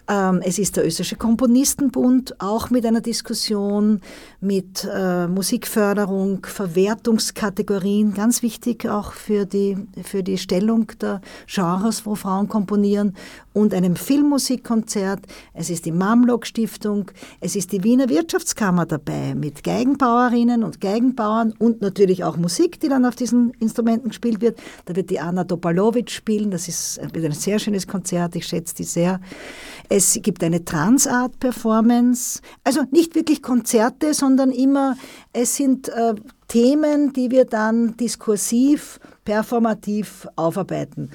Ähm, 0.09 0.41
es 0.43 0.57
ist 0.57 0.77
der 0.77 0.85
Österreichische 0.85 1.17
Komponistenbund, 1.17 2.39
auch 2.39 2.69
mit 2.69 2.85
einer 2.85 3.01
Diskussion 3.01 4.01
mit 4.39 4.87
äh, 4.93 5.27
Musikförderung, 5.27 6.45
Verwertungskategorien, 6.45 8.13
ganz 8.13 8.43
wichtig 8.43 8.87
auch 8.87 9.13
für 9.13 9.45
die, 9.45 9.77
für 10.03 10.21
die 10.21 10.37
Stellung 10.37 10.91
der 11.01 11.21
Genres, 11.47 12.05
wo 12.05 12.13
Frauen 12.13 12.47
komponieren, 12.47 13.15
und 13.53 13.73
einem 13.73 13.95
Filmmusikkonzert. 13.95 15.21
Es 15.55 15.71
ist 15.71 15.85
die 15.85 15.91
Mamlock 15.91 16.45
Stiftung, 16.45 17.09
es 17.39 17.55
ist 17.55 17.71
die 17.71 17.83
Wiener 17.83 18.07
Wirtschaftskammer 18.09 18.85
dabei 18.85 19.33
mit 19.33 19.63
Geigenbauerinnen 19.63 20.63
und 20.63 20.79
Geigenbauern 20.79 21.53
und 21.57 21.81
natürlich 21.81 22.23
auch 22.23 22.37
Musik, 22.37 22.79
die 22.79 22.89
dann 22.89 23.05
auf 23.05 23.15
diesen 23.15 23.51
Instrumenten 23.59 24.09
gespielt 24.09 24.41
wird. 24.41 24.59
Da 24.85 24.95
wird 24.95 25.09
die 25.09 25.19
Anna 25.19 25.43
Dopalovic 25.43 26.11
spielen, 26.11 26.51
das 26.51 26.67
ist 26.67 27.01
wird 27.13 27.25
ein 27.25 27.31
sehr 27.31 27.57
schönes 27.57 27.87
Konzert, 27.87 28.35
ich 28.35 28.45
schätze 28.45 28.75
die 28.75 28.83
sehr. 28.83 29.19
Es 29.89 30.19
gibt 30.21 30.43
eine 30.43 30.63
Transart-Performance, 30.63 32.41
also 32.63 32.83
nicht 32.91 33.15
wirklich 33.15 33.41
Konzerte, 33.41 34.13
sondern 34.13 34.26
immer, 34.35 34.97
es 35.33 35.55
sind 35.55 35.89
äh, 35.89 36.15
Themen, 36.47 37.13
die 37.13 37.31
wir 37.31 37.45
dann 37.45 37.97
diskursiv, 37.97 38.99
performativ 39.25 40.27
aufarbeiten. 40.35 41.11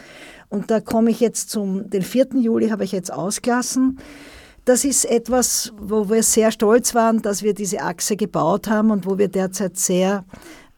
Und 0.49 0.71
da 0.71 0.81
komme 0.81 1.11
ich 1.11 1.21
jetzt 1.21 1.51
zum, 1.51 1.89
den 1.89 2.03
4. 2.03 2.29
Juli 2.35 2.69
habe 2.69 2.85
ich 2.85 2.93
jetzt 2.93 3.13
ausgelassen. 3.13 3.99
Das 4.65 4.85
ist 4.85 5.05
etwas, 5.07 5.73
wo 5.79 6.09
wir 6.09 6.23
sehr 6.23 6.53
stolz 6.53 6.95
waren, 6.95 7.23
dass 7.23 7.43
wir 7.43 7.55
diese 7.55 7.81
Achse 7.81 8.17
gebaut 8.17 8.69
haben 8.69 8.91
und 8.91 9.07
wo 9.07 9.19
wir 9.19 9.29
derzeit 9.29 9.77
sehr 9.77 10.25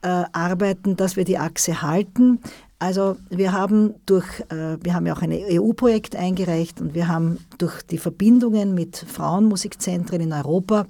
äh, 0.03 0.25
arbeiten, 0.33 0.97
dass 0.97 1.17
wir 1.17 1.25
die 1.25 1.39
Achse 1.39 1.83
halten. 1.83 2.41
Also 2.79 3.17
wir 3.31 3.53
haben 3.53 3.95
durch, 4.05 4.41
äh, 4.51 4.77
wir 4.83 4.95
haben 4.95 5.07
ja 5.07 5.15
auch 5.15 5.23
ein 5.23 5.33
EU-Projekt 5.33 6.17
eingereicht 6.17 6.81
und 6.81 6.95
wir 6.95 7.09
haben 7.09 7.39
durch 7.59 7.83
die 7.83 7.99
Verbindungen 7.99 8.75
mit 8.75 8.97
Frauenmusikzentren 8.97 10.21
in 10.21 10.33
Europa 10.33 10.87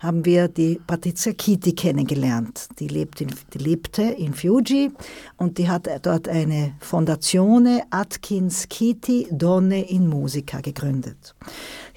haben 0.00 0.24
wir 0.24 0.48
die 0.48 0.80
Patricia 0.86 1.32
Kiti 1.32 1.72
kennengelernt. 1.72 2.68
Die, 2.78 2.88
lebt 2.88 3.20
in, 3.20 3.28
die 3.54 3.58
lebte 3.58 4.02
in 4.02 4.34
Fuji 4.34 4.90
und 5.36 5.58
die 5.58 5.68
hat 5.68 5.88
dort 6.02 6.28
eine 6.28 6.72
Fondazione 6.80 7.84
Atkins 7.90 8.68
Kiti 8.68 9.28
Donne 9.30 9.88
in 9.88 10.08
Musica 10.08 10.60
gegründet. 10.60 11.34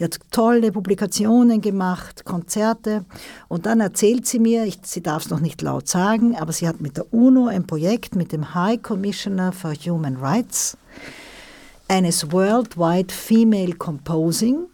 Sie 0.03 0.07
hat 0.07 0.19
tolle 0.31 0.73
Publikationen 0.73 1.61
gemacht, 1.61 2.25
Konzerte 2.25 3.05
und 3.47 3.65
dann 3.65 3.79
erzählt 3.79 4.27
sie 4.27 4.37
mir, 4.37 4.65
ich, 4.65 4.79
sie 4.81 5.01
darf 5.01 5.23
es 5.23 5.29
noch 5.29 5.39
nicht 5.39 5.61
laut 5.61 5.87
sagen, 5.87 6.35
aber 6.35 6.51
sie 6.51 6.67
hat 6.67 6.81
mit 6.81 6.97
der 6.97 7.13
UNO 7.13 7.47
ein 7.47 7.65
Projekt 7.65 8.13
mit 8.13 8.33
dem 8.33 8.53
High 8.53 8.81
Commissioner 8.81 9.53
for 9.53 9.73
Human 9.73 10.17
Rights 10.17 10.75
eines 11.87 12.33
Worldwide 12.33 13.13
Female 13.13 13.75
Composing 13.75 14.65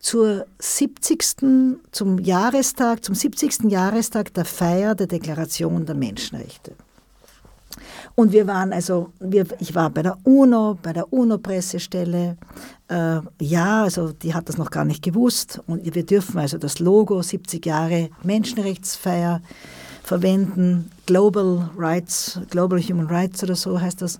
zur 0.00 0.46
70. 0.58 1.76
zum 1.92 2.18
Jahrestag, 2.18 3.04
zum 3.04 3.14
70. 3.14 3.70
Jahrestag 3.70 4.34
der 4.34 4.44
Feier 4.44 4.96
der 4.96 5.06
Deklaration 5.06 5.86
der 5.86 5.94
Menschenrechte. 5.94 6.72
Und 8.16 8.32
wir 8.32 8.46
waren 8.46 8.72
also, 8.72 9.12
wir, 9.20 9.46
ich 9.60 9.74
war 9.74 9.90
bei 9.90 10.02
der 10.02 10.16
UNO, 10.24 10.78
bei 10.82 10.94
der 10.94 11.12
UNO-Pressestelle. 11.12 12.38
Äh, 12.88 13.20
ja, 13.40 13.82
also 13.82 14.12
die 14.12 14.32
hat 14.32 14.48
das 14.48 14.56
noch 14.56 14.70
gar 14.70 14.86
nicht 14.86 15.04
gewusst. 15.04 15.60
Und 15.66 15.94
wir 15.94 16.04
dürfen 16.04 16.38
also 16.38 16.56
das 16.56 16.78
Logo 16.78 17.20
70 17.20 17.64
Jahre 17.64 18.08
Menschenrechtsfeier 18.22 19.42
verwenden. 20.02 20.90
Global 21.04 21.68
Rights, 21.76 22.40
Global 22.48 22.80
Human 22.80 23.06
Rights 23.06 23.42
oder 23.42 23.54
so 23.54 23.78
heißt 23.78 24.00
das. 24.00 24.18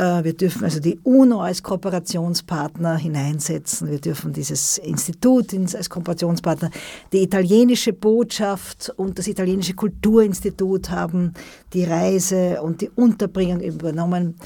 Äh, 0.00 0.24
wir 0.24 0.32
dürfen 0.32 0.64
also 0.64 0.80
die 0.80 0.98
UNO 1.04 1.42
als 1.42 1.62
Kooperationspartner 1.62 2.96
hineinsetzen. 2.96 3.90
Wir 3.90 4.00
dürfen 4.00 4.32
dieses 4.32 4.78
Institut 4.78 5.52
als 5.74 5.90
Kooperationspartner. 5.90 6.70
Die 7.12 7.22
italienische 7.22 7.92
Botschaft 7.92 8.92
und 8.96 9.18
das 9.18 9.28
italienische 9.28 9.74
Kulturinstitut 9.74 10.88
haben 10.90 11.34
die 11.74 11.84
Reise 11.84 12.62
und 12.62 12.80
die 12.80 12.88
Unterbringung 12.88 13.60
übernommen. 13.60 14.36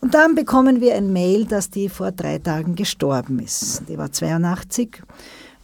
Und 0.00 0.14
dann 0.14 0.34
bekommen 0.34 0.80
wir 0.80 0.94
ein 0.94 1.12
Mail, 1.12 1.44
dass 1.44 1.68
die 1.68 1.90
vor 1.90 2.10
drei 2.10 2.38
Tagen 2.38 2.74
gestorben 2.74 3.38
ist. 3.38 3.82
Die 3.86 3.98
war 3.98 4.10
82. 4.10 5.02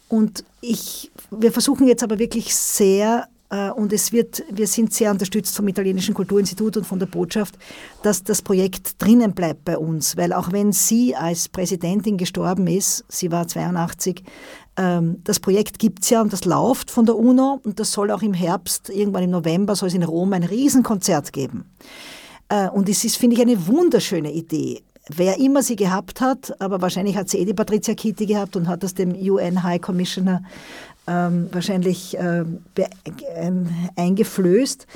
Und 0.09 0.45
ich, 0.61 1.11
wir 1.31 1.53
versuchen 1.53 1.87
jetzt 1.87 2.03
aber 2.03 2.19
wirklich 2.19 2.55
sehr 2.55 3.29
und 3.49 3.92
es 3.92 4.12
wird, 4.12 4.42
wir 4.51 4.66
sind 4.66 4.92
sehr 4.92 5.11
unterstützt 5.11 5.55
vom 5.55 5.68
italienischen 5.68 6.14
Kulturinstitut 6.14 6.76
und 6.78 6.86
von 6.86 6.99
der 6.99 7.07
Botschaft, 7.07 7.57
dass 8.03 8.24
das 8.24 8.42
Projekt 8.42 9.01
drinnen 9.01 9.34
bleibt 9.34 9.64
bei 9.64 9.78
uns, 9.78 10.16
weil 10.16 10.32
auch 10.32 10.51
wenn 10.51 10.72
sie 10.72 11.14
als 11.14 11.49
Präsidentin 11.49 12.16
gestorben 12.16 12.66
ist, 12.66 13.05
sie 13.09 13.30
war 13.30 13.47
82, 13.47 14.24
ähm, 14.76 15.20
das 15.22 15.38
Projekt 15.38 15.78
gibt 15.78 16.03
es 16.03 16.11
ja 16.11 16.22
und 16.22 16.32
das 16.32 16.44
läuft 16.44 16.90
von 16.90 17.07
der 17.07 17.16
UNO 17.16 17.61
und 17.62 17.78
das 17.78 17.92
soll 17.92 18.11
auch 18.11 18.22
im 18.22 18.34
Herbst, 18.34 18.90
irgendwann 18.90 19.22
im 19.22 19.30
November, 19.30 19.76
soll 19.76 19.88
es 19.88 19.94
in 19.94 20.03
Rom 20.03 20.32
ein 20.32 20.42
Riesenkonzert 20.42 21.32
geben. 21.32 21.70
Äh, 22.49 22.68
und 22.68 22.88
es 22.88 23.05
ist, 23.05 23.16
finde 23.16 23.36
ich, 23.36 23.42
eine 23.42 23.66
wunderschöne 23.66 24.32
Idee 24.32 24.82
wer 25.09 25.38
immer 25.38 25.62
sie 25.62 25.76
gehabt 25.76 26.20
hat, 26.20 26.61
aber 26.61 26.80
wahrscheinlich 26.80 27.16
hat 27.16 27.28
sie 27.28 27.38
eh 27.38 27.44
die 27.44 27.55
Patricia 27.55 27.94
Kitty 27.94 28.26
gehabt 28.26 28.57
und 28.57 28.68
hat 28.68 28.82
das 28.82 28.94
dem 28.94 29.12
UN 29.14 29.62
High 29.62 29.80
Commissioner 29.80 30.42
ähm, 31.07 31.49
wahrscheinlich 31.53 32.17
äh, 32.19 32.45
eingeflößt. 33.97 34.87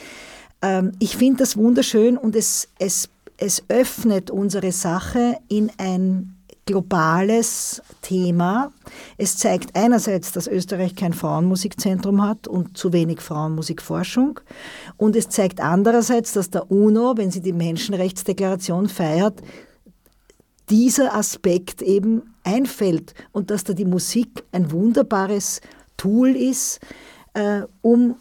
Ähm, 0.63 0.93
ich 0.99 1.17
finde 1.17 1.39
das 1.39 1.57
wunderschön 1.57 2.17
und 2.17 2.37
es, 2.37 2.69
es, 2.79 3.09
es 3.37 3.63
öffnet 3.69 4.31
unsere 4.31 4.73
Sache 4.73 5.39
in 5.49 5.71
ein 5.79 6.37
globales 6.67 7.83
Thema. 8.01 8.73
Es 9.17 9.37
zeigt 9.37 9.75
einerseits, 9.75 10.31
dass 10.31 10.47
Österreich 10.47 10.95
kein 10.95 11.13
Frauenmusikzentrum 11.13 12.23
hat 12.23 12.47
und 12.47 12.77
zu 12.77 12.93
wenig 12.93 13.21
Frauenmusikforschung. 13.21 14.39
Und 14.97 15.17
es 15.17 15.29
zeigt 15.29 15.61
andererseits, 15.61 16.33
dass 16.33 16.51
der 16.51 16.71
UNO, 16.71 17.15
wenn 17.17 17.33
sie 17.33 17.41
die 17.41 17.53
Menschenrechtsdeklaration 17.53 18.89
feiert, 18.89 19.43
dieser 20.69 21.17
Aspekt 21.17 21.83
eben 21.83 22.35
einfällt 22.45 23.15
und 23.33 23.51
dass 23.51 23.65
da 23.65 23.73
die 23.73 23.85
Musik 23.85 24.45
ein 24.53 24.71
wunderbares 24.71 25.61
Tool 26.01 26.35
ist, 26.35 26.81
äh, 27.35 27.63
um, 27.83 28.17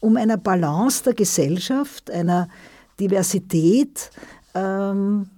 um 0.00 0.16
einer 0.18 0.36
Balance 0.36 1.02
der 1.04 1.14
Gesellschaft, 1.14 2.10
einer 2.10 2.48
Diversität, 3.00 4.10
ähm, 4.54 5.30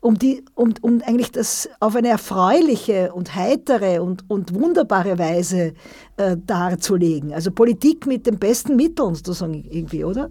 um, 0.00 0.18
die, 0.18 0.42
um, 0.54 0.72
um 0.80 1.02
eigentlich 1.04 1.32
das 1.32 1.68
auf 1.80 1.96
eine 1.96 2.08
erfreuliche 2.08 3.12
und 3.12 3.34
heitere 3.34 4.00
und, 4.00 4.24
und 4.30 4.54
wunderbare 4.54 5.18
Weise 5.18 5.74
äh, 6.16 6.36
darzulegen. 6.38 7.34
Also 7.34 7.50
Politik 7.50 8.06
mit 8.06 8.26
den 8.26 8.38
besten 8.38 8.76
Mitteln 8.76 9.14
sozusagen 9.16 9.64
irgendwie, 9.68 10.04
oder? 10.04 10.30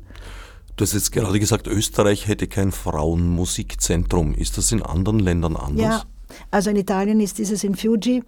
Du 0.77 0.83
hast 0.83 0.93
jetzt 0.93 1.11
gerade 1.11 1.39
gesagt, 1.39 1.67
Österreich 1.67 2.27
hätte 2.27 2.47
kein 2.47 2.71
Frauenmusikzentrum. 2.71 4.33
Ist 4.33 4.57
das 4.57 4.71
in 4.71 4.81
anderen 4.81 5.19
Ländern 5.19 5.55
anders? 5.55 5.81
Ja, 5.81 6.03
also 6.57 6.71
in 6.71 6.75
Italien 6.75 7.19
ist 7.19 7.37
dieses 7.37 7.63
in 7.63 7.75
Fuji, 7.75 8.23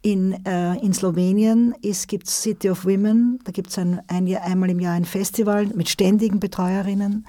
in, 0.00 0.42
äh, 0.46 0.78
in 0.78 0.94
Slowenien 0.94 1.74
gibt 2.08 2.28
es 2.28 2.40
City 2.40 2.70
of 2.70 2.86
Women, 2.86 3.38
da 3.44 3.52
gibt 3.52 3.68
es 3.68 3.78
ein, 3.78 4.00
ein 4.08 4.26
einmal 4.36 4.70
im 4.70 4.80
Jahr 4.80 4.94
ein 4.94 5.04
Festival 5.04 5.66
mit 5.66 5.90
ständigen 5.90 6.40
Betreuerinnen. 6.40 7.26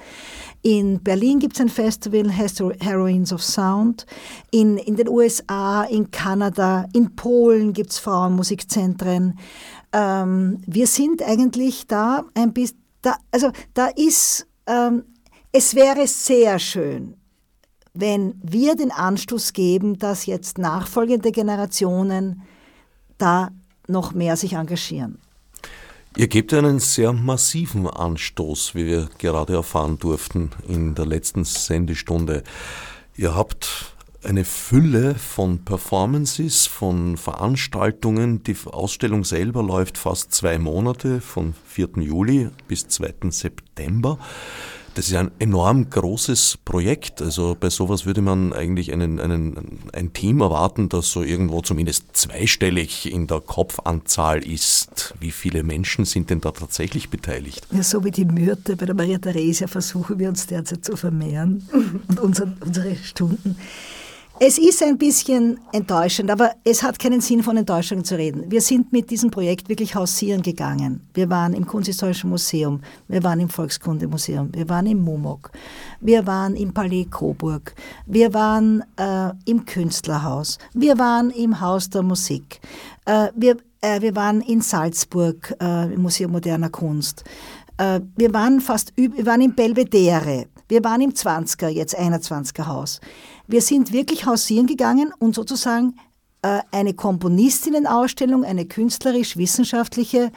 In 0.61 1.03
Berlin 1.03 1.39
gibt 1.39 1.55
es 1.55 1.61
ein 1.61 1.67
Festival, 1.67 2.31
Heroines 2.31 3.33
of 3.33 3.43
Sound. 3.43 4.05
In, 4.49 4.77
in 4.77 4.95
den 4.95 5.09
USA, 5.09 5.83
in 5.83 6.09
Kanada, 6.09 6.85
in 6.93 7.17
Polen 7.17 7.73
gibt 7.73 7.91
es 7.91 7.99
Frauenmusikzentren. 7.99 9.37
Ähm, 9.91 10.61
wir 10.65 10.87
sind 10.87 11.21
eigentlich 11.21 11.85
da 11.85 12.23
ein 12.33 12.53
bisschen, 12.53 12.81
da, 13.01 13.17
also 13.29 13.51
da 13.73 13.87
ist, 13.87 14.47
ähm, 14.67 15.03
es 15.51 15.75
wäre 15.75 16.07
sehr 16.07 16.59
schön, 16.59 17.17
wenn 17.95 18.39
wir 18.43 18.75
den 18.75 18.91
Anstoß 18.91 19.53
geben, 19.53 19.97
dass 19.97 20.25
jetzt 20.25 20.57
nachfolgende 20.57 21.31
Generationen 21.31 22.43
da 23.17 23.49
noch 23.87 24.13
mehr 24.13 24.35
sich 24.35 24.53
engagieren. 24.53 25.19
Ihr 26.17 26.27
gebt 26.27 26.53
einen 26.53 26.79
sehr 26.79 27.11
massiven 27.11 27.87
Anstoß, 27.87 28.73
wie 28.75 28.85
wir 28.85 29.09
gerade 29.17 29.53
erfahren 29.53 29.99
durften 29.99 30.51
in 30.67 30.95
der 30.95 31.05
letzten 31.05 31.43
Sendestunde. 31.43 32.43
Ihr 33.17 33.35
habt 33.35 33.95
eine 34.23 34.43
Fülle 34.43 35.15
von 35.15 35.63
Performances, 35.63 36.65
von 36.65 37.17
Veranstaltungen. 37.17 38.43
Die 38.43 38.55
Ausstellung 38.65 39.23
selber 39.23 39.61
läuft 39.61 39.97
fast 39.97 40.33
zwei 40.33 40.57
Monate, 40.57 41.21
von 41.21 41.53
4. 41.67 41.89
Juli 41.97 42.49
bis 42.67 42.87
2. 42.87 43.29
September. 43.29 44.17
Das 44.95 45.09
ist 45.09 45.15
ein 45.15 45.29
enorm 45.39 45.89
großes 45.89 46.59
Projekt. 46.63 47.21
Also 47.21 47.57
bei 47.59 47.69
sowas 47.69 48.05
würde 48.05 48.21
man 48.21 48.53
eigentlich 48.53 48.93
einen, 48.93 49.19
einen, 49.19 49.79
ein 49.91 50.13
Team 50.13 50.39
erwarten, 50.39 50.87
das 50.87 51.11
so 51.11 51.21
irgendwo 51.21 51.61
zumindest 51.61 52.15
zweistellig 52.15 53.11
in 53.11 53.27
der 53.27 53.41
Kopfanzahl 53.41 54.41
ist. 54.41 55.13
Wie 55.19 55.31
viele 55.31 55.63
Menschen 55.63 56.05
sind 56.05 56.29
denn 56.29 56.39
da 56.39 56.51
tatsächlich 56.51 57.09
beteiligt? 57.09 57.67
Ja, 57.71 57.83
so 57.83 58.05
wie 58.05 58.11
die 58.11 58.23
Myrte 58.23 58.77
bei 58.77 58.85
der 58.85 58.95
Maria 58.95 59.17
Theresia 59.17 59.67
versuchen 59.67 60.17
wir 60.17 60.29
uns 60.29 60.47
derzeit 60.47 60.85
zu 60.85 60.95
vermehren 60.95 61.67
und 62.07 62.19
unsere, 62.21 62.55
unsere 62.61 62.95
Stunden. 62.95 63.57
Es 64.37 64.57
ist 64.57 64.83
ein 64.83 64.97
bisschen 64.97 65.61
enttäuschend, 65.71 66.29
aber 66.29 66.51
es 66.65 66.83
hat 66.83 66.99
keinen 66.99 67.21
Sinn, 67.21 67.41
von 67.41 67.55
Enttäuschung 67.55 68.03
zu 68.03 68.17
reden. 68.17 68.51
Wir 68.51 68.59
sind 68.59 68.91
mit 68.91 69.09
diesem 69.09 69.31
Projekt 69.31 69.69
wirklich 69.69 69.95
hausieren 69.95 70.41
gegangen. 70.41 71.07
Wir 71.13 71.29
waren 71.29 71.53
im 71.53 71.65
Kunsthistorischen 71.65 72.29
Museum, 72.29 72.81
wir 73.07 73.23
waren 73.23 73.39
im 73.39 73.47
Volkskundemuseum, 73.47 74.49
wir 74.53 74.67
waren 74.67 74.87
im 74.87 75.01
MUMOK, 75.01 75.51
wir 76.01 76.27
waren 76.27 76.57
im 76.57 76.73
Palais 76.73 77.07
Coburg, 77.09 77.75
wir 78.07 78.33
waren 78.33 78.83
äh, 78.97 79.31
im 79.45 79.63
Künstlerhaus, 79.63 80.57
wir 80.73 80.99
waren 80.99 81.29
im 81.29 81.61
Haus 81.61 81.89
der 81.89 82.03
Musik, 82.03 82.59
äh, 83.05 83.29
wir, 83.37 83.55
äh, 83.79 84.01
wir 84.01 84.17
waren 84.17 84.41
in 84.41 84.59
Salzburg 84.59 85.55
äh, 85.61 85.93
im 85.93 86.01
Museum 86.01 86.33
moderner 86.33 86.69
Kunst. 86.69 87.23
Äh, 87.77 88.01
wir 88.17 88.33
waren 88.33 88.59
fast, 88.59 88.91
wir 88.97 89.25
waren 89.25 89.41
im 89.41 89.55
Belvedere, 89.55 90.47
wir 90.67 90.83
waren 90.83 90.99
im 90.99 91.11
20er, 91.11 91.69
jetzt 91.69 91.97
21er 91.97 92.65
Haus. 92.65 92.99
Wir 93.47 93.61
sind 93.61 93.91
wirklich 93.91 94.25
hausieren 94.25 94.67
gegangen 94.67 95.13
und 95.19 95.35
sozusagen 95.35 95.95
äh, 96.41 96.61
eine 96.71 96.93
Komponistinnenausstellung, 96.93 98.43
eine 98.43 98.65
künstlerisch-wissenschaftliche. 98.65 100.31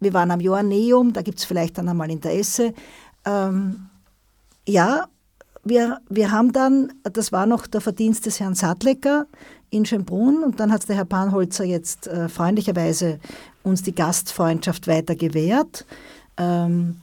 Wir 0.00 0.12
waren 0.12 0.30
am 0.30 0.40
Joanneum, 0.40 1.12
da 1.12 1.22
gibt 1.22 1.38
es 1.38 1.44
vielleicht 1.44 1.78
dann 1.78 1.88
einmal 1.88 2.10
Interesse. 2.10 2.74
Ähm, 3.24 3.86
ja, 4.66 5.06
wir, 5.64 6.00
wir 6.08 6.32
haben 6.32 6.52
dann, 6.52 6.92
das 7.04 7.32
war 7.32 7.46
noch 7.46 7.66
der 7.66 7.80
Verdienst 7.80 8.26
des 8.26 8.40
Herrn 8.40 8.54
Sattlecker 8.54 9.26
in 9.70 9.86
Schönbrunn 9.86 10.42
und 10.42 10.58
dann 10.58 10.72
hat 10.72 10.88
der 10.88 10.96
Herr 10.96 11.04
Panholzer 11.04 11.64
jetzt 11.64 12.06
äh, 12.06 12.28
freundlicherweise 12.28 13.20
uns 13.62 13.82
die 13.82 13.94
Gastfreundschaft 13.94 14.86
weiter 14.86 15.14
gewährt. 15.14 15.86
Ähm, 16.36 16.96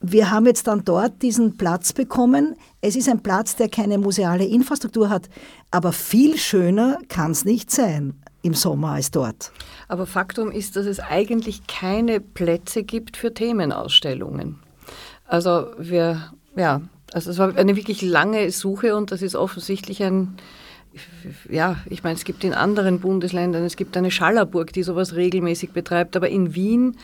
wir 0.00 0.30
haben 0.30 0.46
jetzt 0.46 0.66
dann 0.66 0.84
dort 0.84 1.22
diesen 1.22 1.56
Platz 1.56 1.92
bekommen. 1.92 2.54
Es 2.80 2.94
ist 2.94 3.08
ein 3.08 3.22
Platz, 3.22 3.56
der 3.56 3.68
keine 3.68 3.98
museale 3.98 4.44
Infrastruktur 4.44 5.10
hat, 5.10 5.28
aber 5.70 5.92
viel 5.92 6.36
schöner 6.36 6.98
kann 7.08 7.32
es 7.32 7.44
nicht 7.44 7.70
sein 7.70 8.14
im 8.42 8.54
Sommer 8.54 8.92
als 8.92 9.10
dort. 9.10 9.52
Aber 9.88 10.06
Faktum 10.06 10.52
ist, 10.52 10.76
dass 10.76 10.86
es 10.86 11.00
eigentlich 11.00 11.66
keine 11.66 12.20
Plätze 12.20 12.84
gibt 12.84 13.16
für 13.16 13.34
Themenausstellungen. 13.34 14.60
Also 15.26 15.66
wir, 15.78 16.32
ja, 16.56 16.80
also 17.12 17.30
es 17.30 17.38
war 17.38 17.56
eine 17.56 17.74
wirklich 17.74 18.02
lange 18.02 18.50
Suche 18.50 18.94
und 18.94 19.10
das 19.10 19.22
ist 19.22 19.34
offensichtlich 19.34 20.02
ein, 20.02 20.36
ja, 21.50 21.76
ich 21.90 22.04
meine, 22.04 22.14
es 22.14 22.24
gibt 22.24 22.44
in 22.44 22.54
anderen 22.54 23.00
Bundesländern, 23.00 23.64
es 23.64 23.76
gibt 23.76 23.96
eine 23.96 24.10
Schallerburg, 24.10 24.72
die 24.72 24.82
sowas 24.82 25.14
regelmäßig 25.14 25.72
betreibt, 25.72 26.16
aber 26.16 26.28
in 26.28 26.54
Wien 26.54 26.96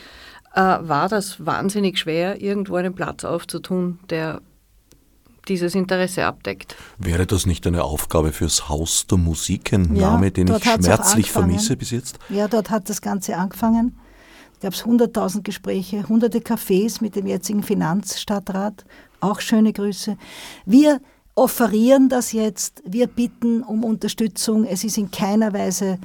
äh, 0.55 0.61
war 0.61 1.09
das 1.09 1.45
wahnsinnig 1.45 1.99
schwer, 1.99 2.41
irgendwo 2.41 2.77
einen 2.77 2.95
Platz 2.95 3.25
aufzutun, 3.25 3.99
der 4.11 4.41
dieses 5.49 5.75
Interesse 5.75 6.25
abdeckt. 6.25 6.77
Wäre 6.99 7.27
das 7.27 7.45
nicht 7.45 7.67
eine 7.67 7.85
Aufgabe 7.85 8.33
fürs 8.33 8.69
Haus 8.69 9.07
der 9.07 9.19
Musik, 9.19 9.73
ein 9.73 9.95
ja, 9.95 10.13
Name, 10.13 10.31
den 10.31 10.49
ich 10.49 10.63
schmerzlich 10.63 11.31
vermisse 11.31 11.77
bis 11.77 11.91
jetzt? 11.91 12.19
Ja, 12.31 12.49
dort 12.49 12.71
hat 12.71 12.89
das 12.89 13.03
Ganze 13.03 13.37
angefangen. 13.37 13.99
Da 14.61 14.69
gab 14.69 14.75
es 14.75 14.85
100.000 14.85 15.43
Gespräche, 15.43 16.09
hunderte 16.09 16.39
Cafés 16.39 17.03
mit 17.03 17.17
dem 17.17 17.27
jetzigen 17.27 17.63
Finanzstadtrat. 17.63 18.85
Auch 19.21 19.41
schöne 19.41 19.73
Grüße. 19.73 20.17
Wir 20.65 21.01
offerieren 21.35 22.09
das 22.09 22.33
jetzt. 22.33 22.83
Wir 22.87 23.07
bitten 23.07 23.63
um 23.63 23.85
Unterstützung. 23.85 24.65
Es 24.65 24.85
ist 24.85 24.97
in 24.97 25.11
keiner 25.11 25.53
Weise 25.53 25.99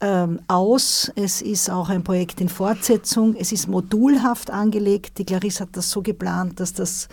ähm, 0.00 0.40
aus. 0.48 1.10
Es 1.16 1.42
ist 1.42 1.70
auch 1.70 1.88
ein 1.88 2.04
Projekt 2.04 2.40
in 2.40 2.48
Fortsetzung. 2.48 3.34
Es 3.34 3.52
ist 3.52 3.68
modulhaft 3.68 4.50
angelegt. 4.50 5.18
Die 5.18 5.24
Clarisse 5.24 5.64
hat 5.64 5.76
das 5.76 5.90
so 5.90 6.02
geplant, 6.02 6.60
dass 6.60 6.72
das, 6.72 7.08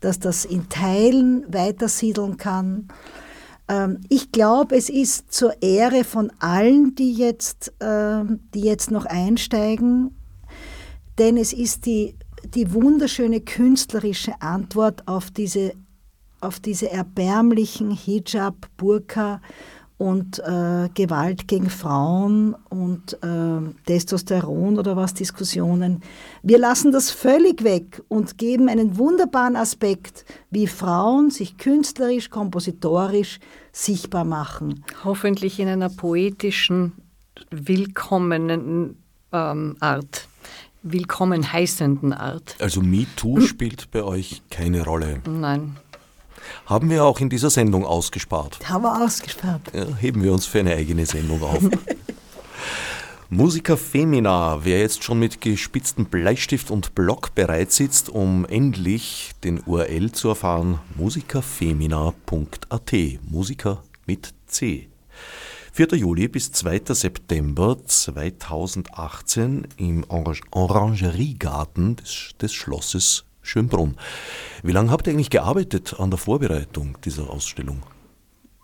dass 0.00 0.18
das 0.18 0.44
in 0.44 0.68
Teilen 0.68 1.44
weitersiedeln 1.48 2.36
kann. 2.36 2.88
Ähm, 3.68 4.00
ich 4.08 4.32
glaube, 4.32 4.76
es 4.76 4.88
ist 4.88 5.32
zur 5.32 5.62
Ehre 5.62 6.04
von 6.04 6.30
allen, 6.38 6.94
die 6.94 7.12
jetzt, 7.12 7.72
äh, 7.80 8.22
die 8.54 8.60
jetzt 8.60 8.90
noch 8.90 9.06
einsteigen, 9.06 10.14
denn 11.18 11.36
es 11.36 11.52
ist 11.52 11.86
die, 11.86 12.14
die 12.54 12.72
wunderschöne 12.72 13.40
künstlerische 13.40 14.40
Antwort 14.40 15.08
auf 15.08 15.30
diese, 15.30 15.72
auf 16.40 16.60
diese 16.60 16.90
erbärmlichen 16.90 17.90
Hijab, 17.90 18.68
Burka, 18.76 19.40
und 19.98 20.40
äh, 20.40 20.90
Gewalt 20.94 21.48
gegen 21.48 21.70
Frauen 21.70 22.54
und 22.68 23.14
äh, 23.22 23.72
Testosteron 23.86 24.78
oder 24.78 24.96
was 24.96 25.14
Diskussionen. 25.14 26.02
Wir 26.42 26.58
lassen 26.58 26.92
das 26.92 27.10
völlig 27.10 27.64
weg 27.64 28.02
und 28.08 28.36
geben 28.36 28.68
einen 28.68 28.98
wunderbaren 28.98 29.56
Aspekt, 29.56 30.26
wie 30.50 30.66
Frauen 30.66 31.30
sich 31.30 31.56
künstlerisch, 31.56 32.28
kompositorisch 32.28 33.38
sichtbar 33.72 34.24
machen. 34.24 34.84
Hoffentlich 35.04 35.58
in 35.60 35.68
einer 35.68 35.88
poetischen, 35.88 36.92
willkommenen 37.50 38.96
ähm, 39.32 39.76
Art. 39.80 40.28
Willkommen 40.82 41.52
heißenden 41.52 42.12
Art. 42.12 42.54
Also 42.60 42.80
MeToo 42.80 43.40
spielt 43.40 43.90
bei 43.90 44.04
euch 44.04 44.42
keine 44.50 44.84
Rolle. 44.84 45.20
Nein. 45.28 45.76
Haben 46.66 46.90
wir 46.90 47.04
auch 47.04 47.20
in 47.20 47.28
dieser 47.28 47.50
Sendung 47.50 47.84
ausgespart. 47.84 48.58
Haben 48.68 48.82
wir 48.82 49.04
ausgespart. 49.04 49.62
Ja, 49.72 49.86
heben 49.98 50.22
wir 50.22 50.32
uns 50.32 50.46
für 50.46 50.60
eine 50.60 50.74
eigene 50.74 51.06
Sendung 51.06 51.42
auf. 51.42 51.62
Musiker 53.28 53.76
Femina, 53.76 54.64
wer 54.64 54.78
jetzt 54.78 55.02
schon 55.02 55.18
mit 55.18 55.40
gespitztem 55.40 56.04
Bleistift 56.06 56.70
und 56.70 56.94
Block 56.94 57.34
bereit 57.34 57.72
sitzt, 57.72 58.08
um 58.08 58.44
endlich 58.44 59.32
den 59.42 59.60
URL 59.66 60.12
zu 60.12 60.28
erfahren, 60.28 60.78
musikerfemina.at, 60.94 62.92
Musiker 63.28 63.82
mit 64.06 64.32
C. 64.46 64.88
4. 65.72 65.88
Juli 65.96 66.28
bis 66.28 66.52
2. 66.52 66.82
September 66.90 67.76
2018 67.84 69.66
im 69.76 70.06
Orangeriegarten 70.08 71.96
des, 71.96 72.30
des 72.40 72.54
Schlosses 72.54 73.24
Schönbrunn. 73.46 73.96
Wie 74.62 74.72
lange 74.72 74.90
habt 74.90 75.06
ihr 75.06 75.12
eigentlich 75.12 75.30
gearbeitet 75.30 75.94
an 75.98 76.10
der 76.10 76.18
Vorbereitung 76.18 76.98
dieser 77.04 77.30
Ausstellung? 77.30 77.82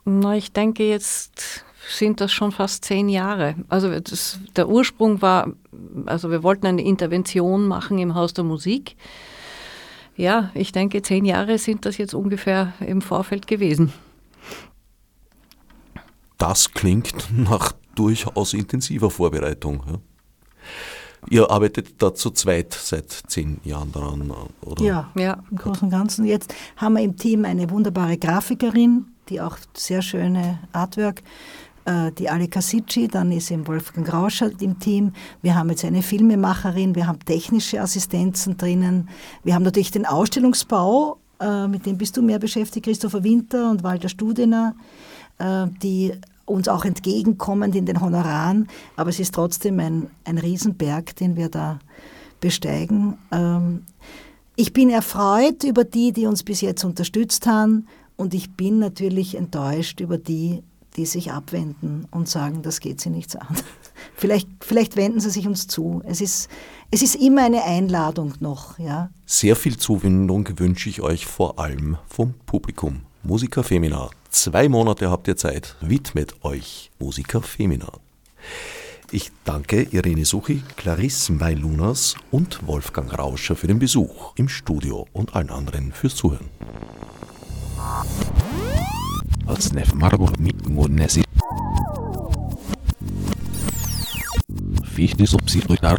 Na, 0.04 0.34
ich 0.34 0.52
denke, 0.52 0.88
jetzt 0.88 1.64
sind 1.88 2.20
das 2.20 2.32
schon 2.32 2.52
fast 2.52 2.84
zehn 2.84 3.08
Jahre. 3.08 3.54
Also 3.68 3.98
das, 4.00 4.38
der 4.56 4.68
Ursprung 4.68 5.22
war, 5.22 5.52
also 6.06 6.30
wir 6.30 6.42
wollten 6.42 6.66
eine 6.66 6.82
Intervention 6.82 7.66
machen 7.66 7.98
im 7.98 8.14
Haus 8.14 8.34
der 8.34 8.44
Musik. 8.44 8.96
Ja, 10.16 10.50
ich 10.54 10.72
denke, 10.72 11.02
zehn 11.02 11.24
Jahre 11.24 11.58
sind 11.58 11.86
das 11.86 11.96
jetzt 11.98 12.14
ungefähr 12.14 12.72
im 12.80 13.00
Vorfeld 13.00 13.46
gewesen. 13.46 13.92
Das 16.38 16.72
klingt 16.72 17.28
nach 17.36 17.72
durchaus 17.94 18.52
intensiver 18.52 19.10
Vorbereitung. 19.10 19.82
Ja? 19.86 19.98
Ihr 21.30 21.50
arbeitet 21.50 22.02
da 22.02 22.14
zu 22.14 22.30
zweit 22.30 22.74
seit 22.74 23.10
zehn 23.10 23.60
Jahren 23.64 23.92
daran, 23.92 24.32
oder? 24.60 24.84
Ja, 24.84 25.10
ja. 25.14 25.38
im 25.50 25.56
Großen 25.56 25.84
und 25.84 25.90
Ganzen. 25.90 26.24
Jetzt 26.24 26.54
haben 26.76 26.94
wir 26.94 27.02
im 27.02 27.16
Team 27.16 27.44
eine 27.44 27.70
wunderbare 27.70 28.18
Grafikerin, 28.18 29.06
die 29.28 29.40
auch 29.40 29.56
sehr 29.74 30.02
schöne 30.02 30.58
Artwork, 30.72 31.22
äh, 31.84 32.12
die 32.12 32.28
Ali 32.28 32.48
Kasici, 32.48 33.08
dann 33.08 33.32
ist 33.32 33.50
eben 33.50 33.66
Wolfgang 33.66 34.06
Grauscher 34.06 34.50
im 34.60 34.78
Team. 34.78 35.12
Wir 35.42 35.54
haben 35.54 35.70
jetzt 35.70 35.84
eine 35.84 36.02
Filmemacherin, 36.02 36.94
wir 36.94 37.06
haben 37.06 37.18
technische 37.20 37.80
Assistenzen 37.80 38.56
drinnen. 38.56 39.08
Wir 39.44 39.54
haben 39.54 39.62
natürlich 39.62 39.90
den 39.90 40.06
Ausstellungsbau, 40.06 41.18
äh, 41.40 41.66
mit 41.68 41.86
dem 41.86 41.98
bist 41.98 42.16
du 42.16 42.22
mehr 42.22 42.38
beschäftigt, 42.38 42.86
Christopher 42.86 43.24
Winter 43.24 43.70
und 43.70 43.82
Walter 43.82 44.08
Studener, 44.08 44.74
äh, 45.38 45.66
die 45.82 46.12
uns 46.44 46.68
auch 46.68 46.84
entgegenkommend 46.84 47.74
in 47.74 47.86
den 47.86 48.00
Honoraren, 48.00 48.68
aber 48.96 49.10
es 49.10 49.20
ist 49.20 49.34
trotzdem 49.34 49.78
ein, 49.80 50.10
ein 50.24 50.38
Riesenberg, 50.38 51.16
den 51.16 51.36
wir 51.36 51.48
da 51.48 51.78
besteigen. 52.40 53.18
Ähm, 53.30 53.84
ich 54.56 54.72
bin 54.72 54.90
erfreut 54.90 55.64
über 55.64 55.84
die, 55.84 56.12
die 56.12 56.26
uns 56.26 56.42
bis 56.42 56.60
jetzt 56.60 56.84
unterstützt 56.84 57.46
haben 57.46 57.86
und 58.16 58.34
ich 58.34 58.52
bin 58.52 58.78
natürlich 58.78 59.36
enttäuscht 59.36 60.00
über 60.00 60.18
die, 60.18 60.62
die 60.96 61.06
sich 61.06 61.32
abwenden 61.32 62.06
und 62.10 62.28
sagen, 62.28 62.62
das 62.62 62.80
geht 62.80 63.00
sie 63.00 63.10
nichts 63.10 63.34
an. 63.36 63.56
Vielleicht, 64.14 64.48
vielleicht 64.60 64.96
wenden 64.96 65.20
sie 65.20 65.30
sich 65.30 65.46
uns 65.46 65.66
zu. 65.66 66.02
Es 66.04 66.20
ist, 66.20 66.48
es 66.90 67.02
ist 67.02 67.14
immer 67.16 67.44
eine 67.44 67.64
Einladung 67.64 68.34
noch. 68.40 68.78
Ja. 68.78 69.10
Sehr 69.26 69.56
viel 69.56 69.78
Zuwendung 69.78 70.48
wünsche 70.58 70.88
ich 70.88 71.00
euch 71.00 71.26
vor 71.26 71.58
allem 71.58 71.96
vom 72.08 72.34
Publikum. 72.46 73.00
Musiker 73.22 73.64
Femina. 73.64 74.10
Zwei 74.32 74.70
Monate 74.70 75.10
habt 75.10 75.28
ihr 75.28 75.36
Zeit. 75.36 75.76
Widmet 75.82 76.42
euch 76.42 76.90
Musiker 76.98 77.42
Femina. 77.42 77.92
Ich 79.10 79.30
danke 79.44 79.82
Irene 79.82 80.24
Suchi, 80.24 80.62
Clarisse 80.78 81.34
Mailunas 81.34 82.16
und 82.30 82.66
Wolfgang 82.66 83.16
Rauscher 83.16 83.56
für 83.56 83.66
den 83.66 83.78
Besuch 83.78 84.32
im 84.36 84.48
Studio 84.48 85.06
und 85.12 85.36
allen 85.36 85.50
anderen 85.50 85.92
fürs 85.92 86.16
Zuhören. 86.16 86.48
Marburg 89.94 90.40
mit 90.40 90.66
Monesi. 90.66 91.22
Fichte 94.94 95.26
subsidiar 95.26 95.98